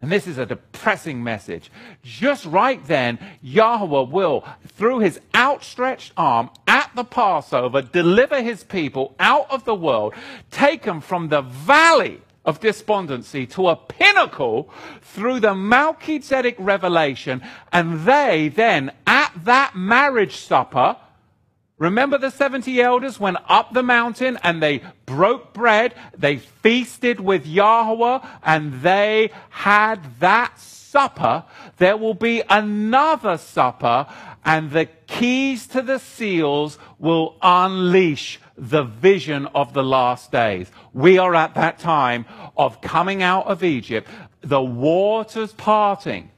And 0.03 0.13
this 0.13 0.27
is 0.27 0.37
a 0.37 0.45
depressing 0.45 1.25
message. 1.25 1.71
Just 2.03 2.45
right 2.45 2.85
then, 2.87 3.19
Yahweh 3.41 4.11
will, 4.11 4.45
through 4.69 4.99
his 4.99 5.19
outstretched 5.35 6.13
arm 6.17 6.51
at 6.67 6.91
the 6.95 7.05
Passover, 7.05 7.81
deliver 7.81 8.43
his 8.43 8.65
people 8.65 9.15
out 9.19 9.51
of 9.51 9.65
the 9.65 9.75
world, 9.75 10.13
take 10.51 10.83
them 10.83 11.01
from 11.01 11.29
the 11.29 11.41
valley 11.41 12.21
of 12.45 12.61
despondency 12.61 13.47
to 13.47 13.69
a 13.69 13.77
pinnacle 13.77 14.71
through 15.01 15.41
the 15.41 15.55
Melchizedek 15.55 16.57
revelation. 16.59 17.43
And 17.73 18.05
they 18.07 18.49
then, 18.49 18.93
at 19.07 19.33
that 19.45 19.75
marriage 19.75 20.37
supper, 20.37 20.97
Remember 21.77 22.19
the 22.19 22.31
70 22.31 22.81
elders 22.81 23.19
went 23.19 23.39
up 23.49 23.73
the 23.73 23.83
mountain 23.83 24.39
and 24.45 24.63
they 24.63 24.81
broke 25.07 25.53
bread, 25.53 25.95
they 26.17 26.37
feasted 26.37 27.19
with 27.19 27.47
Yahweh, 27.47 28.21
and 28.45 28.81
they 28.81 29.33
had 29.51 30.21
that 30.21 30.59
supper. 30.61 31.45
There 31.79 31.97
will 31.97 32.15
be 32.15 32.43
another 32.49 33.37
supper, 33.37 34.07
and 34.45 34.71
the 34.71 34.87
keys 35.09 35.67
to 35.69 35.83
the 35.83 35.99
seals 35.99 36.79
will 37.01 37.37
unleash 37.43 38.39
the 38.57 38.85
vision 38.85 39.47
of 39.47 39.73
the 39.73 39.83
last 39.83 40.31
days. 40.31 40.71
We 40.93 41.19
are 41.19 41.35
at 41.35 41.55
that 41.55 41.79
time 41.79 42.25
of 42.57 42.81
coming 42.81 43.23
out 43.23 43.47
of 43.47 43.65
Egypt, 43.65 44.09
the 44.41 44.63
waters 44.63 45.53
parting, 45.53 46.31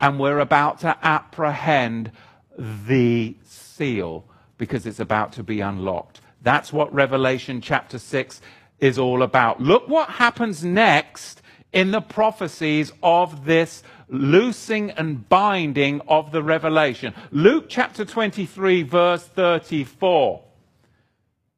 and 0.00 0.18
we're 0.18 0.38
about 0.38 0.80
to 0.80 0.96
apprehend 1.02 2.12
the 2.56 3.36
seal 3.44 4.24
because 4.58 4.86
it's 4.86 5.00
about 5.00 5.32
to 5.32 5.42
be 5.42 5.60
unlocked. 5.60 6.20
That's 6.42 6.72
what 6.72 6.92
Revelation 6.92 7.60
chapter 7.60 7.98
6 7.98 8.40
is 8.78 8.98
all 8.98 9.22
about. 9.22 9.60
Look 9.60 9.88
what 9.88 10.08
happens 10.08 10.64
next 10.64 11.42
in 11.72 11.90
the 11.90 12.00
prophecies 12.00 12.92
of 13.02 13.44
this 13.44 13.82
loosing 14.08 14.90
and 14.92 15.28
binding 15.28 16.00
of 16.08 16.32
the 16.32 16.42
revelation. 16.42 17.14
Luke 17.30 17.66
chapter 17.68 18.04
23, 18.04 18.82
verse 18.82 19.24
34. 19.24 20.42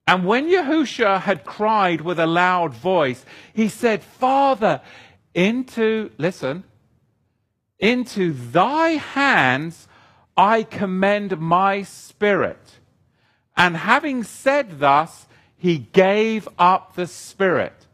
And 0.06 0.26
when 0.26 0.48
Yahusha 0.48 1.20
had 1.20 1.44
cried 1.44 2.00
with 2.00 2.18
a 2.18 2.26
loud 2.26 2.74
voice, 2.74 3.24
he 3.54 3.68
said, 3.68 4.02
Father, 4.02 4.80
into, 5.34 6.10
listen, 6.18 6.64
into 7.78 8.32
thy 8.32 8.90
hands 8.90 9.88
I 10.36 10.62
commend 10.62 11.38
my 11.38 11.82
spirit. 11.82 12.78
And 13.56 13.76
having 13.76 14.24
said 14.24 14.80
thus, 14.80 15.26
he 15.56 15.78
gave 15.78 16.48
up 16.58 16.94
the 16.94 17.06
Spirit. 17.06 17.86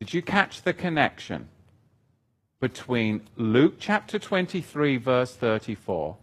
Did 0.00 0.14
you 0.14 0.22
catch 0.22 0.62
the 0.62 0.72
connection 0.72 1.48
between 2.60 3.28
Luke 3.36 3.74
chapter 3.78 4.18
23, 4.18 4.96
verse 4.96 5.34
34, 5.34 6.16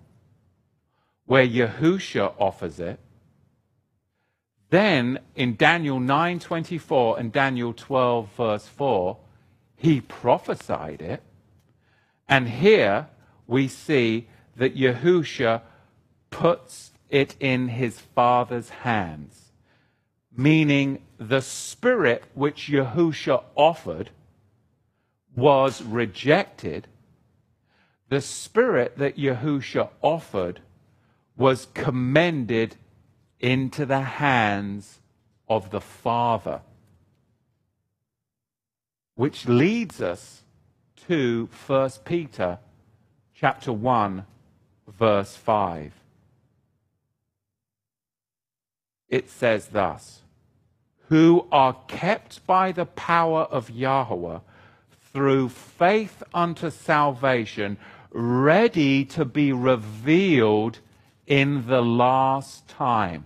where 1.26 1.48
Yahusha 1.48 2.34
offers 2.40 2.80
it, 2.80 3.00
then 4.70 5.20
in 5.36 5.56
Daniel 5.56 6.00
9:24 6.00 7.20
and 7.20 7.32
Daniel 7.32 7.74
12 7.74 8.30
verse 8.36 8.68
4, 8.68 9.18
he 9.76 10.02
prophesied 10.02 11.02
it. 11.02 11.22
And 12.28 12.50
here 12.50 13.08
we 13.46 13.68
see 13.68 14.28
that 14.56 14.76
Yahusha 14.76 15.62
puts 16.32 16.92
it 17.10 17.36
in 17.40 17.68
his 17.68 18.00
father's 18.00 18.70
hands, 18.70 19.52
meaning 20.36 21.04
the 21.20 21.42
spirit 21.42 22.24
which 22.34 22.68
Yahusha 22.68 23.44
offered 23.56 24.10
was 25.36 25.82
rejected. 25.82 26.88
The 28.10 28.22
spirit 28.22 28.98
that 28.98 29.18
Yahusha 29.18 29.90
offered 30.02 30.62
was 31.36 31.68
commended 31.74 32.76
into 33.40 33.86
the 33.86 34.02
hands 34.02 35.00
of 35.50 35.72
the 35.72 35.82
Father. 35.82 36.62
Which 39.16 39.48
leads 39.48 40.02
us 40.02 40.44
to 41.08 41.50
1 41.68 41.90
Peter 42.06 42.60
chapter 43.34 43.74
1 43.74 44.26
verse 44.88 45.36
5. 45.36 45.94
It 49.10 49.30
says 49.30 49.68
thus, 49.68 50.22
who 51.10 51.48
are 51.52 51.76
kept 51.88 52.46
by 52.48 52.72
the 52.72 52.86
power 52.86 53.42
of 53.44 53.70
Yahweh 53.70 54.40
through 55.14 55.50
faith 55.50 56.24
unto 56.34 56.70
salvation, 56.70 57.78
ready 58.12 59.06
to 59.06 59.24
be 59.26 59.54
revealed 59.54 60.80
in 61.28 61.68
the 61.68 61.82
last 61.82 62.68
time. 62.68 63.26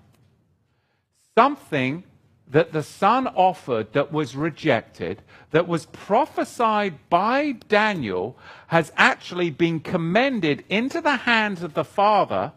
Something 1.35 2.03
that 2.49 2.71
the 2.71 2.83
Son 2.83 3.27
offered 3.27 3.91
that 3.93 4.11
was 4.11 4.35
rejected, 4.35 5.21
that 5.51 5.67
was 5.67 5.85
prophesied 5.87 6.97
by 7.09 7.51
Daniel, 7.67 8.37
has 8.67 8.91
actually 8.95 9.49
been 9.49 9.79
commended 9.79 10.63
into 10.69 11.01
the 11.01 11.17
hands 11.17 11.63
of 11.63 11.73
the 11.73 11.83
Father, 11.83 12.53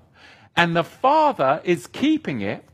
and 0.57 0.76
the 0.76 0.85
Father 0.85 1.61
is 1.64 1.87
keeping 1.87 2.41
it 2.41 2.64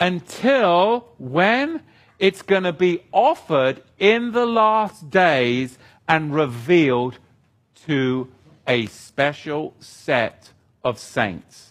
until 0.00 1.08
when 1.18 1.82
it's 2.18 2.42
going 2.42 2.64
to 2.64 2.72
be 2.72 3.02
offered 3.12 3.82
in 3.98 4.32
the 4.32 4.46
last 4.46 5.10
days 5.10 5.78
and 6.08 6.34
revealed 6.34 7.18
to 7.86 8.28
a 8.66 8.86
special 8.86 9.74
set 9.78 10.50
of 10.84 10.98
saints. 10.98 11.70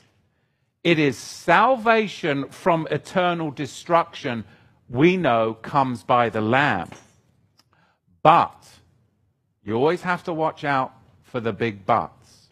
It 0.83 0.99
is 0.99 1.17
salvation 1.17 2.49
from 2.49 2.87
eternal 2.89 3.51
destruction 3.51 4.45
we 4.89 5.17
know 5.17 5.53
comes 5.53 6.03
by 6.03 6.29
the 6.29 6.41
Lamb. 6.41 6.89
But 8.23 8.67
you 9.65 9.75
always 9.75 10.01
have 10.03 10.23
to 10.23 10.33
watch 10.33 10.63
out 10.63 10.93
for 11.23 11.41
the 11.41 11.51
big 11.51 11.85
buts. 11.85 12.47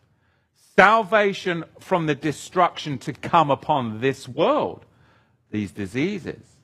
Salvation 0.75 1.63
from 1.79 2.07
the 2.07 2.15
destruction 2.15 2.97
to 2.99 3.13
come 3.13 3.49
upon 3.49 4.01
this 4.01 4.27
world, 4.27 4.85
these 5.49 5.71
diseases, 5.71 6.54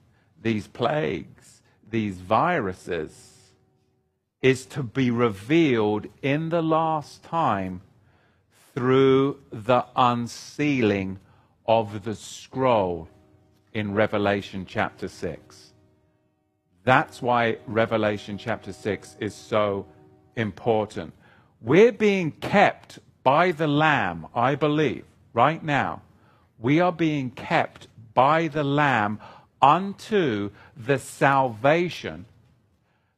these 0.42 0.68
plagues, 0.68 1.62
these 1.90 2.18
viruses, 2.18 3.38
is 4.42 4.66
to 4.66 4.82
be 4.82 5.12
revealed 5.12 6.08
in 6.22 6.50
the 6.50 6.62
last 6.62 7.24
time 7.24 7.82
through 8.74 9.40
the 9.52 9.86
unsealing 9.96 11.20
of 11.68 12.04
the 12.04 12.16
scroll 12.16 13.08
in 13.74 13.94
Revelation 13.94 14.66
chapter 14.66 15.08
6. 15.08 15.74
That's 16.84 17.22
why 17.22 17.58
Revelation 17.68 18.38
chapter 18.38 18.74
6 18.74 19.18
is 19.20 19.36
so 19.36 19.86
important. 20.36 21.14
We're 21.62 21.92
being 21.92 22.32
kept 22.32 23.00
by 23.24 23.52
the 23.52 23.68
Lamb, 23.68 24.26
I 24.34 24.56
believe, 24.56 25.06
right 25.34 25.64
now. 25.64 26.02
We 26.58 26.80
are 26.80 26.92
being 26.92 27.30
kept 27.30 27.88
by 28.14 28.48
the 28.48 28.64
Lamb 28.64 29.20
unto 29.62 30.52
the 30.76 30.98
salvation 30.98 32.26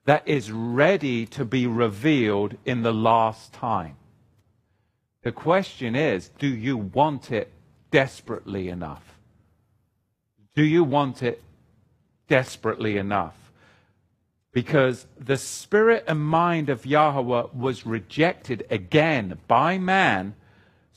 that 0.05 0.27
is 0.27 0.51
ready 0.51 1.25
to 1.25 1.45
be 1.45 1.65
revealed 1.65 2.57
in 2.65 2.81
the 2.81 2.93
last 2.93 3.53
time. 3.53 3.95
The 5.23 5.31
question 5.31 5.95
is 5.95 6.29
do 6.37 6.47
you 6.47 6.77
want 6.77 7.31
it 7.31 7.51
desperately 7.91 8.69
enough? 8.69 9.03
Do 10.55 10.63
you 10.63 10.83
want 10.83 11.23
it 11.23 11.41
desperately 12.27 12.97
enough? 12.97 13.35
Because 14.51 15.07
the 15.17 15.37
spirit 15.37 16.03
and 16.07 16.19
mind 16.19 16.69
of 16.69 16.85
Yahweh 16.85 17.47
was 17.53 17.87
rejected 17.87 18.67
again 18.69 19.39
by 19.47 19.79
man, 19.79 20.35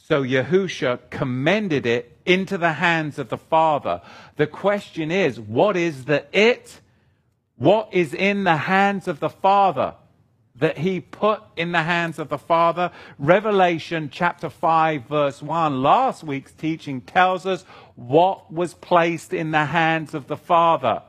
so 0.06 0.22
Yahusha 0.22 1.00
commended 1.10 1.84
it 1.84 2.16
into 2.24 2.56
the 2.56 2.74
hands 2.74 3.18
of 3.18 3.28
the 3.28 3.36
Father. 3.36 4.00
The 4.36 4.46
question 4.46 5.10
is, 5.10 5.40
what 5.40 5.76
is 5.76 6.04
the 6.04 6.24
it? 6.32 6.80
What 7.56 7.88
is 7.90 8.14
in 8.14 8.44
the 8.44 8.56
hands 8.56 9.08
of 9.08 9.18
the 9.18 9.28
Father 9.28 9.94
that 10.54 10.78
he 10.78 11.00
put 11.00 11.42
in 11.56 11.72
the 11.72 11.82
hands 11.82 12.20
of 12.20 12.28
the 12.28 12.38
Father? 12.38 12.92
Revelation 13.18 14.08
chapter 14.12 14.48
5, 14.48 15.02
verse 15.06 15.42
1. 15.42 15.82
Last 15.82 16.22
week's 16.22 16.52
teaching 16.52 17.00
tells 17.00 17.44
us 17.44 17.64
what 17.96 18.52
was 18.52 18.74
placed 18.74 19.34
in 19.34 19.50
the 19.50 19.64
hands 19.64 20.14
of 20.14 20.28
the 20.28 20.36
Father. 20.36 21.02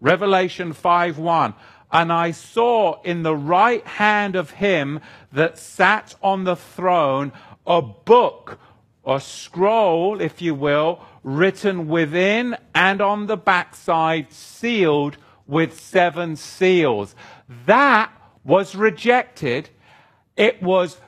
Revelation 0.00 0.72
5 0.72 1.18
1. 1.18 1.54
And 1.90 2.12
I 2.12 2.30
saw 2.30 3.00
in 3.02 3.24
the 3.24 3.36
right 3.36 3.84
hand 3.86 4.36
of 4.36 4.50
him 4.50 5.00
that 5.32 5.58
sat 5.58 6.14
on 6.22 6.44
the 6.44 6.56
throne 6.56 7.32
a 7.66 7.80
book, 7.82 8.58
a 9.06 9.20
scroll, 9.20 10.20
if 10.20 10.40
you 10.42 10.54
will, 10.54 11.02
written 11.22 11.88
within 11.88 12.56
and 12.74 13.00
on 13.00 13.26
the 13.26 13.36
backside, 13.36 14.32
sealed 14.32 15.16
with 15.46 15.78
seven 15.78 16.36
seals. 16.36 17.14
That 17.66 18.12
was 18.44 18.74
rejected. 18.74 19.70
It 20.36 20.62
was 20.62 20.98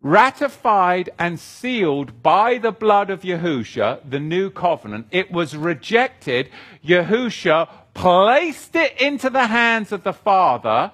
ratified 0.00 1.08
and 1.18 1.40
sealed 1.40 2.22
by 2.22 2.58
the 2.58 2.72
blood 2.72 3.08
of 3.08 3.22
Yahusha, 3.22 4.00
the 4.08 4.20
new 4.20 4.50
covenant. 4.50 5.06
It 5.10 5.32
was 5.32 5.56
rejected. 5.56 6.50
Yahusha 6.84 7.68
placed 7.94 8.76
it 8.76 9.00
into 9.00 9.30
the 9.30 9.46
hands 9.46 9.92
of 9.92 10.04
the 10.04 10.12
Father, 10.12 10.92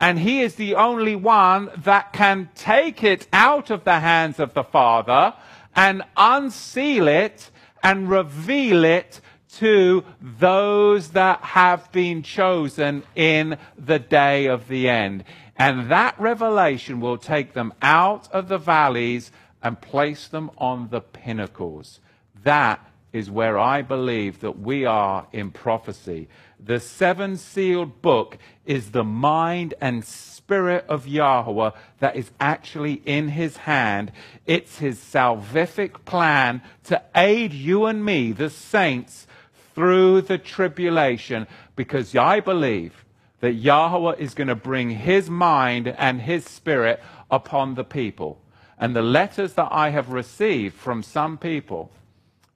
and 0.00 0.18
he 0.18 0.42
is 0.42 0.56
the 0.56 0.74
only 0.74 1.16
one 1.16 1.70
that 1.76 2.12
can 2.12 2.50
take 2.54 3.02
it 3.02 3.26
out 3.32 3.70
of 3.70 3.84
the 3.84 4.00
hands 4.00 4.38
of 4.38 4.52
the 4.52 4.64
Father 4.64 5.34
and 5.74 6.02
unseal 6.16 7.08
it 7.08 7.50
and 7.82 8.10
reveal 8.10 8.84
it 8.84 9.20
to 9.58 10.04
those 10.20 11.10
that 11.10 11.40
have 11.40 11.90
been 11.92 12.22
chosen 12.22 13.02
in 13.14 13.56
the 13.78 13.98
day 13.98 14.46
of 14.46 14.68
the 14.68 14.88
end. 14.88 15.24
And 15.56 15.90
that 15.90 16.20
revelation 16.20 17.00
will 17.00 17.16
take 17.16 17.54
them 17.54 17.72
out 17.80 18.30
of 18.32 18.48
the 18.48 18.58
valleys 18.58 19.32
and 19.62 19.80
place 19.80 20.28
them 20.28 20.50
on 20.58 20.90
the 20.90 21.00
pinnacles. 21.00 22.00
That 22.42 22.86
is 23.12 23.30
where 23.30 23.58
I 23.58 23.80
believe 23.80 24.40
that 24.40 24.58
we 24.58 24.84
are 24.84 25.26
in 25.32 25.50
prophecy. 25.50 26.28
The 26.58 26.80
seven 26.80 27.36
sealed 27.36 28.00
book 28.02 28.38
is 28.64 28.90
the 28.90 29.04
mind 29.04 29.74
and 29.80 30.04
spirit 30.04 30.86
of 30.88 31.06
Yahweh 31.06 31.70
that 32.00 32.16
is 32.16 32.30
actually 32.40 33.02
in 33.04 33.28
his 33.28 33.56
hand. 33.58 34.10
It's 34.46 34.78
his 34.78 34.98
salvific 34.98 36.04
plan 36.04 36.62
to 36.84 37.02
aid 37.14 37.52
you 37.52 37.86
and 37.86 38.04
me, 38.04 38.32
the 38.32 38.50
saints, 38.50 39.26
through 39.74 40.22
the 40.22 40.38
tribulation 40.38 41.46
because 41.76 42.16
I 42.16 42.40
believe 42.40 43.04
that 43.40 43.52
Yahweh 43.52 44.14
is 44.18 44.34
going 44.34 44.48
to 44.48 44.54
bring 44.54 44.90
his 44.90 45.28
mind 45.28 45.88
and 45.88 46.22
his 46.22 46.44
spirit 46.46 47.02
upon 47.30 47.74
the 47.74 47.84
people. 47.84 48.40
And 48.78 48.96
the 48.96 49.02
letters 49.02 49.52
that 49.54 49.68
I 49.70 49.90
have 49.90 50.10
received 50.10 50.74
from 50.74 51.02
some 51.02 51.36
people, 51.36 51.90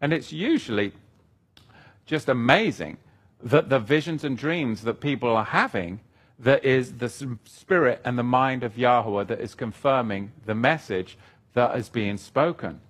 and 0.01 0.13
it's 0.13 0.33
usually 0.33 0.93
just 2.07 2.29
amazing 2.29 2.97
that 3.43 3.69
the 3.69 3.79
visions 3.79 4.25
and 4.25 4.37
dreams 4.37 4.83
that 4.83 5.01
people 5.01 5.35
are 5.37 5.45
having, 5.45 6.01
that 6.39 6.65
is 6.65 6.95
the 6.95 7.09
spirit 7.45 8.01
and 8.05 8.19
the 8.19 8.23
mind 8.23 8.63
of 8.63 8.79
Yahweh 8.79 9.25
that 9.25 9.41
is 9.41 9.55
confirming 9.55 10.33
the 10.47 10.55
message 10.55 11.19
that 11.55 11.77
is 11.77 11.89
being 11.89 12.17
spoken. 12.17 12.81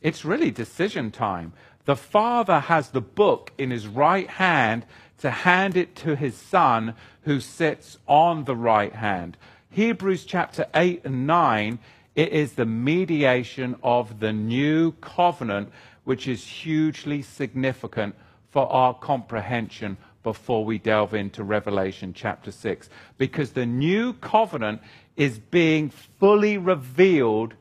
It's 0.00 0.24
really 0.24 0.50
decision 0.50 1.10
time. 1.10 1.52
The 1.84 1.96
Father 1.96 2.60
has 2.60 2.90
the 2.90 3.00
book 3.00 3.52
in 3.58 3.70
his 3.70 3.86
right 3.86 4.28
hand 4.28 4.84
to 5.18 5.30
hand 5.30 5.76
it 5.76 5.94
to 5.96 6.16
his 6.16 6.36
Son 6.36 6.94
who 7.22 7.40
sits 7.40 7.98
on 8.06 8.44
the 8.44 8.56
right 8.56 8.94
hand. 8.94 9.36
Hebrews 9.70 10.24
chapter 10.24 10.66
8 10.74 11.02
and 11.04 11.26
9, 11.26 11.78
it 12.14 12.32
is 12.32 12.52
the 12.52 12.66
mediation 12.66 13.76
of 13.82 14.20
the 14.20 14.32
new 14.32 14.92
covenant, 15.00 15.70
which 16.04 16.26
is 16.26 16.44
hugely 16.44 17.22
significant 17.22 18.14
for 18.56 18.72
our 18.72 18.94
comprehension 18.94 19.98
before 20.22 20.64
we 20.64 20.78
delve 20.78 21.12
into 21.12 21.44
Revelation 21.44 22.14
chapter 22.14 22.50
6. 22.50 22.88
Because 23.18 23.50
the 23.50 23.66
new 23.66 24.14
covenant 24.14 24.80
is 25.14 25.38
being 25.38 25.90
fully 25.90 26.56
revealed 26.56 27.52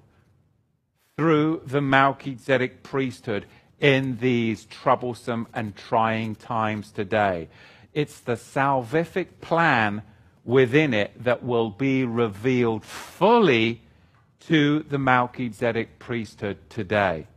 through 1.17 1.61
the 1.65 1.81
Melchizedek 1.81 2.81
priesthood 2.81 3.45
in 3.81 4.19
these 4.19 4.63
troublesome 4.63 5.49
and 5.53 5.75
trying 5.75 6.33
times 6.33 6.93
today. 6.93 7.49
It's 7.93 8.21
the 8.21 8.37
salvific 8.37 9.41
plan 9.41 10.01
within 10.45 10.93
it 10.93 11.11
that 11.25 11.43
will 11.43 11.71
be 11.71 12.05
revealed 12.05 12.85
fully 12.85 13.81
to 14.47 14.79
the 14.83 14.97
Melchizedek 14.97 15.99
priesthood 15.99 16.57
today. 16.69 17.27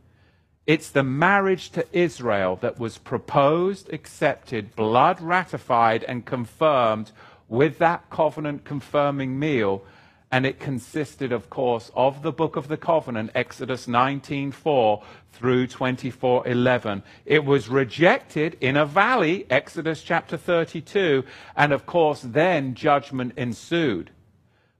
It's 0.69 0.91
the 0.91 1.01
marriage 1.01 1.71
to 1.71 1.87
Israel 1.91 2.55
that 2.57 2.77
was 2.77 2.99
proposed, 2.99 3.91
accepted, 3.91 4.75
blood 4.75 5.19
ratified, 5.19 6.03
and 6.03 6.23
confirmed 6.23 7.11
with 7.47 7.79
that 7.79 8.07
covenant 8.11 8.65
confirming 8.65 9.39
meal 9.39 9.83
and 10.31 10.45
it 10.45 10.59
consisted, 10.59 11.31
of 11.31 11.49
course, 11.49 11.89
of 11.95 12.21
the 12.21 12.31
book 12.31 12.55
of 12.55 12.67
the 12.67 12.77
covenant, 12.77 13.31
Exodus 13.33 13.87
19:4 13.87 15.01
through 15.31 15.65
24:11. 15.65 17.01
It 17.25 17.43
was 17.45 17.67
rejected 17.67 18.55
in 18.61 18.77
a 18.77 18.85
valley, 18.85 19.47
Exodus 19.49 20.03
chapter 20.03 20.37
32, 20.37 21.23
and 21.55 21.73
of 21.73 21.87
course, 21.87 22.21
then 22.21 22.75
judgment 22.75 23.33
ensued. 23.35 24.11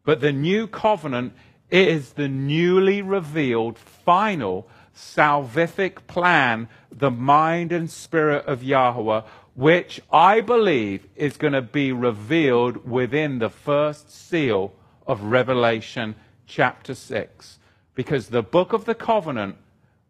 But 0.06 0.22
the 0.22 0.34
new 0.34 0.68
covenant 0.68 1.34
is 1.72 2.14
the 2.14 2.28
newly 2.28 3.02
revealed, 3.02 3.80
final, 3.80 4.68
salvific 4.96 6.08
plan, 6.08 6.68
the 6.92 7.12
mind 7.12 7.72
and 7.72 7.90
spirit 7.90 8.46
of 8.46 8.64
Yahweh, 8.64 9.22
which 9.56 10.02
I 10.12 10.42
believe 10.42 11.06
is 11.16 11.38
going 11.38 11.54
to 11.54 11.62
be 11.62 11.92
revealed 11.92 12.90
within 12.90 13.40
the 13.40 13.50
first 13.50 14.12
seal 14.12 14.74
of 15.06 15.24
Revelation 15.24 16.16
chapter 16.48 16.96
6. 16.96 17.60
Because 17.96 18.28
the 18.28 18.44
book 18.44 18.74
of 18.74 18.86
the 18.86 18.96
covenant 18.96 19.58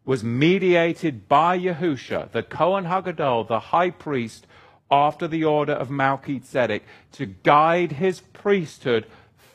was 0.04 0.22
mediated 0.24 1.28
by 1.28 1.58
Yahusha, 1.58 2.30
the 2.32 2.42
Kohen 2.42 2.84
Hagadol, 2.84 3.46
the 3.46 3.60
high 3.60 3.90
priest, 3.90 4.46
after 4.90 5.28
the 5.28 5.44
order 5.44 5.72
of 5.72 5.90
Melchizedek, 5.90 6.84
to 7.12 7.26
guide 7.26 7.92
his 7.92 8.20
priesthood 8.20 9.06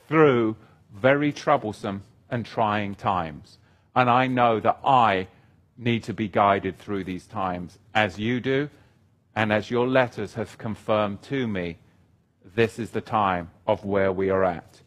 through 0.07 0.55
very 0.93 1.31
troublesome 1.31 2.03
and 2.29 2.45
trying 2.45 2.95
times. 2.95 3.57
And 3.95 4.09
I 4.09 4.27
know 4.27 4.59
that 4.59 4.79
I 4.83 5.27
need 5.77 6.03
to 6.03 6.13
be 6.13 6.27
guided 6.27 6.77
through 6.77 7.03
these 7.03 7.25
times 7.25 7.79
as 7.93 8.19
you 8.19 8.39
do, 8.39 8.69
and 9.35 9.51
as 9.51 9.69
your 9.69 9.87
letters 9.87 10.33
have 10.35 10.57
confirmed 10.57 11.21
to 11.23 11.47
me, 11.47 11.77
this 12.55 12.79
is 12.79 12.91
the 12.91 13.01
time 13.01 13.51
of 13.67 13.83
where 13.83 14.11
we 14.11 14.29
are 14.29 14.43
at. 14.43 14.81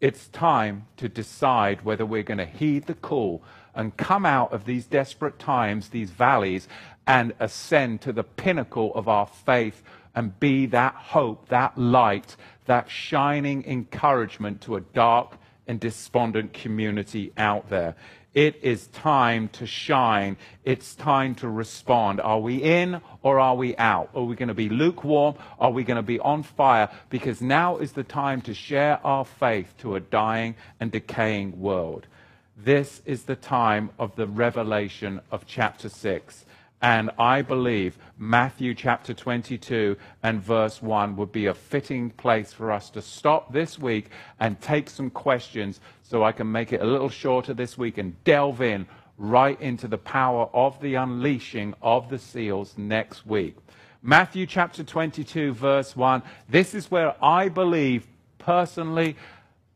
It's 0.00 0.28
time 0.28 0.86
to 0.98 1.08
decide 1.08 1.84
whether 1.84 2.04
we're 2.04 2.22
going 2.22 2.38
to 2.38 2.44
heed 2.44 2.86
the 2.86 2.94
call 2.94 3.42
and 3.74 3.96
come 3.96 4.26
out 4.26 4.52
of 4.52 4.66
these 4.66 4.84
desperate 4.86 5.38
times, 5.38 5.88
these 5.88 6.10
valleys, 6.10 6.68
and 7.06 7.32
ascend 7.40 8.02
to 8.02 8.12
the 8.12 8.24
pinnacle 8.24 8.94
of 8.94 9.08
our 9.08 9.26
faith 9.26 9.82
and 10.14 10.38
be 10.38 10.66
that 10.66 10.94
hope, 10.94 11.48
that 11.48 11.76
light, 11.78 12.36
that 12.66 12.90
shining 12.90 13.64
encouragement 13.66 14.60
to 14.62 14.76
a 14.76 14.80
dark 14.80 15.36
and 15.66 15.80
despondent 15.80 16.52
community 16.52 17.32
out 17.36 17.68
there. 17.70 17.94
It 18.34 18.58
is 18.62 18.88
time 18.88 19.48
to 19.50 19.66
shine. 19.66 20.36
It's 20.64 20.96
time 20.96 21.36
to 21.36 21.48
respond. 21.48 22.20
Are 22.20 22.40
we 22.40 22.56
in 22.56 23.00
or 23.22 23.38
are 23.38 23.54
we 23.54 23.76
out? 23.76 24.10
Are 24.12 24.24
we 24.24 24.34
going 24.34 24.48
to 24.48 24.54
be 24.54 24.68
lukewarm? 24.68 25.36
Are 25.60 25.70
we 25.70 25.84
going 25.84 25.96
to 25.96 26.02
be 26.02 26.18
on 26.18 26.42
fire? 26.42 26.90
Because 27.10 27.40
now 27.40 27.76
is 27.78 27.92
the 27.92 28.02
time 28.02 28.40
to 28.42 28.52
share 28.52 28.98
our 29.06 29.24
faith 29.24 29.72
to 29.78 29.94
a 29.94 30.00
dying 30.00 30.56
and 30.80 30.90
decaying 30.90 31.60
world. 31.60 32.08
This 32.56 33.02
is 33.04 33.22
the 33.22 33.36
time 33.36 33.90
of 33.98 34.16
the 34.16 34.26
revelation 34.26 35.20
of 35.30 35.46
chapter 35.46 35.88
6. 35.88 36.44
And 36.82 37.10
I 37.18 37.40
believe 37.42 37.96
Matthew 38.18 38.74
chapter 38.74 39.14
22 39.14 39.96
and 40.22 40.42
verse 40.42 40.82
1 40.82 41.16
would 41.16 41.32
be 41.32 41.46
a 41.46 41.54
fitting 41.54 42.10
place 42.10 42.52
for 42.52 42.70
us 42.70 42.90
to 42.90 43.00
stop 43.00 43.52
this 43.52 43.78
week 43.78 44.10
and 44.38 44.60
take 44.60 44.90
some 44.90 45.08
questions 45.08 45.80
so 46.02 46.22
I 46.22 46.32
can 46.32 46.50
make 46.52 46.72
it 46.72 46.82
a 46.82 46.86
little 46.86 47.08
shorter 47.08 47.54
this 47.54 47.78
week 47.78 47.96
and 47.96 48.22
delve 48.24 48.60
in 48.60 48.86
right 49.16 49.60
into 49.60 49.88
the 49.88 49.98
power 49.98 50.50
of 50.52 50.80
the 50.80 50.96
unleashing 50.96 51.74
of 51.80 52.10
the 52.10 52.18
seals 52.18 52.74
next 52.76 53.26
week. 53.26 53.56
Matthew 54.02 54.44
chapter 54.44 54.84
22, 54.84 55.54
verse 55.54 55.96
1. 55.96 56.22
This 56.48 56.74
is 56.74 56.90
where 56.90 57.14
I 57.24 57.48
believe 57.48 58.06
personally 58.38 59.16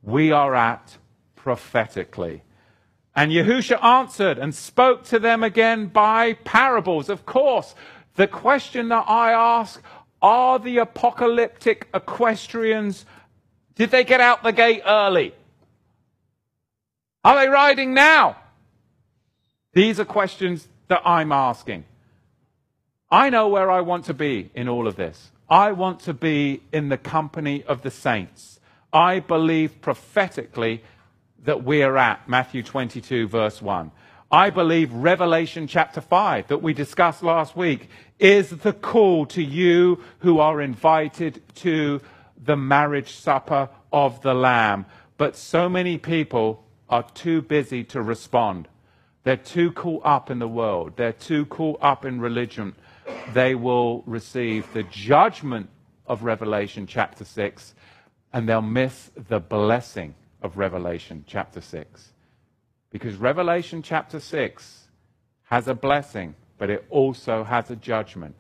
we 0.03 0.33
are 0.33 0.55
at 0.55 0.99
prophetically. 1.35 2.43
And 3.19 3.33
Yahusha 3.33 3.83
answered 3.83 4.39
and 4.39 4.55
spoke 4.55 5.03
to 5.07 5.19
them 5.19 5.43
again 5.43 5.87
by 5.87 6.35
parables. 6.35 7.09
Of 7.09 7.27
course, 7.27 7.75
the 8.15 8.29
question 8.29 8.91
that 8.91 9.07
I 9.09 9.33
ask 9.33 9.83
are 10.23 10.61
the 10.61 10.79
apocalyptic 10.79 11.89
equestrians, 11.93 13.05
did 13.75 13.91
they 13.91 14.05
get 14.05 14.21
out 14.21 14.45
the 14.45 14.53
gate 14.53 14.83
early? 14.87 15.35
Are 17.25 17.35
they 17.41 17.49
riding 17.49 17.93
now? 17.93 18.37
These 19.73 19.99
are 19.99 20.05
questions 20.05 20.69
that 20.87 21.03
I'm 21.05 21.33
asking. 21.33 21.87
I 23.11 23.31
know 23.31 23.49
where 23.49 23.69
I 23.69 23.81
want 23.81 24.05
to 24.05 24.15
be 24.15 24.53
in 24.55 24.69
all 24.69 24.87
of 24.87 24.95
this. 24.95 25.33
I 25.51 25.73
want 25.73 25.99
to 26.03 26.15
be 26.15 26.63
in 26.73 26.89
the 26.89 26.99
company 26.99 27.65
of 27.65 27.83
the 27.83 27.91
saints. 27.91 28.61
I 28.93 29.19
believe 29.19 29.81
prophetically 29.81 30.85
that 31.49 31.65
we're 31.65 31.97
at, 31.97 32.29
Matthew 32.29 32.63
22, 32.63 33.27
verse 33.27 33.63
1. 33.63 33.91
I 34.31 34.51
believe 34.51 34.93
Revelation 34.93 35.67
chapter 35.67 36.03
5 36.03 36.49
that 36.49 36.61
we 36.61 36.75
discussed 36.75 37.23
last 37.23 37.57
week 37.57 37.89
is 38.19 38.51
the 38.51 38.75
call 38.75 39.25
to 39.25 39.43
you 39.43 40.05
who 40.19 40.41
are 40.41 40.61
invited 40.61 41.41
to 41.55 42.03
the 42.37 42.55
marriage 42.55 43.15
supper 43.15 43.71
of 43.91 44.21
the 44.21 44.35
Lamb. 44.35 44.85
But 45.17 45.37
so 45.37 45.71
many 45.71 45.97
people 45.97 46.67
are 46.91 47.05
too 47.15 47.41
busy 47.41 47.83
to 47.85 48.03
respond. 48.03 48.69
They're 49.25 49.39
too 49.39 49.73
caught 49.73 50.05
up 50.05 50.31
in 50.31 50.41
the 50.41 50.47
world. 50.47 50.99
They're 50.99 51.15
too 51.15 51.47
caught 51.47 51.79
up 51.81 52.05
in 52.05 52.21
religion. 52.21 52.75
They 53.33 53.55
will 53.55 54.03
receive 54.05 54.71
the 54.75 54.83
judgment 54.83 55.71
of 56.07 56.25
Revelation 56.25 56.87
chapter 56.87 57.25
6 57.25 57.75
and 58.35 58.47
they'll 58.47 58.61
miss 58.61 59.11
the 59.17 59.41
blessing 59.41 60.15
of 60.43 60.57
Revelation 60.57 61.25
chapter 61.27 61.61
6. 61.61 62.13
Because 62.91 63.17
Revelation 63.17 63.83
chapter 63.83 64.21
6 64.21 64.89
has 65.45 65.69
a 65.69 65.75
blessing, 65.75 66.35
but 66.57 66.71
it 66.71 66.87
also 66.91 67.45
has 67.45 67.71
a 67.71 67.77
judgment. 67.77 68.35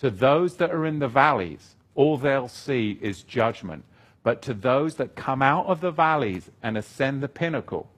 To 0.00 0.10
those 0.10 0.56
that 0.56 0.70
are 0.70 0.86
in 0.86 0.98
the 0.98 1.08
valleys, 1.08 1.76
all 1.94 2.16
they'll 2.16 2.48
see 2.48 2.98
is 3.00 3.22
judgment. 3.22 3.84
But 4.22 4.42
to 4.42 4.54
those 4.54 4.96
that 4.96 5.16
come 5.16 5.42
out 5.42 5.66
of 5.66 5.80
the 5.80 5.90
valleys 5.90 6.50
and 6.62 6.78
ascend 6.78 7.22
the 7.22 7.28
pinnacle, 7.28 7.90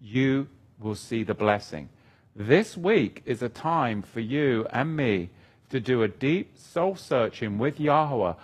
you 0.00 0.48
will 0.78 0.94
see 0.94 1.22
the 1.22 1.34
blessing. 1.34 1.88
This 2.34 2.76
week 2.76 3.22
is 3.26 3.42
a 3.42 3.48
time 3.48 4.02
for 4.02 4.20
you 4.20 4.66
and 4.70 4.96
me 4.96 5.30
to 5.70 5.80
do 5.80 6.02
a 6.02 6.08
deep 6.08 6.56
soul 6.56 6.96
searching 6.96 7.58
with 7.58 7.80
Yahweh 7.80 8.34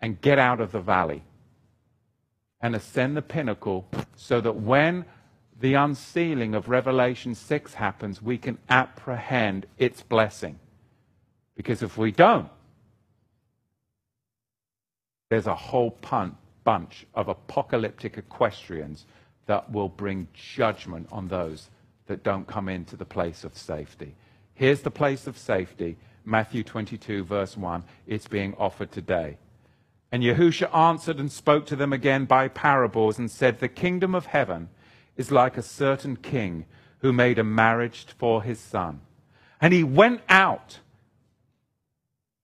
and 0.00 0.20
get 0.20 0.38
out 0.38 0.60
of 0.60 0.72
the 0.72 0.80
valley 0.80 1.22
and 2.64 2.74
ascend 2.74 3.14
the 3.14 3.20
pinnacle 3.20 3.86
so 4.16 4.40
that 4.40 4.56
when 4.56 5.04
the 5.60 5.74
unsealing 5.74 6.54
of 6.54 6.70
Revelation 6.70 7.34
6 7.34 7.74
happens, 7.74 8.22
we 8.22 8.38
can 8.38 8.56
apprehend 8.70 9.66
its 9.76 10.02
blessing. 10.02 10.58
Because 11.58 11.82
if 11.82 11.98
we 11.98 12.10
don't, 12.10 12.48
there's 15.28 15.46
a 15.46 15.54
whole 15.54 15.98
bunch 16.64 17.06
of 17.14 17.28
apocalyptic 17.28 18.16
equestrians 18.16 19.04
that 19.44 19.70
will 19.70 19.90
bring 19.90 20.26
judgment 20.32 21.06
on 21.12 21.28
those 21.28 21.68
that 22.06 22.22
don't 22.22 22.46
come 22.46 22.70
into 22.70 22.96
the 22.96 23.04
place 23.04 23.44
of 23.44 23.54
safety. 23.58 24.14
Here's 24.54 24.80
the 24.80 24.90
place 24.90 25.26
of 25.26 25.36
safety 25.36 25.98
Matthew 26.24 26.62
22, 26.62 27.24
verse 27.24 27.58
1. 27.58 27.84
It's 28.06 28.26
being 28.26 28.54
offered 28.56 28.90
today. 28.90 29.36
And 30.14 30.22
Yahusha 30.22 30.72
answered 30.72 31.18
and 31.18 31.32
spoke 31.32 31.66
to 31.66 31.74
them 31.74 31.92
again 31.92 32.24
by 32.24 32.46
parables 32.46 33.18
and 33.18 33.28
said, 33.28 33.58
The 33.58 33.66
kingdom 33.68 34.14
of 34.14 34.26
heaven 34.26 34.68
is 35.16 35.32
like 35.32 35.56
a 35.56 35.60
certain 35.62 36.14
king 36.14 36.66
who 36.98 37.12
made 37.12 37.36
a 37.36 37.42
marriage 37.42 38.06
for 38.16 38.40
his 38.40 38.60
son. 38.60 39.00
And 39.60 39.74
he 39.74 39.82
went 39.82 40.20
out 40.28 40.78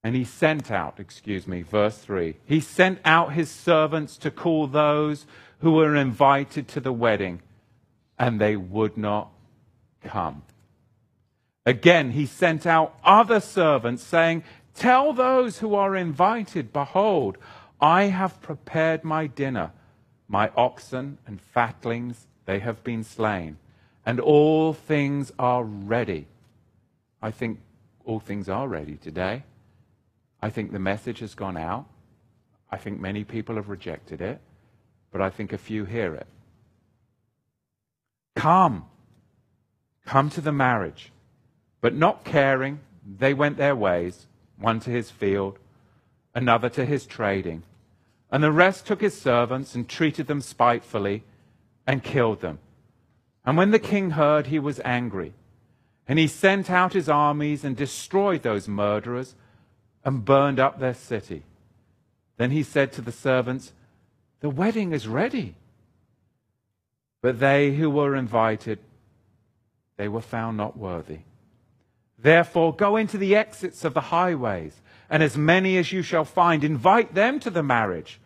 and 0.03 0.17
he 0.17 0.25
sent 0.25 0.69
out, 0.69 0.99
excuse 0.99 1.47
me, 1.47 1.61
verse 1.61 1.97
3. 1.99 2.35
He 2.43 2.59
sent 2.59 2.99
out 3.05 3.31
his 3.31 3.49
servants 3.49 4.17
to 4.17 4.31
call 4.31 4.67
those 4.67 5.25
who 5.59 5.71
were 5.71 5.95
invited 5.95 6.67
to 6.67 6.81
the 6.81 6.91
wedding, 6.91 7.41
and 8.19 8.41
they 8.41 8.57
would 8.57 8.97
not 8.97 9.31
come. 10.03 10.41
Again, 11.65 12.11
he 12.11 12.25
sent 12.25 12.65
out 12.65 12.97
other 13.01 13.39
servants, 13.39 14.03
saying, 14.03 14.43
Tell 14.73 15.13
those 15.13 15.59
who 15.59 15.75
are 15.75 15.95
invited, 15.95 16.73
behold, 16.73 17.37
I 17.81 18.03
have 18.03 18.41
prepared 18.41 19.03
my 19.03 19.27
dinner. 19.27 19.71
My 20.27 20.51
oxen 20.55 21.17
and 21.25 21.41
fatlings, 21.41 22.27
they 22.45 22.59
have 22.59 22.83
been 22.83 23.03
slain, 23.03 23.57
and 24.05 24.19
all 24.19 24.71
things 24.71 25.31
are 25.37 25.63
ready. 25.63 26.27
I 27.21 27.31
think 27.31 27.59
all 28.05 28.19
things 28.19 28.47
are 28.47 28.67
ready 28.67 28.95
today. 28.95 29.43
I 30.41 30.49
think 30.49 30.71
the 30.71 30.79
message 30.79 31.19
has 31.19 31.35
gone 31.35 31.57
out. 31.57 31.85
I 32.71 32.77
think 32.77 32.99
many 32.99 33.23
people 33.23 33.55
have 33.55 33.67
rejected 33.67 34.21
it, 34.21 34.39
but 35.11 35.21
I 35.21 35.29
think 35.29 35.51
a 35.51 35.57
few 35.57 35.83
hear 35.83 36.15
it. 36.15 36.27
Come. 38.35 38.85
Come 40.05 40.29
to 40.29 40.41
the 40.41 40.53
marriage. 40.53 41.11
But 41.81 41.93
not 41.93 42.23
caring, 42.23 42.79
they 43.05 43.33
went 43.33 43.57
their 43.57 43.75
ways, 43.75 44.27
one 44.57 44.79
to 44.81 44.89
his 44.89 45.11
field, 45.11 45.59
another 46.33 46.69
to 46.69 46.85
his 46.85 47.05
trading. 47.05 47.63
And 48.31 48.43
the 48.43 48.51
rest 48.51 48.87
took 48.87 49.01
his 49.01 49.19
servants 49.19 49.75
and 49.75 49.87
treated 49.87 50.27
them 50.27 50.41
spitefully 50.41 51.23
and 51.85 52.03
killed 52.03 52.41
them. 52.41 52.59
And 53.45 53.57
when 53.57 53.71
the 53.71 53.79
king 53.79 54.11
heard, 54.11 54.47
he 54.47 54.59
was 54.59 54.79
angry. 54.85 55.33
And 56.07 56.17
he 56.17 56.27
sent 56.27 56.69
out 56.69 56.93
his 56.93 57.09
armies 57.09 57.63
and 57.63 57.75
destroyed 57.75 58.43
those 58.43 58.67
murderers 58.67 59.35
and 60.05 60.25
burned 60.25 60.59
up 60.59 60.79
their 60.79 60.93
city. 60.93 61.43
Then 62.37 62.51
he 62.51 62.63
said 62.63 62.91
to 62.93 63.01
the 63.01 63.11
servants, 63.11 63.73
The 64.39 64.49
wedding 64.49 64.93
is 64.93 65.07
ready. 65.07 65.55
But 67.21 67.39
they 67.39 67.75
who 67.75 67.89
were 67.89 68.15
invited, 68.15 68.79
they 69.97 70.07
were 70.07 70.21
found 70.21 70.57
not 70.57 70.77
worthy. 70.77 71.19
Therefore, 72.17 72.75
go 72.75 72.97
into 72.97 73.17
the 73.17 73.35
exits 73.35 73.83
of 73.83 73.93
the 73.93 74.01
highways, 74.01 74.81
and 75.09 75.21
as 75.21 75.37
many 75.37 75.77
as 75.77 75.91
you 75.91 76.01
shall 76.01 76.25
find, 76.25 76.63
invite 76.63 77.13
them 77.13 77.39
to 77.41 77.49
the 77.49 77.63
marriage. 77.63 78.19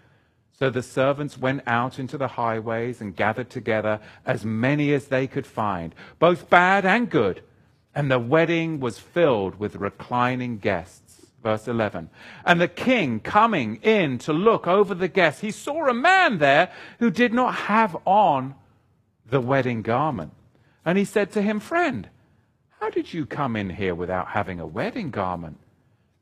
So 0.58 0.70
the 0.70 0.84
servants 0.84 1.38
went 1.38 1.64
out 1.68 2.00
into 2.00 2.18
the 2.18 2.30
highways 2.30 3.02
and 3.02 3.16
gathered 3.16 3.50
together 3.50 4.00
as 4.26 4.46
many 4.46 4.94
as 4.94 5.08
they 5.08 5.28
could 5.28 5.46
find, 5.46 5.94
both 6.18 6.50
bad 6.50 6.86
and 6.86 7.10
good. 7.10 7.44
And 7.94 8.10
the 8.10 8.20
wedding 8.20 8.80
was 8.80 8.98
filled 8.98 9.60
with 9.60 9.76
reclining 9.76 10.58
guests. 10.58 11.28
Verse 11.44 11.68
11. 11.68 12.10
And 12.46 12.60
the 12.60 12.70
king 12.70 13.20
coming 13.20 13.76
in 13.84 14.18
to 14.20 14.34
look 14.34 14.66
over 14.66 14.96
the 14.96 15.08
guests, 15.08 15.42
he 15.42 15.52
saw 15.52 15.88
a 15.88 15.94
man 15.94 16.40
there 16.40 16.72
who 17.00 17.12
did 17.12 17.34
not 17.34 17.54
have 17.54 17.96
on 18.06 18.56
the 19.26 19.42
wedding 19.42 19.82
garment. 19.82 20.34
And 20.86 20.98
he 20.98 21.06
said 21.06 21.32
to 21.34 21.42
him, 21.42 21.60
Friend, 21.60 22.10
how 22.80 22.90
did 22.90 23.14
you 23.14 23.26
come 23.26 23.56
in 23.56 23.72
here 23.72 23.94
without 23.94 24.30
having 24.30 24.60
a 24.60 24.68
wedding 24.68 25.12
garment? 25.12 25.58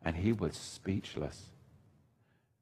And 0.03 0.15
he 0.15 0.33
was 0.33 0.55
speechless. 0.55 1.52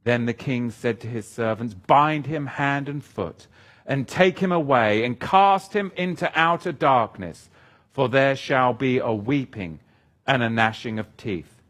Then 0.03 0.25
the 0.25 0.33
king 0.33 0.71
said 0.71 0.99
to 1.01 1.07
his 1.07 1.27
servants, 1.27 1.73
Bind 1.73 2.25
him 2.25 2.47
hand 2.47 2.89
and 2.89 3.03
foot, 3.03 3.47
and 3.85 4.07
take 4.07 4.39
him 4.39 4.51
away, 4.51 5.03
and 5.03 5.19
cast 5.19 5.73
him 5.73 5.91
into 5.95 6.31
outer 6.33 6.71
darkness, 6.71 7.49
for 7.91 8.09
there 8.09 8.35
shall 8.35 8.73
be 8.73 8.97
a 8.97 9.11
weeping 9.11 9.79
and 10.25 10.41
a 10.41 10.49
gnashing 10.49 10.97
of 10.97 11.15
teeth. 11.17 11.61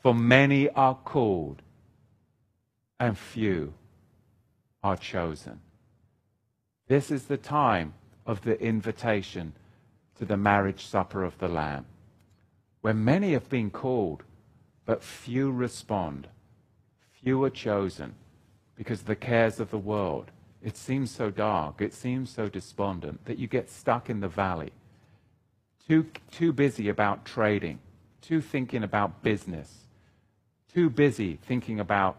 For 0.00 0.14
many 0.14 0.68
are 0.70 0.94
called, 0.94 1.62
and 3.00 3.16
few 3.16 3.74
are 4.82 4.96
chosen. 4.96 5.60
This 6.88 7.10
is 7.10 7.24
the 7.24 7.36
time 7.36 7.94
of 8.26 8.42
the 8.42 8.60
invitation 8.60 9.52
to 10.18 10.24
the 10.24 10.36
marriage 10.36 10.86
supper 10.86 11.24
of 11.24 11.38
the 11.38 11.48
Lamb, 11.48 11.86
where 12.80 12.94
many 12.94 13.32
have 13.32 13.48
been 13.48 13.70
called, 13.70 14.22
but 14.84 15.02
few 15.02 15.50
respond. 15.50 16.28
Few 17.22 17.42
are 17.44 17.50
chosen 17.50 18.14
because 18.76 19.02
the 19.02 19.16
cares 19.16 19.58
of 19.60 19.70
the 19.70 19.78
world. 19.78 20.30
It 20.62 20.76
seems 20.76 21.10
so 21.10 21.30
dark, 21.30 21.80
it 21.80 21.94
seems 21.94 22.30
so 22.30 22.48
despondent 22.48 23.24
that 23.24 23.38
you 23.38 23.46
get 23.46 23.70
stuck 23.70 24.10
in 24.10 24.20
the 24.20 24.28
valley, 24.28 24.72
too, 25.86 26.06
too 26.30 26.52
busy 26.52 26.88
about 26.88 27.24
trading, 27.24 27.78
too 28.20 28.40
thinking 28.40 28.82
about 28.82 29.22
business, 29.22 29.86
too 30.72 30.90
busy 30.90 31.38
thinking 31.46 31.80
about 31.80 32.18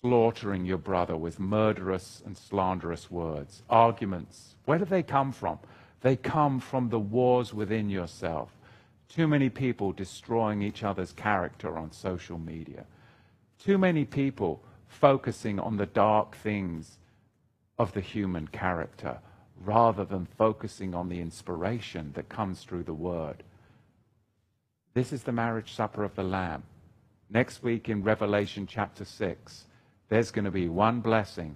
slaughtering 0.00 0.64
your 0.64 0.78
brother 0.78 1.16
with 1.16 1.38
murderous 1.38 2.22
and 2.24 2.36
slanderous 2.36 3.10
words, 3.10 3.62
arguments. 3.68 4.54
Where 4.64 4.78
do 4.78 4.84
they 4.84 5.02
come 5.02 5.32
from? 5.32 5.58
They 6.00 6.16
come 6.16 6.60
from 6.60 6.88
the 6.88 6.98
wars 6.98 7.52
within 7.52 7.90
yourself. 7.90 8.50
Too 9.08 9.26
many 9.26 9.50
people 9.50 9.92
destroying 9.92 10.62
each 10.62 10.82
other's 10.82 11.12
character 11.12 11.76
on 11.76 11.92
social 11.92 12.38
media. 12.38 12.86
Too 13.62 13.76
many 13.76 14.06
people 14.06 14.62
focusing 14.88 15.60
on 15.60 15.76
the 15.76 15.86
dark 15.86 16.34
things 16.36 16.98
of 17.78 17.92
the 17.92 18.00
human 18.00 18.48
character 18.48 19.18
rather 19.62 20.04
than 20.04 20.26
focusing 20.38 20.94
on 20.94 21.10
the 21.10 21.20
inspiration 21.20 22.12
that 22.14 22.30
comes 22.30 22.62
through 22.62 22.84
the 22.84 22.94
Word. 22.94 23.42
This 24.94 25.12
is 25.12 25.22
the 25.22 25.32
marriage 25.32 25.74
supper 25.74 26.04
of 26.04 26.14
the 26.14 26.22
Lamb. 26.22 26.62
Next 27.28 27.62
week 27.62 27.90
in 27.90 28.02
Revelation 28.02 28.66
chapter 28.66 29.04
6, 29.04 29.66
there's 30.08 30.30
going 30.30 30.46
to 30.46 30.50
be 30.50 30.68
one 30.68 31.00
blessing 31.00 31.54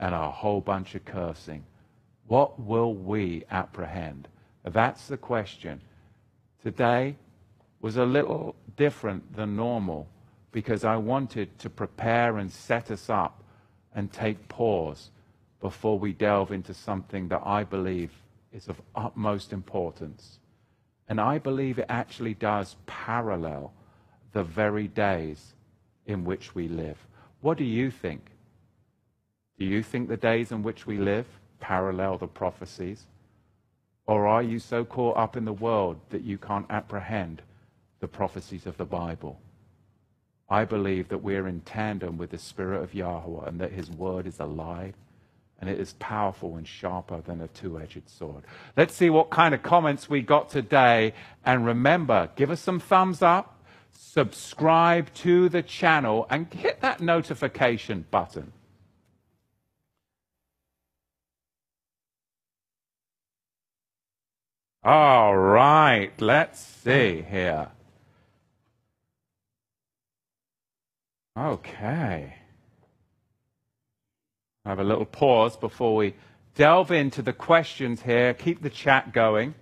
and 0.00 0.14
a 0.14 0.30
whole 0.30 0.60
bunch 0.60 0.96
of 0.96 1.04
cursing. 1.04 1.64
What 2.26 2.60
will 2.60 2.92
we 2.92 3.44
apprehend? 3.50 4.26
That's 4.64 5.06
the 5.06 5.16
question. 5.16 5.80
Today 6.60 7.16
was 7.80 7.96
a 7.96 8.04
little 8.04 8.56
different 8.76 9.36
than 9.36 9.54
normal 9.54 10.08
because 10.56 10.84
I 10.84 10.96
wanted 10.96 11.58
to 11.58 11.68
prepare 11.68 12.38
and 12.38 12.50
set 12.50 12.90
us 12.90 13.10
up 13.10 13.44
and 13.94 14.10
take 14.10 14.48
pause 14.48 15.10
before 15.60 15.98
we 15.98 16.14
delve 16.14 16.50
into 16.50 16.72
something 16.72 17.28
that 17.28 17.42
I 17.44 17.62
believe 17.62 18.10
is 18.54 18.66
of 18.66 18.80
utmost 18.94 19.52
importance. 19.52 20.38
And 21.10 21.20
I 21.20 21.36
believe 21.36 21.78
it 21.78 21.84
actually 21.90 22.32
does 22.32 22.76
parallel 22.86 23.74
the 24.32 24.44
very 24.44 24.88
days 24.88 25.52
in 26.06 26.24
which 26.24 26.54
we 26.54 26.68
live. 26.68 26.96
What 27.42 27.58
do 27.58 27.64
you 27.64 27.90
think? 27.90 28.30
Do 29.58 29.66
you 29.66 29.82
think 29.82 30.08
the 30.08 30.16
days 30.16 30.52
in 30.52 30.62
which 30.62 30.86
we 30.86 30.96
live 30.96 31.26
parallel 31.60 32.16
the 32.16 32.28
prophecies? 32.28 33.04
Or 34.06 34.26
are 34.26 34.42
you 34.42 34.58
so 34.58 34.86
caught 34.86 35.18
up 35.18 35.36
in 35.36 35.44
the 35.44 35.52
world 35.52 36.00
that 36.08 36.22
you 36.22 36.38
can't 36.38 36.70
apprehend 36.70 37.42
the 38.00 38.08
prophecies 38.08 38.64
of 38.64 38.78
the 38.78 38.86
Bible? 38.86 39.38
I 40.48 40.64
believe 40.64 41.08
that 41.08 41.18
we're 41.18 41.48
in 41.48 41.60
tandem 41.60 42.18
with 42.18 42.30
the 42.30 42.38
Spirit 42.38 42.82
of 42.82 42.94
Yahweh 42.94 43.48
and 43.48 43.60
that 43.60 43.72
His 43.72 43.90
word 43.90 44.26
is 44.26 44.38
alive 44.38 44.94
and 45.60 45.70
it 45.70 45.80
is 45.80 45.94
powerful 45.94 46.56
and 46.56 46.68
sharper 46.68 47.20
than 47.22 47.40
a 47.40 47.48
two 47.48 47.80
edged 47.80 48.08
sword. 48.08 48.44
Let's 48.76 48.94
see 48.94 49.10
what 49.10 49.30
kind 49.30 49.54
of 49.54 49.62
comments 49.62 50.08
we 50.08 50.20
got 50.20 50.50
today. 50.50 51.14
And 51.44 51.64
remember, 51.64 52.30
give 52.36 52.50
us 52.50 52.60
some 52.60 52.78
thumbs 52.78 53.22
up, 53.22 53.64
subscribe 53.92 55.12
to 55.14 55.48
the 55.48 55.62
channel, 55.62 56.26
and 56.28 56.52
hit 56.52 56.80
that 56.82 57.00
notification 57.00 58.04
button. 58.10 58.52
All 64.84 65.36
right, 65.36 66.12
let's 66.20 66.60
see 66.60 67.24
here. 67.28 67.70
Okay. 71.36 72.34
I 74.64 74.68
have 74.68 74.78
a 74.78 74.84
little 74.84 75.04
pause 75.04 75.56
before 75.56 75.94
we 75.94 76.14
delve 76.54 76.90
into 76.90 77.20
the 77.20 77.34
questions 77.34 78.02
here. 78.02 78.32
Keep 78.32 78.62
the 78.62 78.70
chat 78.70 79.12
going. 79.12 79.54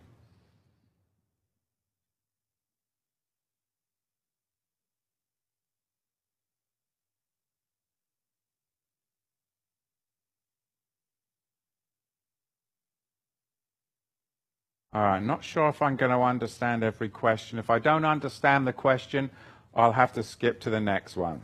All 14.92 15.02
right, 15.02 15.16
I'm 15.16 15.26
not 15.26 15.42
sure 15.42 15.68
if 15.70 15.82
I'm 15.82 15.96
going 15.96 16.12
to 16.12 16.22
understand 16.22 16.84
every 16.84 17.08
question. 17.08 17.58
If 17.58 17.68
I 17.68 17.80
don't 17.80 18.04
understand 18.04 18.64
the 18.64 18.72
question, 18.72 19.28
I'll 19.74 19.90
have 19.90 20.12
to 20.12 20.22
skip 20.22 20.60
to 20.60 20.70
the 20.70 20.80
next 20.80 21.16
one. 21.16 21.42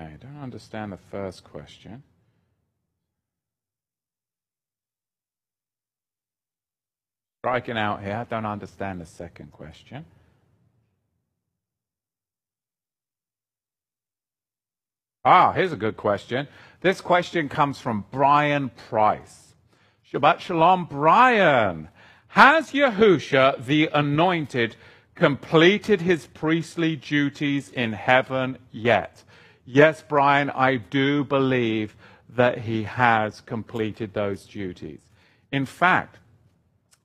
Okay, 0.00 0.12
I 0.14 0.16
don't 0.16 0.42
understand 0.42 0.92
the 0.92 0.98
first 1.10 1.44
question. 1.44 2.02
Striking 7.40 7.76
out 7.76 8.02
here, 8.02 8.16
I 8.16 8.24
don't 8.24 8.46
understand 8.46 9.00
the 9.00 9.06
second 9.06 9.52
question. 9.52 10.04
Ah, 15.24 15.52
here's 15.52 15.72
a 15.72 15.76
good 15.76 15.98
question. 15.98 16.48
This 16.80 17.00
question 17.02 17.50
comes 17.50 17.78
from 17.78 18.06
Brian 18.10 18.70
Price. 18.88 19.54
Shabbat 20.10 20.40
Shalom, 20.40 20.86
Brian. 20.86 21.88
Has 22.28 22.72
Yahusha, 22.72 23.66
the 23.66 23.90
anointed, 23.92 24.76
completed 25.14 26.00
his 26.00 26.26
priestly 26.26 26.96
duties 26.96 27.68
in 27.68 27.92
heaven 27.92 28.56
yet? 28.72 29.24
Yes, 29.72 30.02
Brian, 30.02 30.50
I 30.50 30.78
do 30.78 31.22
believe 31.22 31.94
that 32.30 32.58
he 32.58 32.82
has 32.82 33.40
completed 33.40 34.12
those 34.12 34.44
duties. 34.44 34.98
In 35.52 35.64
fact, 35.64 36.18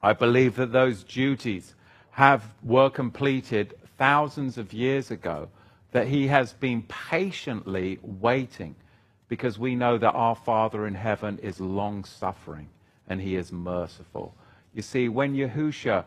I 0.01 0.13
believe 0.13 0.55
that 0.55 0.71
those 0.71 1.03
duties 1.03 1.75
have, 2.09 2.43
were 2.63 2.89
completed 2.89 3.75
thousands 3.99 4.57
of 4.57 4.73
years 4.73 5.11
ago 5.11 5.49
that 5.91 6.07
he 6.07 6.25
has 6.25 6.53
been 6.53 6.81
patiently 6.81 7.99
waiting 8.01 8.75
because 9.27 9.59
we 9.59 9.75
know 9.75 9.99
that 9.99 10.13
our 10.13 10.35
Father 10.35 10.87
in 10.87 10.95
heaven 10.95 11.37
is 11.43 11.59
long 11.59 12.03
suffering 12.03 12.67
and 13.07 13.21
he 13.21 13.35
is 13.35 13.51
merciful. 13.51 14.33
You 14.73 14.81
see, 14.81 15.07
when 15.07 15.35
Yahusha 15.35 16.03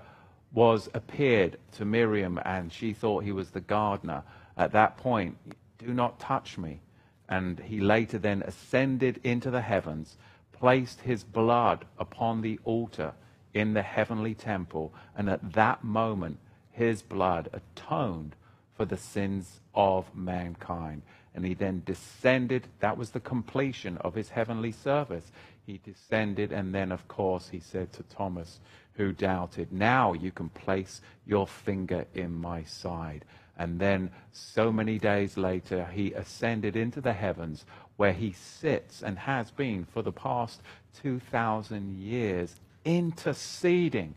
was 0.52 0.89
appeared 0.93 1.56
to 1.76 1.85
Miriam 1.85 2.40
and 2.44 2.72
she 2.72 2.93
thought 2.94 3.22
he 3.22 3.30
was 3.30 3.51
the 3.51 3.60
gardener, 3.60 4.24
at 4.56 4.72
that 4.72 4.97
point, 4.97 5.36
do 5.78 5.94
not 5.94 6.18
touch 6.18 6.59
me. 6.59 6.80
And 7.28 7.60
he 7.60 7.80
later 7.80 8.18
then 8.18 8.42
ascended 8.42 9.20
into 9.22 9.50
the 9.50 9.60
heavens, 9.60 10.16
placed 10.52 11.02
his 11.02 11.24
blood 11.24 11.84
upon 11.98 12.40
the 12.40 12.59
altar 12.64 13.12
in 13.55 13.74
the 13.74 13.82
heavenly 13.82 14.34
temple, 14.34 14.94
and 15.16 15.28
at 15.28 15.52
that 15.52 15.84
moment, 15.84 16.38
his 16.70 17.02
blood 17.02 17.48
atoned 17.52 18.34
for 18.76 18.84
the 18.84 18.96
sins 18.96 19.60
of 19.74 20.14
mankind. 20.14 21.02
And 21.34 21.44
he 21.44 21.55
then 21.55 21.82
descended. 21.84 22.66
That 22.80 22.96
was 22.96 23.10
the 23.10 23.20
completion 23.20 23.98
of 23.98 24.14
his 24.14 24.30
heavenly 24.30 24.72
service. 24.72 25.30
He 25.66 25.80
descended, 25.84 26.52
and 26.52 26.74
then, 26.74 26.92
of 26.92 27.06
course, 27.09 27.48
he 27.48 27.60
said 27.60 27.92
to 27.92 28.02
Thomas, 28.05 28.60
who 28.94 29.12
doubted, 29.12 29.72
Now 29.72 30.12
you 30.12 30.30
can 30.30 30.48
place 30.48 31.00
your 31.26 31.46
finger 31.46 32.06
in 32.14 32.32
my 32.32 32.64
side. 32.64 33.24
And 33.59 33.80
then, 33.80 34.10
so 34.32 34.70
many 34.70 34.98
days 34.98 35.36
later, 35.36 35.86
he 35.93 36.12
ascended 36.12 36.76
into 36.76 37.01
the 37.01 37.12
heavens 37.12 37.66
where 37.97 38.12
he 38.12 38.32
sits 38.32 39.02
and 39.02 39.18
has 39.18 39.51
been 39.51 39.85
for 39.85 40.02
the 40.02 40.12
past 40.12 40.62
2,000 41.02 41.98
years, 41.98 42.55
interceding 42.85 44.14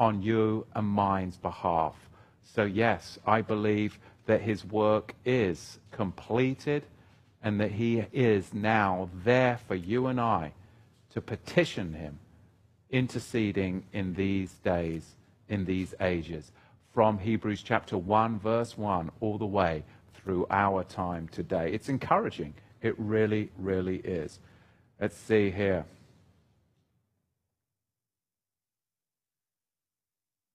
on 0.00 0.22
you 0.22 0.66
and 0.74 0.86
mine's 0.86 1.36
behalf. 1.36 1.94
So, 2.42 2.64
yes, 2.64 3.18
I 3.24 3.42
believe 3.42 3.98
that 4.26 4.40
his 4.40 4.64
work 4.64 5.14
is 5.24 5.78
completed 5.92 6.84
and 7.42 7.60
that 7.60 7.72
he 7.72 8.04
is 8.12 8.52
now 8.52 9.08
there 9.24 9.58
for 9.68 9.74
you 9.74 10.06
and 10.08 10.20
I 10.20 10.52
to 11.12 11.20
petition 11.20 11.92
him, 11.92 12.18
interceding 12.90 13.84
in 13.92 14.14
these 14.14 14.52
days, 14.64 15.14
in 15.48 15.64
these 15.64 15.94
ages, 16.00 16.50
from 16.94 17.18
Hebrews 17.18 17.62
chapter 17.62 17.98
1, 17.98 18.38
verse 18.38 18.78
1, 18.78 19.10
all 19.20 19.36
the 19.36 19.44
way 19.44 19.82
through 20.14 20.46
our 20.48 20.84
time 20.84 21.28
today. 21.28 21.72
It's 21.72 21.88
encouraging. 21.88 22.54
It 22.80 22.94
really, 22.98 23.50
really 23.58 23.96
is. 23.96 24.38
Let's 25.00 25.16
see 25.16 25.50
here. 25.50 25.84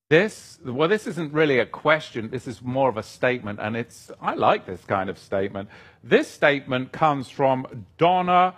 This, 0.10 0.58
well, 0.66 0.88
this 0.88 1.06
isn't 1.06 1.34
really 1.34 1.60
a 1.60 1.68
question. 1.68 2.32
This 2.32 2.48
is 2.48 2.64
more 2.64 2.90
of 2.90 2.98
a 2.98 3.04
statement, 3.04 3.60
and 3.62 3.76
it's, 3.76 4.10
I 4.20 4.34
like 4.34 4.66
this 4.66 4.84
kind 4.86 5.10
of 5.10 5.20
statement. 5.20 5.70
This 6.04 6.28
statement 6.28 6.92
comes 6.92 7.30
from 7.30 7.86
Donna 7.98 8.56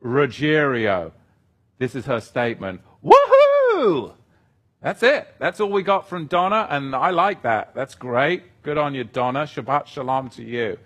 Ruggiero. 0.00 1.12
This 1.78 1.94
is 1.94 2.04
her 2.04 2.20
statement. 2.20 2.82
Woohoo! 3.02 4.14
That's 4.84 5.02
it. 5.02 5.26
That's 5.38 5.60
all 5.60 5.70
we 5.70 5.82
got 5.82 6.10
from 6.10 6.26
Donna, 6.26 6.66
and 6.68 6.94
I 6.94 7.08
like 7.08 7.40
that. 7.40 7.74
That's 7.74 7.94
great. 7.94 8.42
Good 8.62 8.76
on 8.76 8.94
you, 8.94 9.02
Donna. 9.02 9.44
Shabbat 9.44 9.86
shalom 9.86 10.28
to 10.30 10.42
you. 10.44 10.76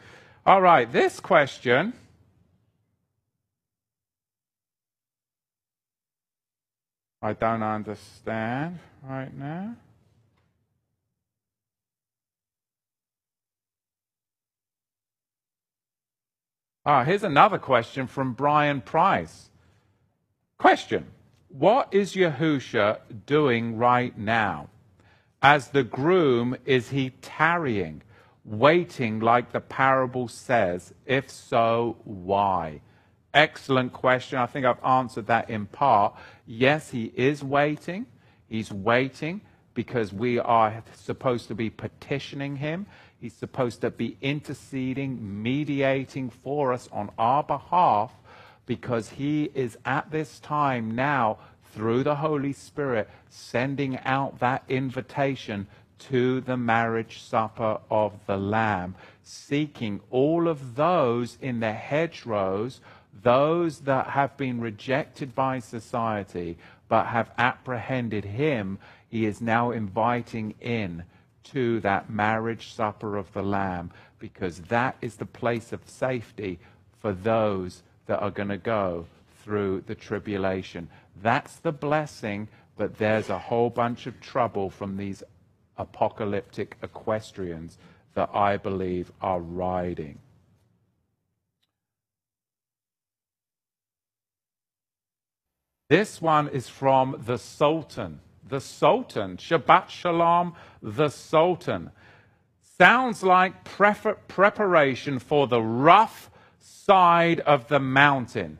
All 0.46 0.62
right, 0.62 0.90
this 0.90 1.18
question. 1.18 1.92
I 7.20 7.32
don't 7.32 7.64
understand 7.64 8.78
right 9.02 9.36
now. 9.36 9.74
Ah, 16.86 17.02
here's 17.02 17.24
another 17.24 17.58
question 17.58 18.06
from 18.06 18.32
Brian 18.32 18.80
Price. 18.80 19.50
Question 20.56 21.04
What 21.48 21.88
is 21.92 22.14
Yahusha 22.14 22.98
doing 23.24 23.78
right 23.78 24.16
now? 24.16 24.68
As 25.40 25.68
the 25.68 25.82
groom, 25.82 26.56
is 26.66 26.90
he 26.90 27.10
tarrying, 27.22 28.02
waiting 28.44 29.20
like 29.20 29.52
the 29.52 29.60
parable 29.60 30.28
says? 30.28 30.92
If 31.06 31.30
so, 31.30 31.96
why? 32.04 32.82
Excellent 33.32 33.94
question. 33.94 34.38
I 34.38 34.46
think 34.46 34.66
I've 34.66 34.84
answered 34.84 35.28
that 35.28 35.48
in 35.48 35.66
part. 35.66 36.14
Yes, 36.46 36.90
he 36.90 37.12
is 37.14 37.42
waiting. 37.42 38.04
He's 38.48 38.70
waiting 38.70 39.40
because 39.72 40.12
we 40.12 40.38
are 40.38 40.82
supposed 40.96 41.48
to 41.48 41.54
be 41.54 41.70
petitioning 41.70 42.56
him. 42.56 42.86
He's 43.20 43.34
supposed 43.34 43.80
to 43.80 43.90
be 43.90 44.18
interceding, 44.20 45.42
mediating 45.42 46.28
for 46.28 46.74
us 46.74 46.90
on 46.92 47.10
our 47.16 47.42
behalf 47.42 48.12
because 48.68 49.08
he 49.08 49.50
is 49.54 49.78
at 49.86 50.10
this 50.10 50.38
time 50.40 50.94
now, 50.94 51.38
through 51.74 52.04
the 52.04 52.16
Holy 52.16 52.52
Spirit, 52.52 53.08
sending 53.30 53.98
out 54.04 54.38
that 54.40 54.62
invitation 54.68 55.66
to 55.98 56.42
the 56.42 56.56
marriage 56.56 57.22
supper 57.22 57.78
of 57.90 58.12
the 58.26 58.36
Lamb, 58.36 58.94
seeking 59.22 60.00
all 60.10 60.46
of 60.46 60.76
those 60.76 61.38
in 61.40 61.60
the 61.60 61.72
hedgerows, 61.72 62.80
those 63.22 63.80
that 63.80 64.08
have 64.08 64.36
been 64.36 64.60
rejected 64.60 65.34
by 65.34 65.58
society 65.58 66.58
but 66.88 67.06
have 67.06 67.30
apprehended 67.38 68.24
him, 68.24 68.78
he 69.08 69.24
is 69.24 69.40
now 69.40 69.70
inviting 69.70 70.54
in 70.60 71.02
to 71.42 71.80
that 71.80 72.10
marriage 72.10 72.72
supper 72.74 73.16
of 73.16 73.32
the 73.32 73.42
Lamb 73.42 73.90
because 74.18 74.60
that 74.62 74.94
is 75.00 75.16
the 75.16 75.26
place 75.26 75.72
of 75.72 75.80
safety 75.88 76.58
for 77.00 77.12
those 77.12 77.82
that 78.08 78.20
are 78.20 78.32
going 78.32 78.48
to 78.48 78.58
go 78.58 79.06
through 79.44 79.84
the 79.86 79.94
tribulation. 79.94 80.88
That's 81.22 81.56
the 81.56 81.70
blessing, 81.70 82.48
but 82.76 82.98
there's 82.98 83.30
a 83.30 83.38
whole 83.38 83.70
bunch 83.70 84.08
of 84.08 84.20
trouble 84.20 84.68
from 84.68 84.96
these 84.96 85.22
apocalyptic 85.76 86.76
equestrians 86.82 87.78
that 88.14 88.30
I 88.34 88.56
believe 88.56 89.12
are 89.22 89.38
riding. 89.38 90.18
This 95.88 96.20
one 96.20 96.48
is 96.48 96.68
from 96.68 97.22
the 97.24 97.38
Sultan 97.38 98.20
the 98.48 98.60
Sultan. 98.60 99.36
Shabbat 99.36 99.88
Shalom, 99.88 100.54
the 100.82 101.08
Sultan. 101.08 101.90
Sounds 102.78 103.22
like 103.22 103.64
preparation 103.64 105.18
for 105.18 105.46
the 105.46 105.60
rough 105.60 106.30
side 106.68 107.40
of 107.40 107.68
the 107.68 107.80
mountain. 107.80 108.58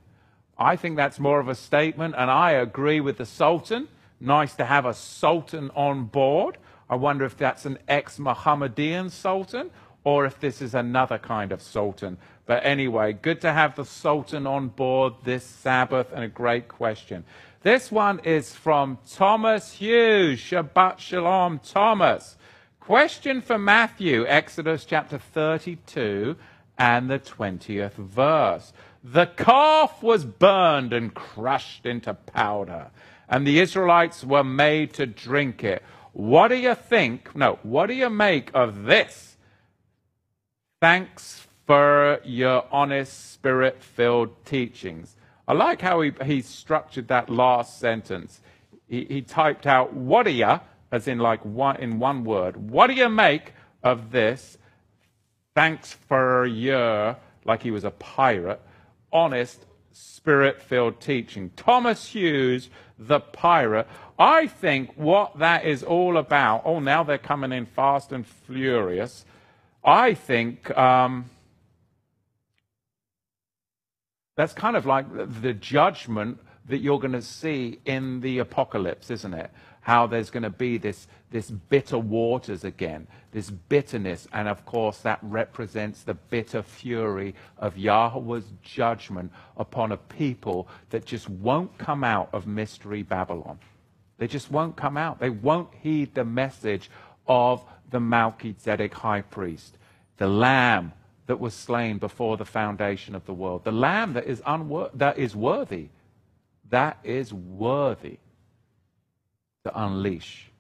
I 0.59 0.77
think 0.77 0.97
that's 0.97 1.21
more 1.21 1.39
of 1.39 1.49
a 1.49 1.55
statement, 1.55 2.15
and 2.19 2.31
I 2.31 2.53
agree 2.53 3.01
with 3.01 3.19
the 3.19 3.27
Sultan. 3.27 3.89
Nice 4.21 4.55
to 4.57 4.65
have 4.65 4.87
a 4.87 4.95
Sultan 4.95 5.71
on 5.75 6.05
board. 6.05 6.59
I 6.91 6.97
wonder 6.97 7.25
if 7.25 7.37
that's 7.37 7.65
an 7.67 7.79
ex 7.87 8.19
Mohammedan 8.19 9.11
Sultan 9.11 9.71
or 10.05 10.25
if 10.25 10.41
this 10.41 10.63
is 10.63 10.75
another 10.75 11.19
kind 11.19 11.53
of 11.53 11.61
Sultan. 11.61 12.17
But 12.47 12.65
anyway, 12.65 13.13
good 13.13 13.41
to 13.43 13.53
have 13.53 13.77
the 13.77 13.85
Sultan 13.85 14.47
on 14.47 14.69
board 14.69 15.15
this 15.25 15.45
Sabbath, 15.45 16.13
and 16.13 16.25
a 16.25 16.29
great 16.29 16.67
question. 16.67 17.25
This 17.63 17.93
one 17.93 18.21
is 18.21 18.55
from 18.55 18.99
Thomas 19.13 19.73
Hughes. 19.73 20.41
Shabbat 20.41 20.99
Shalom, 20.99 21.59
Thomas. 21.59 22.37
Question 22.81 23.43
for 23.43 23.59
Matthew, 23.59 24.25
Exodus 24.27 24.87
chapter 24.87 25.19
32 25.19 26.37
and 26.79 27.11
the 27.11 27.19
20th 27.19 27.95
verse. 27.95 28.73
The 29.03 29.27
calf 29.27 30.03
was 30.03 30.25
burned 30.25 30.93
and 30.93 31.13
crushed 31.13 31.87
into 31.87 32.15
powder, 32.15 32.91
and 33.29 33.47
the 33.47 33.61
Israelites 33.61 34.25
were 34.25 34.45
made 34.45 34.95
to 34.95 35.07
drink 35.07 35.65
it. 35.65 35.83
What 36.13 36.49
do 36.49 36.57
you 36.57 36.75
think? 36.75 37.35
No, 37.37 37.59
what 37.63 37.87
do 37.87 37.95
you 37.95 38.11
make 38.11 38.51
of 38.55 38.85
this? 38.85 39.37
Thanks 40.81 41.47
for 41.67 42.21
your 42.25 42.65
honest, 42.73 43.33
spirit 43.33 43.83
filled 43.83 44.45
teachings. 44.45 45.17
I 45.47 45.53
like 45.53 45.81
how 45.81 46.01
he, 46.01 46.13
he 46.25 46.41
structured 46.43 47.09
that 47.09 47.29
last 47.29 47.79
sentence. 47.79 48.41
He, 48.89 49.05
he 49.05 49.23
typed 49.23 49.67
out, 49.67 49.93
What 49.93 50.25
do 50.25 50.31
you, 50.31 50.61
as 50.91 51.09
in 51.09 51.19
like 51.19 51.45
one, 51.45 51.77
in 51.77 51.99
one 51.99 52.25
word, 52.25 52.57
what 52.57 52.87
do 52.89 52.95
you 52.95 53.09
make 53.09 53.53
of 53.83 54.11
this? 54.11 54.59
Thanks 55.59 55.93
for 55.93 56.47
your, 56.47 57.17
like 57.45 57.65
he 57.65 57.73
was 57.73 57.83
a 57.83 57.91
pirate, 57.91 58.61
honest, 59.13 59.67
spirit 59.91 60.63
filled 60.63 61.01
teaching. 61.01 61.51
Thomas 61.57 62.07
Hughes, 62.07 62.71
the 62.97 63.19
pirate. 63.19 63.89
I 64.21 64.47
think 64.47 64.93
what 64.95 65.37
that 65.41 65.65
is 65.65 65.83
all 65.83 66.17
about, 66.17 66.63
oh, 66.65 66.79
now 66.79 67.03
they're 67.03 67.19
coming 67.19 67.51
in 67.51 67.67
fast 67.67 68.13
and 68.13 68.25
furious. 68.25 69.25
I 69.85 70.15
think. 70.15 70.71
Um, 70.79 71.29
that's 74.37 74.53
kind 74.53 74.77
of 74.77 74.87
like 74.87 75.07
the 75.43 75.55
judgment 75.55 76.39
that 76.69 76.79
you're 76.79 76.99
going 76.99 77.13
to 77.13 77.23
see 77.23 77.81
in 77.85 78.21
the 78.21 78.39
apocalypse, 78.39 79.11
isn't 79.11 79.35
it? 79.35 79.51
How 79.81 80.07
there's 80.07 80.31
going 80.31 80.43
to 80.43 80.51
be 80.51 80.77
this, 80.79 81.07
this 81.31 81.51
bitter 81.51 81.99
waters 81.99 82.65
again, 82.65 83.07
this 83.33 83.51
bitterness. 83.51 84.29
And 84.33 84.49
of 84.49 84.67
course, 84.67 84.99
that 84.99 85.19
represents 85.23 86.03
the 86.03 86.15
bitter 86.15 86.63
fury 86.63 87.35
of 87.59 87.79
Yahweh's 87.79 88.53
judgment 88.63 89.33
upon 89.57 89.93
a 89.93 89.97
people 89.97 90.69
that 90.91 91.05
just 91.05 91.29
won't 91.29 91.77
come 91.79 92.05
out 92.05 92.29
of 92.33 92.47
Mystery 92.47 93.03
Babylon. 93.03 93.59
They 94.19 94.27
just 94.27 94.51
won't 94.51 94.77
come 94.77 94.97
out. 94.97 95.21
They 95.21 95.31
won't 95.31 95.71
heed 95.81 96.15
the 96.15 96.25
message 96.25 96.91
of 97.27 97.65
the 97.91 98.01
Melchizedek 98.01 98.93
high 98.93 99.23
priest, 99.23 99.79
the 100.19 100.27
Lamb 100.27 100.93
that 101.29 101.39
was 101.39 101.55
slain 101.55 101.99
before 101.99 102.37
the 102.37 102.45
foundation 102.45 103.15
of 103.15 103.25
the 103.27 103.35
world. 103.35 103.63
The 103.63 103.71
lamb 103.71 104.15
that 104.15 104.27
is, 104.27 104.41
unwor- 104.41 104.91
that 104.95 105.19
is 105.19 105.37
worthy, 105.37 105.89
that 106.71 106.99
is 107.03 107.33
worthy 107.33 108.19
to 109.65 109.83
unleash 109.83 110.51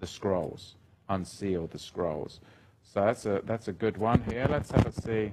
the 0.00 0.06
scrolls, 0.06 0.74
unseal 1.08 1.66
the 1.66 1.78
scrolls. 1.78 2.40
So 2.82 3.04
that's 3.04 3.26
a, 3.26 3.40
that's 3.44 3.68
a 3.68 3.72
good 3.72 3.96
one 3.96 4.22
here. 4.28 4.46
Let's 4.48 4.70
have 4.70 4.86
a 4.86 4.92
see. 4.92 5.30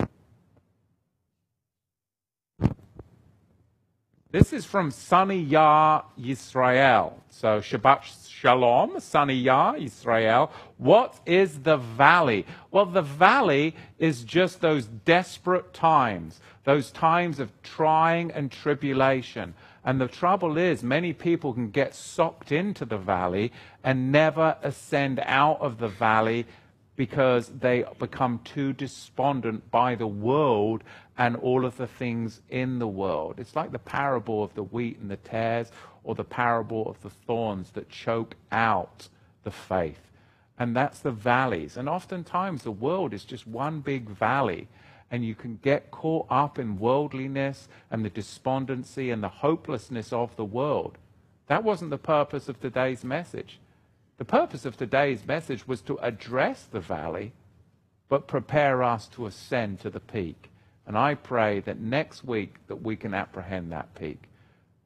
This 4.31 4.53
is 4.53 4.65
from 4.65 4.91
Sunny 4.91 5.41
Yah 5.41 6.03
Yisrael. 6.17 7.15
So 7.29 7.59
Shabbat 7.59 8.29
Shalom, 8.29 8.97
Sunny 9.01 9.33
Yah 9.33 9.73
Yisrael. 9.73 10.49
What 10.77 11.19
is 11.25 11.59
the 11.59 11.75
valley? 11.75 12.45
Well, 12.71 12.85
the 12.85 13.01
valley 13.01 13.75
is 13.99 14.23
just 14.23 14.61
those 14.61 14.85
desperate 14.85 15.73
times, 15.73 16.39
those 16.63 16.91
times 16.91 17.41
of 17.41 17.51
trying 17.61 18.31
and 18.31 18.49
tribulation. 18.49 19.53
And 19.83 19.99
the 19.99 20.07
trouble 20.07 20.57
is, 20.57 20.83
many 20.83 21.11
people 21.13 21.53
can 21.53 21.71
get 21.71 21.95
sucked 21.95 22.51
into 22.51 22.85
the 22.85 22.97
valley 22.97 23.51
and 23.83 24.11
never 24.11 24.57
ascend 24.61 25.19
out 25.25 25.59
of 25.59 25.79
the 25.79 25.87
valley 25.87 26.45
because 26.95 27.47
they 27.47 27.83
become 27.97 28.39
too 28.43 28.73
despondent 28.73 29.71
by 29.71 29.95
the 29.95 30.07
world 30.07 30.83
and 31.17 31.35
all 31.37 31.65
of 31.65 31.77
the 31.77 31.87
things 31.87 32.41
in 32.49 32.79
the 32.79 32.87
world. 32.87 33.35
It's 33.39 33.55
like 33.55 33.71
the 33.71 33.79
parable 33.79 34.43
of 34.43 34.53
the 34.53 34.63
wheat 34.63 34.99
and 34.99 35.09
the 35.09 35.17
tares, 35.17 35.71
or 36.03 36.15
the 36.15 36.23
parable 36.23 36.89
of 36.89 37.01
the 37.01 37.09
thorns 37.09 37.71
that 37.71 37.89
choke 37.89 38.35
out 38.51 39.07
the 39.43 39.51
faith. 39.51 40.11
And 40.57 40.75
that's 40.75 40.99
the 40.99 41.11
valleys. 41.11 41.77
And 41.77 41.89
oftentimes 41.89 42.63
the 42.63 42.71
world 42.71 43.13
is 43.13 43.23
just 43.23 43.47
one 43.47 43.79
big 43.79 44.09
valley. 44.09 44.67
And 45.11 45.23
you 45.25 45.35
can 45.35 45.59
get 45.61 45.91
caught 45.91 46.25
up 46.29 46.57
in 46.57 46.79
worldliness 46.79 47.67
and 47.91 48.03
the 48.03 48.09
despondency 48.09 49.11
and 49.11 49.21
the 49.21 49.29
hopelessness 49.29 50.11
of 50.13 50.35
the 50.37 50.45
world. 50.45 50.97
That 51.47 51.63
wasn't 51.63 51.91
the 51.91 51.97
purpose 51.97 52.47
of 52.47 52.59
today's 52.59 53.03
message. 53.03 53.59
The 54.17 54.25
purpose 54.25 54.65
of 54.65 54.77
today's 54.77 55.27
message 55.27 55.67
was 55.67 55.81
to 55.81 55.97
address 55.97 56.63
the 56.63 56.79
valley, 56.79 57.33
but 58.07 58.27
prepare 58.27 58.83
us 58.83 59.07
to 59.09 59.25
ascend 59.25 59.81
to 59.81 59.89
the 59.89 59.99
peak. 59.99 60.49
And 60.87 60.97
I 60.97 61.15
pray 61.15 61.59
that 61.61 61.79
next 61.79 62.23
week 62.23 62.55
that 62.67 62.81
we 62.81 62.95
can 62.95 63.13
apprehend 63.13 63.71
that 63.71 63.93
peak. 63.95 64.23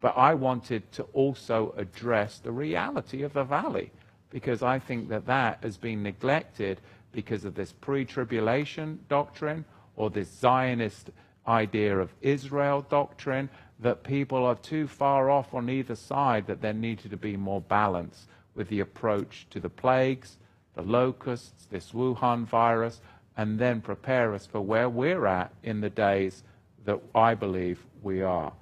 But 0.02 0.18
I 0.18 0.34
wanted 0.34 0.92
to 0.94 1.04
also 1.14 1.74
address 1.78 2.40
the 2.40 2.52
reality 2.52 3.24
of 3.24 3.34
the 3.34 3.44
valley 3.44 3.92
because 4.30 4.62
I 4.62 4.80
think 4.80 5.10
that 5.10 5.28
that 5.28 5.60
has 5.64 5.78
been 5.78 6.04
neglected 6.04 6.82
because 7.12 7.46
of 7.46 7.56
this 7.56 7.72
pre-tribulation 7.72 9.00
doctrine 9.08 9.66
or 9.96 10.10
this 10.10 10.30
Zionist 10.30 11.10
idea 11.48 11.98
of 11.98 12.14
Israel 12.22 12.86
doctrine 12.90 13.50
that 13.80 14.04
people 14.04 14.46
are 14.46 14.56
too 14.56 14.88
far 14.88 15.30
off 15.30 15.54
on 15.54 15.70
either 15.70 15.96
side 15.96 16.48
that 16.48 16.62
there 16.62 16.74
needed 16.74 17.12
to 17.12 17.18
be 17.18 17.38
more 17.38 17.62
balance 17.62 18.28
with 18.56 18.70
the 18.70 18.80
approach 18.80 19.48
to 19.50 19.60
the 19.60 19.70
plagues, 19.70 20.38
the 20.76 20.82
locusts, 20.82 21.66
this 21.66 21.92
Wuhan 21.92 22.46
virus, 22.46 23.02
and 23.38 23.60
then 23.60 23.82
prepare 23.82 24.34
us 24.34 24.46
for 24.46 24.62
where 24.62 24.90
we're 24.90 25.26
at 25.26 25.52
in 25.62 25.82
the 25.82 25.90
days 25.90 26.44
that 26.86 27.02
I 27.14 27.34
believe 27.34 27.86
we 28.02 28.22
are. 28.22 28.54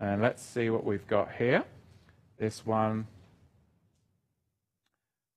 And 0.00 0.20
let's 0.20 0.42
see 0.42 0.68
what 0.68 0.84
we've 0.84 1.06
got 1.06 1.32
here. 1.32 1.64
This 2.38 2.66
one. 2.66 3.06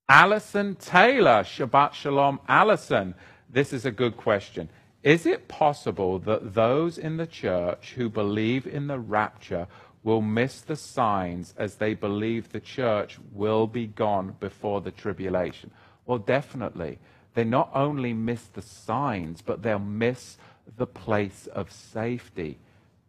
Alison 0.10 0.76
Taylor, 0.76 1.44
Shabbat 1.44 1.94
Shalom, 1.94 2.40
Alison. 2.48 3.14
This 3.48 3.74
is 3.74 3.86
a 3.86 3.92
good 3.92 4.18
question. 4.18 4.70
Is 5.04 5.26
it 5.26 5.48
possible 5.48 6.20
that 6.20 6.54
those 6.54 6.98
in 6.98 7.18
the 7.18 7.28
church 7.28 7.94
who 7.96 8.10
believe 8.10 8.68
in 8.68 8.88
the 8.88 9.00
rapture 9.00 9.68
will 10.04 10.22
miss 10.22 10.62
the 10.62 10.76
signs 10.76 11.54
as 11.58 11.76
they 11.76 11.94
believe 11.94 12.50
the 12.50 12.60
church 12.60 13.18
will 13.32 13.66
be 13.66 13.88
gone 13.88 14.36
before 14.42 14.82
the 14.82 14.92
tribulation? 14.92 15.72
Well, 16.06 16.18
definitely. 16.18 17.00
They 17.34 17.46
not 17.46 17.70
only 17.74 18.12
miss 18.12 18.44
the 18.46 18.62
signs, 18.62 19.42
but 19.42 19.62
they'll 19.62 19.80
miss 19.80 20.38
the 20.76 20.88
place 20.88 21.48
of 21.48 21.72
safety, 21.72 22.60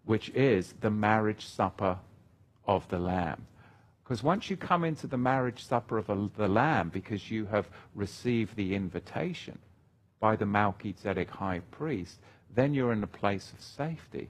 which 0.04 0.28
is 0.30 0.74
the 0.80 0.90
marriage 0.90 1.44
supper 1.46 1.98
of 2.66 2.86
the 2.88 2.98
Lamb. 2.98 3.46
Because 4.04 4.22
once 4.22 4.48
you 4.48 4.56
come 4.56 4.84
into 4.84 5.06
the 5.06 5.16
marriage 5.16 5.64
supper 5.64 5.98
of 5.98 6.06
the 6.36 6.48
Lamb, 6.48 6.90
because 6.90 7.30
you 7.30 7.46
have 7.46 7.68
received 7.94 8.54
the 8.54 8.74
invitation, 8.74 9.58
by 10.20 10.36
the 10.36 10.46
Melchizedek 10.46 11.30
high 11.30 11.60
priest, 11.70 12.18
then 12.54 12.74
you're 12.74 12.92
in 12.92 13.02
a 13.02 13.08
place 13.08 13.52
of 13.52 13.60
safety. 13.60 14.28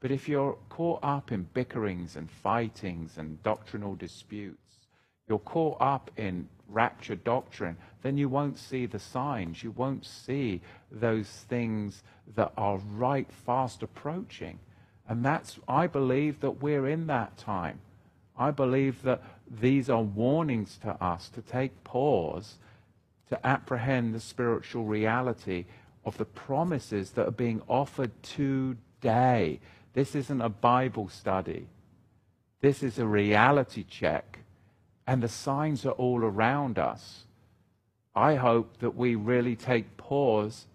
But 0.00 0.10
if 0.10 0.28
you're 0.28 0.56
caught 0.68 1.00
up 1.02 1.32
in 1.32 1.48
bickerings 1.54 2.16
and 2.16 2.30
fightings 2.30 3.18
and 3.18 3.42
doctrinal 3.42 3.94
disputes, 3.94 4.86
you're 5.28 5.38
caught 5.38 5.76
up 5.80 6.10
in 6.16 6.48
rapture 6.68 7.16
doctrine, 7.16 7.76
then 8.02 8.16
you 8.16 8.28
won't 8.28 8.58
see 8.58 8.86
the 8.86 8.98
signs. 8.98 9.62
You 9.62 9.72
won't 9.72 10.06
see 10.06 10.60
those 10.90 11.28
things 11.28 12.02
that 12.36 12.52
are 12.56 12.78
right 12.78 13.30
fast 13.30 13.82
approaching. 13.82 14.58
And 15.08 15.24
that's, 15.24 15.58
I 15.66 15.86
believe 15.86 16.40
that 16.40 16.62
we're 16.62 16.86
in 16.86 17.06
that 17.08 17.36
time. 17.36 17.80
I 18.38 18.50
believe 18.52 19.02
that 19.02 19.22
these 19.50 19.90
are 19.90 20.02
warnings 20.02 20.78
to 20.82 20.90
us 21.02 21.28
to 21.30 21.42
take 21.42 21.82
pause 21.82 22.56
to 23.30 23.46
apprehend 23.46 24.14
the 24.14 24.20
spiritual 24.20 24.84
reality 24.84 25.66
of 26.04 26.16
the 26.16 26.24
promises 26.24 27.10
that 27.12 27.28
are 27.28 27.32
being 27.32 27.62
offered 27.68 28.10
today. 28.22 29.60
This 29.92 30.14
isn't 30.14 30.40
a 30.40 30.48
Bible 30.48 31.08
study. 31.08 31.66
This 32.60 32.82
is 32.82 32.98
a 32.98 33.06
reality 33.06 33.84
check. 33.84 34.38
And 35.06 35.22
the 35.22 35.28
signs 35.28 35.84
are 35.86 35.92
all 35.92 36.24
around 36.24 36.78
us. 36.78 37.24
I 38.14 38.34
hope 38.34 38.78
that 38.78 38.96
we 38.96 39.14
really 39.14 39.56
take 39.56 39.96
pause 39.96 40.66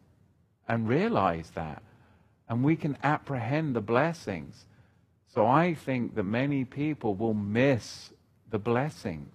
and 0.67 0.87
realize 0.87 1.51
that. 1.55 1.81
And 2.47 2.63
we 2.63 2.75
can 2.75 2.97
apprehend 3.03 3.75
the 3.75 3.81
blessings. 3.81 4.65
So 5.27 5.47
I 5.47 5.73
think 5.73 6.15
that 6.15 6.23
many 6.23 6.63
people 6.65 7.15
will 7.15 7.33
miss 7.33 8.11
the 8.49 8.59
blessings 8.59 9.33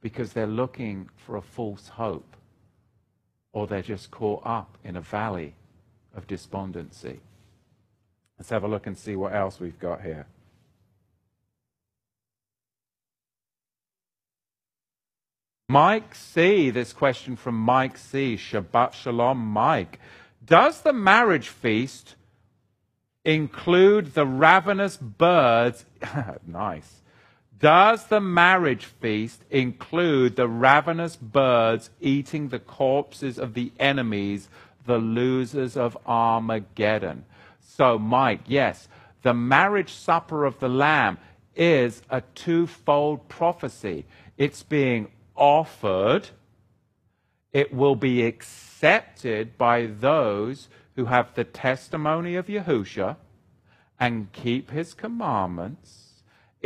because 0.00 0.32
they're 0.32 0.46
looking 0.46 1.08
for 1.16 1.36
a 1.36 1.42
false 1.42 1.88
hope 1.88 2.35
or 3.56 3.66
they're 3.66 3.80
just 3.80 4.10
caught 4.10 4.42
up 4.44 4.76
in 4.84 4.96
a 4.96 5.00
valley 5.00 5.54
of 6.14 6.26
despondency. 6.26 7.20
Let's 8.38 8.50
have 8.50 8.64
a 8.64 8.68
look 8.68 8.86
and 8.86 8.98
see 8.98 9.16
what 9.16 9.34
else 9.34 9.58
we've 9.58 9.78
got 9.78 10.02
here. 10.02 10.26
Mike 15.70 16.14
C. 16.14 16.68
This 16.68 16.92
question 16.92 17.34
from 17.34 17.58
Mike 17.58 17.96
C. 17.96 18.36
Shabbat 18.36 18.92
Shalom, 18.92 19.38
Mike. 19.38 20.00
Does 20.44 20.82
the 20.82 20.92
marriage 20.92 21.48
feast 21.48 22.14
include 23.24 24.12
the 24.12 24.26
ravenous 24.26 24.98
birds? 24.98 25.86
nice. 26.46 27.00
Does 27.58 28.06
the 28.06 28.20
marriage 28.20 28.84
feast 28.84 29.44
include 29.50 30.36
the 30.36 30.48
ravenous 30.48 31.16
birds 31.16 31.90
eating 32.00 32.48
the 32.48 32.58
corpses 32.58 33.38
of 33.38 33.54
the 33.54 33.72
enemies, 33.78 34.48
the 34.84 34.98
losers 34.98 35.76
of 35.76 35.96
Armageddon? 36.06 37.24
So, 37.60 37.98
Mike, 37.98 38.40
yes, 38.46 38.88
the 39.22 39.32
marriage 39.32 39.92
supper 39.92 40.44
of 40.44 40.58
the 40.58 40.68
Lamb 40.68 41.18
is 41.54 42.02
a 42.10 42.20
twofold 42.34 43.28
prophecy. 43.28 44.04
It's 44.36 44.62
being 44.62 45.10
offered, 45.34 46.28
it 47.52 47.72
will 47.72 47.96
be 47.96 48.26
accepted 48.26 49.56
by 49.56 49.86
those 49.86 50.68
who 50.94 51.06
have 51.06 51.34
the 51.34 51.44
testimony 51.44 52.34
of 52.34 52.48
Yahusha 52.48 53.16
and 53.98 54.30
keep 54.32 54.70
his 54.70 54.92
commandments 54.92 56.05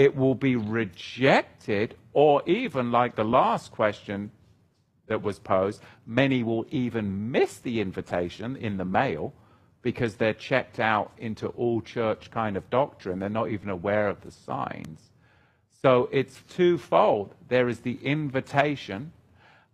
it 0.00 0.16
will 0.16 0.34
be 0.34 0.56
rejected, 0.56 1.94
or 2.14 2.42
even 2.48 2.90
like 2.90 3.16
the 3.16 3.22
last 3.22 3.70
question 3.70 4.30
that 5.08 5.20
was 5.20 5.38
posed, 5.38 5.82
many 6.06 6.42
will 6.42 6.64
even 6.70 7.30
miss 7.30 7.58
the 7.58 7.82
invitation 7.82 8.56
in 8.56 8.78
the 8.78 8.84
mail 8.86 9.34
because 9.82 10.14
they're 10.14 10.32
checked 10.32 10.80
out 10.80 11.12
into 11.18 11.48
all 11.48 11.82
church 11.82 12.30
kind 12.30 12.56
of 12.56 12.70
doctrine. 12.70 13.18
They're 13.18 13.28
not 13.28 13.50
even 13.50 13.68
aware 13.68 14.08
of 14.08 14.22
the 14.22 14.30
signs. 14.30 15.10
So 15.82 16.08
it's 16.10 16.40
twofold 16.48 17.34
there 17.48 17.68
is 17.68 17.80
the 17.80 17.98
invitation, 18.02 19.12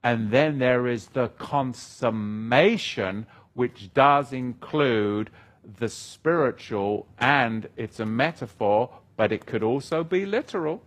and 0.03 0.33
then 0.33 0.59
there 0.59 0.89
is 0.89 1.07
the 1.07 1.29
consummation, 1.39 3.27
which 3.55 3.95
does 3.95 4.33
include 4.33 5.31
the 5.79 5.89
spiritual, 5.89 7.07
and 7.17 7.69
it's 7.77 8.01
a 8.01 8.07
metaphor 8.07 8.91
but 9.17 9.33
it 9.33 9.47
could 9.47 9.63
also 9.63 10.05
be 10.05 10.27
literal. 10.27 10.83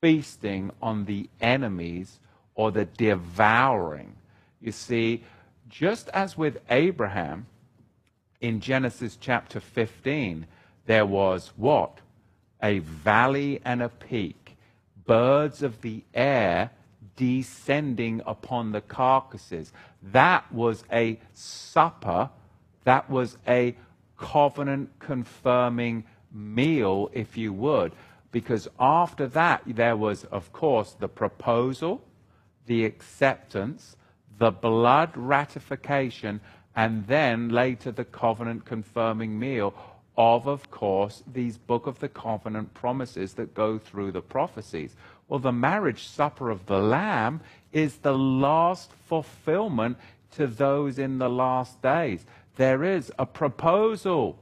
Feasting 0.00 0.70
on 0.80 1.04
the 1.04 1.28
enemies 1.40 2.20
or 2.54 2.70
the 2.70 2.84
devouring. 2.84 4.14
You 4.60 4.72
see, 4.72 5.24
just 5.68 6.08
as 6.10 6.36
with 6.36 6.58
Abraham 6.70 7.46
in 8.40 8.60
Genesis 8.60 9.16
chapter 9.20 9.60
15, 9.60 10.46
there 10.86 11.06
was 11.06 11.52
what? 11.56 11.98
A 12.62 12.78
valley 12.80 13.60
and 13.64 13.82
a 13.82 13.88
peak, 13.88 14.56
birds 15.06 15.62
of 15.62 15.80
the 15.82 16.02
air 16.14 16.70
descending 17.16 18.22
upon 18.26 18.72
the 18.72 18.80
carcasses. 18.80 19.72
That 20.02 20.50
was 20.52 20.84
a 20.90 21.18
supper, 21.34 22.30
that 22.84 23.10
was 23.10 23.36
a 23.46 23.76
covenant 24.16 24.90
confirming 24.98 26.04
meal, 26.32 27.10
if 27.12 27.36
you 27.36 27.52
would, 27.52 27.92
because 28.32 28.68
after 28.78 29.26
that, 29.28 29.62
there 29.66 29.96
was, 29.96 30.24
of 30.24 30.52
course, 30.52 30.92
the 30.98 31.08
proposal, 31.08 32.02
the 32.66 32.84
acceptance, 32.84 33.96
the 34.38 34.50
blood 34.50 35.10
ratification, 35.16 36.40
and 36.76 37.06
then 37.06 37.48
later 37.48 37.90
the 37.90 38.04
covenant 38.04 38.64
confirming 38.64 39.38
meal 39.38 39.74
of, 40.20 40.46
of 40.46 40.70
course, 40.70 41.22
these 41.32 41.56
Book 41.56 41.86
of 41.86 41.98
the 42.00 42.08
Covenant 42.08 42.74
promises 42.74 43.32
that 43.34 43.54
go 43.54 43.78
through 43.78 44.12
the 44.12 44.20
prophecies. 44.20 44.94
Well, 45.28 45.40
the 45.40 45.50
marriage 45.50 46.04
supper 46.04 46.50
of 46.50 46.66
the 46.66 46.78
Lamb 46.78 47.40
is 47.72 47.96
the 47.96 48.16
last 48.16 48.90
fulfillment 49.08 49.96
to 50.32 50.46
those 50.46 50.98
in 50.98 51.16
the 51.16 51.30
last 51.30 51.80
days. 51.80 52.26
There 52.56 52.84
is 52.84 53.10
a 53.18 53.24
proposal 53.24 54.38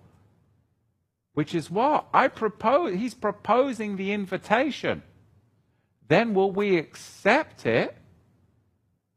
which 1.39 1.55
is 1.55 1.70
what? 1.70 2.09
I 2.12 2.27
propose, 2.27 2.98
he's 2.98 3.15
proposing 3.15 3.97
the 3.97 4.10
invitation. 4.10 5.05
Then 6.09 6.35
will 6.35 6.51
we 6.51 6.77
accept 6.77 7.65
it? 7.65 7.97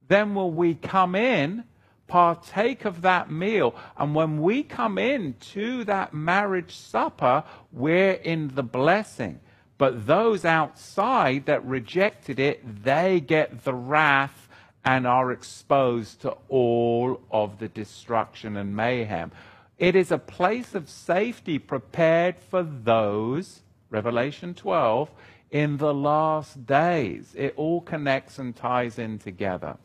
Then 0.08 0.36
will 0.36 0.52
we 0.52 0.76
come 0.76 1.16
in, 1.16 1.64
partake 2.06 2.86
of 2.86 3.02
that 3.02 3.32
meal? 3.32 3.74
And 3.98 4.14
when 4.14 4.40
we 4.40 4.62
come 4.62 5.00
in 5.00 5.34
to 5.54 5.84
that 5.86 6.14
marriage 6.14 6.76
supper, 6.76 7.44
we're 7.72 8.12
in 8.12 8.52
the 8.54 8.62
blessing. 8.62 9.40
But 9.80 10.06
those 10.06 10.46
outside 10.46 11.48
that 11.48 11.66
rejected 11.66 12.40
it, 12.40 12.84
they 12.84 13.20
get 13.20 13.64
the 13.64 13.74
wrath 13.74 14.48
and 14.86 15.08
are 15.08 15.32
exposed 15.32 16.22
to 16.22 16.38
all 16.50 17.20
of 17.32 17.58
the 17.58 17.68
destruction 17.68 18.58
and 18.58 18.76
mayhem. 18.76 19.32
It 19.82 19.96
is 19.96 20.12
a 20.12 20.20
place 20.20 20.76
of 20.76 20.88
safety 20.88 21.58
prepared 21.58 22.36
for 22.38 22.62
those, 22.62 23.64
Revelation 23.90 24.54
12, 24.54 25.10
in 25.50 25.78
the 25.78 25.92
last 25.92 26.68
days. 26.68 27.34
It 27.36 27.56
all 27.58 27.82
connects 27.82 28.38
and 28.38 28.56
ties 28.56 29.00
in 29.00 29.18
together. 29.18 29.78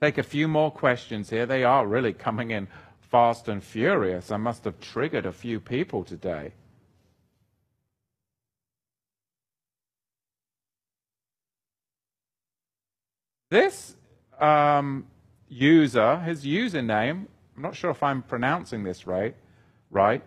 Take 0.00 0.16
a 0.16 0.22
few 0.22 0.46
more 0.46 0.70
questions 0.70 1.28
here. 1.28 1.44
They 1.44 1.64
are 1.64 1.88
really 1.88 2.12
coming 2.12 2.52
in 2.52 2.68
fast 3.00 3.48
and 3.48 3.64
furious. 3.64 4.30
I 4.30 4.36
must 4.36 4.62
have 4.62 4.78
triggered 4.78 5.26
a 5.26 5.32
few 5.32 5.58
people 5.58 6.04
today. 6.04 6.52
This 13.50 13.96
um, 14.38 15.08
user, 15.48 16.20
his 16.20 16.44
username, 16.44 17.26
I'm 17.56 17.62
not 17.62 17.74
sure 17.74 17.90
if 17.90 18.02
I'm 18.02 18.22
pronouncing 18.22 18.84
this 18.84 19.06
right, 19.06 19.34
right? 19.90 20.22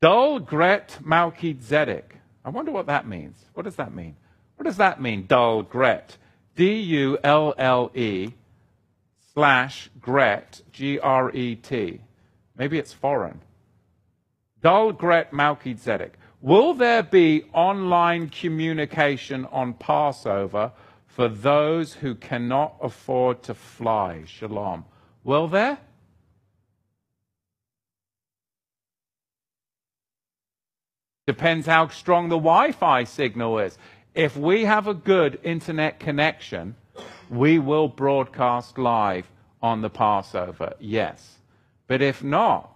Dulgret 0.00 1.02
Malkizedek. 1.02 2.04
I 2.44 2.48
wonder 2.48 2.72
what 2.72 2.86
that 2.86 3.06
means. 3.06 3.36
What 3.54 3.64
does 3.64 3.76
that 3.76 3.94
mean? 3.94 4.16
What 4.56 4.64
does 4.64 4.78
that 4.78 5.00
mean, 5.00 5.26
Dulgret? 5.26 6.16
D 6.56 6.80
U 6.80 7.18
L 7.22 7.54
L 7.58 7.90
E 7.94 8.32
slash 9.34 9.90
Gret, 10.00 10.62
G 10.72 10.98
R 10.98 11.30
E 11.30 11.56
T. 11.56 12.00
Maybe 12.56 12.78
it's 12.78 12.92
foreign. 12.92 13.40
Dulgret 14.62 15.30
Malkizedek. 15.30 16.12
Will 16.40 16.74
there 16.74 17.02
be 17.02 17.44
online 17.52 18.28
communication 18.28 19.46
on 19.46 19.74
Passover 19.74 20.72
for 21.06 21.28
those 21.28 21.94
who 21.94 22.14
cannot 22.14 22.76
afford 22.80 23.42
to 23.44 23.54
fly? 23.54 24.24
Shalom. 24.26 24.84
Will 25.24 25.48
there? 25.48 25.78
Depends 31.26 31.66
how 31.66 31.88
strong 31.88 32.28
the 32.28 32.36
Wi 32.36 32.72
Fi 32.72 33.04
signal 33.04 33.58
is. 33.60 33.78
If 34.14 34.36
we 34.36 34.64
have 34.64 34.88
a 34.88 34.94
good 34.94 35.38
internet 35.44 36.00
connection, 36.00 36.74
we 37.30 37.58
will 37.58 37.88
broadcast 37.88 38.76
live 38.76 39.30
on 39.62 39.80
the 39.80 39.88
Passover, 39.88 40.74
yes. 40.80 41.38
But 41.86 42.02
if 42.02 42.22
not, 42.24 42.74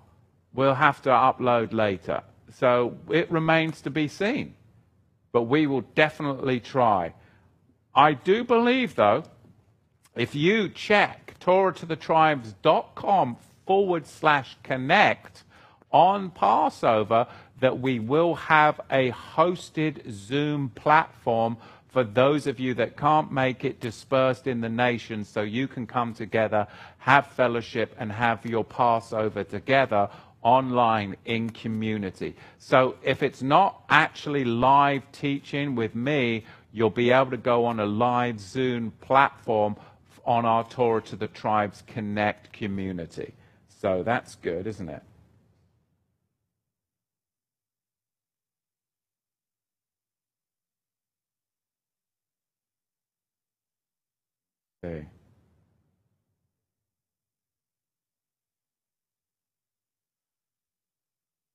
we'll 0.54 0.74
have 0.74 1.02
to 1.02 1.10
upload 1.10 1.72
later. 1.72 2.22
So 2.52 2.96
it 3.10 3.30
remains 3.30 3.80
to 3.82 3.90
be 3.90 4.06
seen. 4.06 4.54
But 5.32 5.42
we 5.42 5.66
will 5.66 5.82
definitely 5.94 6.60
try. 6.60 7.12
I 7.94 8.12
do 8.12 8.44
believe, 8.44 8.94
though, 8.94 9.24
if 10.14 10.34
you 10.34 10.68
check 10.68 11.25
TorahToTheTribes.com 11.46 13.36
forward 13.66 14.06
slash 14.06 14.56
connect 14.64 15.44
on 15.92 16.30
Passover, 16.30 17.28
that 17.60 17.78
we 17.78 18.00
will 18.00 18.34
have 18.34 18.80
a 18.90 19.12
hosted 19.12 20.10
Zoom 20.10 20.68
platform 20.70 21.56
for 21.88 22.02
those 22.04 22.46
of 22.46 22.58
you 22.60 22.74
that 22.74 22.96
can't 22.96 23.30
make 23.32 23.64
it 23.64 23.80
dispersed 23.80 24.46
in 24.46 24.60
the 24.60 24.68
nations 24.68 25.28
so 25.28 25.40
you 25.42 25.68
can 25.68 25.86
come 25.86 26.12
together, 26.12 26.66
have 26.98 27.28
fellowship, 27.28 27.94
and 27.98 28.10
have 28.10 28.44
your 28.44 28.64
Passover 28.64 29.44
together 29.44 30.10
online 30.42 31.16
in 31.24 31.48
community. 31.50 32.34
So 32.58 32.96
if 33.02 33.22
it's 33.22 33.40
not 33.40 33.84
actually 33.88 34.44
live 34.44 35.02
teaching 35.12 35.74
with 35.74 35.94
me, 35.94 36.44
you'll 36.72 36.90
be 36.90 37.12
able 37.12 37.30
to 37.30 37.36
go 37.36 37.64
on 37.64 37.80
a 37.80 37.86
live 37.86 38.40
Zoom 38.40 38.90
platform 39.00 39.76
on 40.26 40.44
our 40.44 40.64
Torah 40.64 41.02
to 41.02 41.16
the 41.16 41.28
Tribes 41.28 41.82
Connect 41.86 42.52
community. 42.52 43.34
So 43.68 44.02
that's 44.02 44.34
good, 44.34 44.66
isn't 44.66 44.88
it? 44.88 45.02
Okay. 54.84 55.06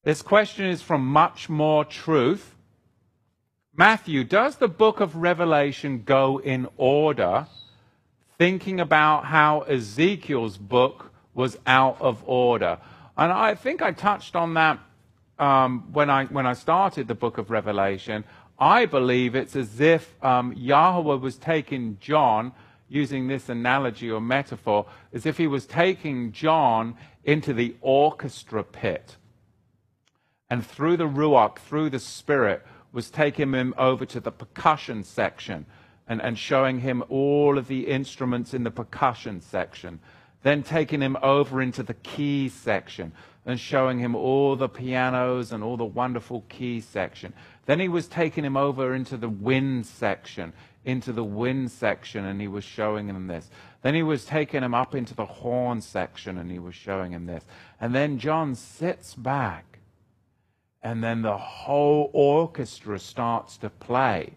This 0.03 0.21
question 0.21 0.65
is 0.65 0.81
from 0.81 1.05
Much 1.05 1.47
More 1.47 1.85
Truth. 1.85 2.55
Matthew, 3.73 4.23
does 4.23 4.57
the 4.57 4.67
book 4.67 4.99
of 4.99 5.15
Revelation 5.15 6.03
go 6.03 6.39
in 6.39 6.67
order, 6.75 7.47
thinking 8.41 8.79
about 8.79 9.23
how 9.23 9.59
Ezekiel's 9.61 10.57
book 10.57 11.11
was 11.35 11.59
out 11.67 12.01
of 12.01 12.23
order? 12.25 12.79
And 13.15 13.31
I 13.31 13.53
think 13.53 13.83
I 13.83 13.91
touched 13.91 14.35
on 14.35 14.55
that 14.55 14.79
um, 15.37 15.93
when, 15.93 16.09
I, 16.09 16.25
when 16.25 16.47
I 16.47 16.53
started 16.53 17.07
the 17.07 17.13
book 17.13 17.37
of 17.37 17.51
Revelation. 17.51 18.23
I 18.57 18.87
believe 18.87 19.35
it's 19.35 19.55
as 19.55 19.79
if 19.79 20.15
um, 20.23 20.53
Yahweh 20.53 21.17
was 21.17 21.37
taking 21.37 21.99
John 22.01 22.51
using 22.89 23.27
this 23.27 23.47
analogy 23.47 24.09
or 24.09 24.19
metaphor 24.19 24.87
as 25.13 25.27
if 25.27 25.37
he 25.37 25.45
was 25.45 25.67
taking 25.67 26.31
John 26.31 26.97
into 27.23 27.53
the 27.53 27.75
orchestra 27.79 28.63
pit. 28.63 29.17
And 30.49 30.65
through 30.65 30.97
the 30.97 31.07
Ruach, 31.07 31.59
through 31.59 31.91
the 31.91 31.99
Spirit, 31.99 32.65
was 32.91 33.11
taking 33.11 33.53
him 33.53 33.75
over 33.77 34.03
to 34.07 34.19
the 34.19 34.31
percussion 34.31 35.03
section 35.03 35.67
and, 36.11 36.21
and 36.21 36.37
showing 36.37 36.81
him 36.81 37.01
all 37.07 37.57
of 37.57 37.69
the 37.69 37.87
instruments 37.87 38.53
in 38.53 38.63
the 38.63 38.69
percussion 38.69 39.39
section. 39.39 39.97
Then 40.43 40.61
taking 40.61 40.99
him 40.99 41.15
over 41.23 41.61
into 41.61 41.83
the 41.83 41.93
key 41.93 42.49
section 42.49 43.13
and 43.45 43.57
showing 43.57 43.99
him 43.99 44.13
all 44.13 44.57
the 44.57 44.67
pianos 44.67 45.53
and 45.53 45.63
all 45.63 45.77
the 45.77 45.85
wonderful 45.85 46.43
key 46.49 46.81
section. 46.81 47.33
Then 47.65 47.79
he 47.79 47.87
was 47.87 48.09
taking 48.09 48.43
him 48.43 48.57
over 48.57 48.93
into 48.93 49.15
the 49.15 49.29
wind 49.29 49.85
section 49.85 50.51
into 50.83 51.13
the 51.13 51.23
wind 51.23 51.71
section 51.71 52.25
and 52.25 52.41
he 52.41 52.47
was 52.47 52.65
showing 52.65 53.07
him 53.07 53.27
this. 53.27 53.49
Then 53.81 53.95
he 53.95 54.03
was 54.03 54.25
taking 54.25 54.63
him 54.63 54.73
up 54.73 54.93
into 54.93 55.13
the 55.13 55.25
horn 55.25 55.79
section 55.79 56.37
and 56.37 56.51
he 56.51 56.59
was 56.59 56.75
showing 56.75 57.13
him 57.13 57.25
this. 57.25 57.45
And 57.79 57.95
then 57.95 58.19
John 58.19 58.55
sits 58.55 59.13
back 59.13 59.79
and 60.83 61.01
then 61.01 61.21
the 61.21 61.37
whole 61.37 62.09
orchestra 62.11 62.99
starts 62.99 63.55
to 63.59 63.69
play. 63.69 64.35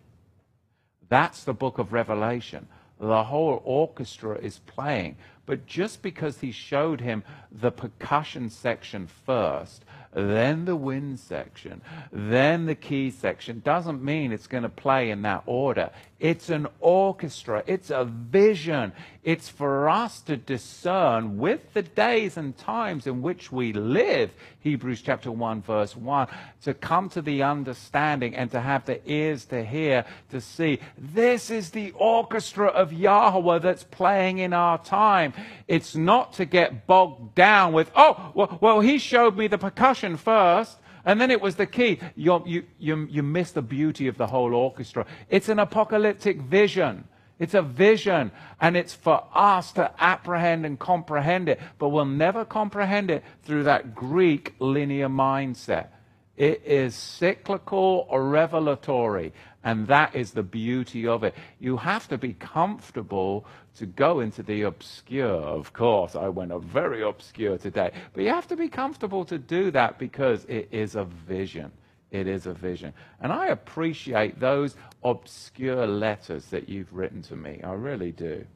That's 1.14 1.44
the 1.44 1.54
book 1.54 1.78
of 1.78 1.92
Revelation. 1.92 2.66
The 2.98 3.22
whole 3.22 3.62
orchestra 3.64 4.36
is 4.36 4.58
playing. 4.66 5.14
But 5.46 5.64
just 5.64 6.02
because 6.02 6.40
he 6.40 6.50
showed 6.50 7.00
him 7.00 7.22
the 7.52 7.70
percussion 7.70 8.50
section 8.50 9.06
first, 9.24 9.84
then 10.12 10.64
the 10.64 10.74
wind 10.74 11.20
section, 11.20 11.82
then 12.10 12.66
the 12.66 12.74
key 12.74 13.12
section, 13.12 13.60
doesn't 13.64 14.02
mean 14.02 14.32
it's 14.32 14.48
going 14.48 14.64
to 14.64 14.68
play 14.68 15.10
in 15.10 15.22
that 15.22 15.44
order. 15.46 15.90
It's 16.18 16.50
an 16.50 16.66
orchestra, 16.80 17.62
it's 17.68 17.90
a 17.90 18.04
vision. 18.04 18.92
It's 19.24 19.48
for 19.48 19.88
us 19.88 20.20
to 20.22 20.36
discern 20.36 21.38
with 21.38 21.72
the 21.72 21.80
days 21.80 22.36
and 22.36 22.56
times 22.58 23.06
in 23.06 23.22
which 23.22 23.50
we 23.50 23.72
live, 23.72 24.30
Hebrews 24.60 25.00
chapter 25.00 25.32
1, 25.32 25.62
verse 25.62 25.96
1, 25.96 26.28
to 26.64 26.74
come 26.74 27.08
to 27.08 27.22
the 27.22 27.42
understanding 27.42 28.36
and 28.36 28.50
to 28.50 28.60
have 28.60 28.84
the 28.84 29.00
ears 29.10 29.46
to 29.46 29.64
hear, 29.64 30.04
to 30.30 30.42
see 30.42 30.78
this 30.98 31.50
is 31.50 31.70
the 31.70 31.92
orchestra 31.92 32.66
of 32.66 32.92
Yahweh 32.92 33.60
that's 33.60 33.84
playing 33.84 34.38
in 34.38 34.52
our 34.52 34.76
time. 34.76 35.32
It's 35.68 35.96
not 35.96 36.34
to 36.34 36.44
get 36.44 36.86
bogged 36.86 37.34
down 37.34 37.72
with, 37.72 37.90
oh, 37.96 38.30
well, 38.34 38.58
well 38.60 38.80
he 38.80 38.98
showed 38.98 39.38
me 39.38 39.46
the 39.46 39.58
percussion 39.58 40.18
first. 40.18 40.78
And 41.06 41.20
then 41.20 41.30
it 41.30 41.40
was 41.40 41.56
the 41.56 41.66
key. 41.66 42.00
You, 42.14 42.42
you, 42.46 42.64
you, 42.78 43.06
you 43.10 43.22
miss 43.22 43.52
the 43.52 43.60
beauty 43.60 44.08
of 44.08 44.16
the 44.16 44.26
whole 44.26 44.54
orchestra. 44.54 45.04
It's 45.28 45.50
an 45.50 45.58
apocalyptic 45.58 46.40
vision. 46.40 47.04
It's 47.38 47.54
a 47.54 47.62
vision, 47.62 48.30
and 48.60 48.76
it's 48.76 48.94
for 48.94 49.24
us 49.34 49.72
to 49.72 49.90
apprehend 49.98 50.64
and 50.64 50.78
comprehend 50.78 51.48
it, 51.48 51.60
but 51.78 51.88
we'll 51.88 52.04
never 52.04 52.44
comprehend 52.44 53.10
it 53.10 53.24
through 53.42 53.64
that 53.64 53.94
Greek 53.94 54.54
linear 54.60 55.08
mindset. 55.08 55.88
It 56.36 56.62
is 56.64 56.94
cyclical 56.94 58.06
or 58.08 58.28
revelatory, 58.28 59.32
and 59.64 59.86
that 59.88 60.14
is 60.14 60.32
the 60.32 60.42
beauty 60.42 61.06
of 61.06 61.24
it. 61.24 61.34
You 61.58 61.76
have 61.76 62.08
to 62.08 62.18
be 62.18 62.34
comfortable 62.34 63.46
to 63.78 63.86
go 63.86 64.20
into 64.20 64.42
the 64.42 64.62
obscure. 64.62 65.40
Of 65.40 65.72
course, 65.72 66.14
I 66.14 66.28
went 66.28 66.52
very 66.62 67.02
obscure 67.02 67.58
today, 67.58 67.92
but 68.12 68.22
you 68.22 68.30
have 68.30 68.48
to 68.48 68.56
be 68.56 68.68
comfortable 68.68 69.24
to 69.26 69.38
do 69.38 69.70
that 69.72 69.98
because 69.98 70.44
it 70.44 70.68
is 70.70 70.94
a 70.94 71.04
vision. 71.04 71.72
It 72.14 72.28
is 72.28 72.46
a 72.46 72.54
vision. 72.54 72.94
And 73.20 73.32
I 73.32 73.48
appreciate 73.48 74.38
those 74.38 74.76
obscure 75.02 75.86
letters 75.86 76.46
that 76.46 76.68
you've 76.68 76.92
written 76.92 77.22
to 77.22 77.36
me. 77.36 77.60
I 77.62 77.72
really 77.72 78.12
do. 78.12 78.46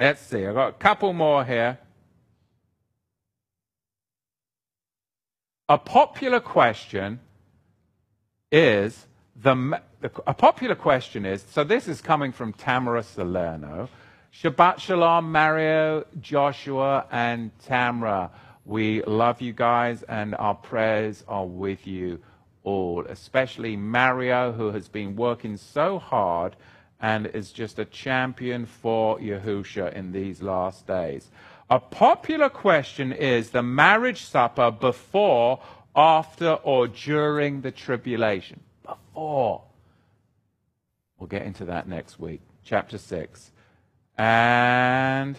Let's 0.00 0.22
see, 0.22 0.46
I've 0.46 0.54
got 0.54 0.68
a 0.68 0.72
couple 0.72 1.12
more 1.12 1.44
here. 1.44 1.78
a 5.70 5.78
popular 5.78 6.40
question 6.40 7.20
is 8.50 9.06
the, 9.36 9.80
a 10.26 10.34
popular 10.34 10.74
question 10.74 11.24
is 11.24 11.44
so 11.48 11.62
this 11.62 11.86
is 11.86 12.00
coming 12.00 12.32
from 12.32 12.52
Tamara 12.52 13.04
Salerno. 13.04 13.88
Shabbat 14.34 14.78
Shalom, 14.78 15.30
Mario, 15.30 16.04
Joshua, 16.20 17.04
and 17.10 17.50
Tamara. 17.66 18.30
We 18.64 19.02
love 19.02 19.40
you 19.40 19.52
guys, 19.52 20.02
and 20.02 20.34
our 20.34 20.54
prayers 20.54 21.24
are 21.26 21.46
with 21.46 21.86
you 21.86 22.20
all, 22.62 23.04
especially 23.08 23.76
Mario, 23.76 24.52
who 24.52 24.70
has 24.72 24.88
been 24.88 25.16
working 25.16 25.56
so 25.56 25.98
hard 25.98 26.56
and 27.00 27.26
is 27.28 27.52
just 27.52 27.78
a 27.78 27.84
champion 27.84 28.66
for 28.66 29.18
Yahusha 29.18 29.92
in 29.94 30.12
these 30.12 30.42
last 30.42 30.86
days. 30.86 31.30
A 31.70 31.80
popular 31.80 32.50
question 32.50 33.12
is 33.12 33.50
the 33.50 33.62
marriage 33.62 34.22
supper 34.22 34.70
before, 34.70 35.60
after, 35.96 36.52
or 36.62 36.88
during 36.88 37.62
the 37.62 37.70
tribulation. 37.70 38.60
Before. 38.82 39.62
We'll 41.18 41.28
get 41.28 41.42
into 41.42 41.64
that 41.66 41.88
next 41.88 42.18
week. 42.18 42.42
Chapter 42.64 42.98
6. 42.98 43.52
And. 44.18 45.36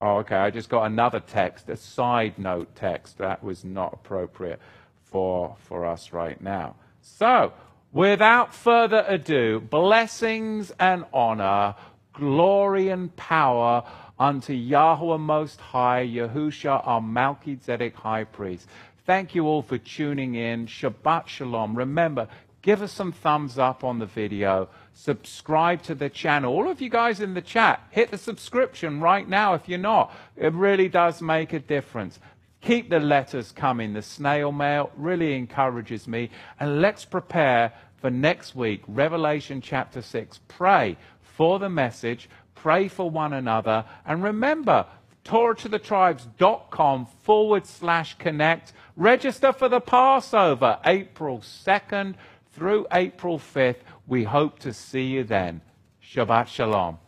Oh, 0.00 0.18
okay. 0.18 0.36
I 0.36 0.50
just 0.50 0.68
got 0.68 0.84
another 0.84 1.20
text, 1.20 1.68
a 1.68 1.76
side 1.76 2.38
note 2.38 2.74
text. 2.74 3.18
That 3.18 3.42
was 3.44 3.64
not 3.64 3.92
appropriate 3.92 4.60
for, 5.04 5.56
for 5.60 5.84
us 5.84 6.12
right 6.12 6.40
now. 6.40 6.76
So, 7.02 7.52
without 7.92 8.54
further 8.54 9.04
ado, 9.06 9.60
blessings 9.60 10.72
and 10.78 11.04
honor, 11.12 11.74
glory 12.14 12.88
and 12.88 13.14
power 13.16 13.84
unto 14.18 14.52
Yahweh 14.52 15.16
Most 15.18 15.60
High, 15.60 16.06
Yahusha, 16.06 16.86
our 16.86 17.00
Melchizedek 17.00 17.94
High 17.94 18.24
Priest. 18.24 18.68
Thank 19.06 19.34
you 19.34 19.46
all 19.46 19.62
for 19.62 19.78
tuning 19.78 20.34
in. 20.34 20.66
Shabbat 20.66 21.26
Shalom. 21.26 21.76
Remember, 21.76 22.28
give 22.62 22.80
us 22.80 22.92
some 22.92 23.12
thumbs 23.12 23.58
up 23.58 23.82
on 23.82 23.98
the 23.98 24.06
video. 24.06 24.68
Subscribe 25.02 25.82
to 25.82 25.94
the 25.94 26.10
channel. 26.10 26.52
All 26.52 26.70
of 26.70 26.80
you 26.80 26.90
guys 26.90 27.20
in 27.20 27.34
the 27.34 27.40
chat, 27.40 27.86
hit 27.90 28.10
the 28.10 28.18
subscription 28.18 29.00
right 29.00 29.28
now 29.28 29.54
if 29.54 29.68
you're 29.68 29.78
not. 29.78 30.14
It 30.36 30.52
really 30.52 30.88
does 30.88 31.22
make 31.22 31.52
a 31.52 31.58
difference. 31.58 32.18
Keep 32.60 32.90
the 32.90 33.00
letters 33.00 33.52
coming. 33.52 33.94
The 33.94 34.02
snail 34.02 34.52
mail 34.52 34.90
really 34.96 35.34
encourages 35.34 36.06
me. 36.06 36.30
And 36.58 36.82
let's 36.82 37.04
prepare 37.04 37.72
for 37.96 38.10
next 38.10 38.54
week, 38.54 38.82
Revelation 38.86 39.60
chapter 39.60 40.02
6. 40.02 40.40
Pray 40.48 40.96
for 41.22 41.58
the 41.58 41.70
message 41.70 42.28
pray 42.60 42.88
for 42.88 43.08
one 43.08 43.32
another. 43.32 43.84
And 44.04 44.22
remember, 44.22 44.86
TorahToTheTribes.com 45.24 47.06
forward 47.22 47.66
slash 47.66 48.18
connect. 48.18 48.72
Register 48.96 49.52
for 49.52 49.68
the 49.68 49.80
Passover, 49.80 50.78
April 50.84 51.38
2nd 51.38 52.14
through 52.52 52.86
April 52.92 53.38
5th. 53.38 53.76
We 54.10 54.24
hope 54.24 54.58
to 54.60 54.74
see 54.74 55.04
you 55.04 55.24
then. 55.24 55.62
Shabbat 56.02 56.48
Shalom. 56.48 56.98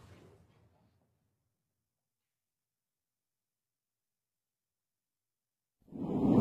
you 5.97 6.31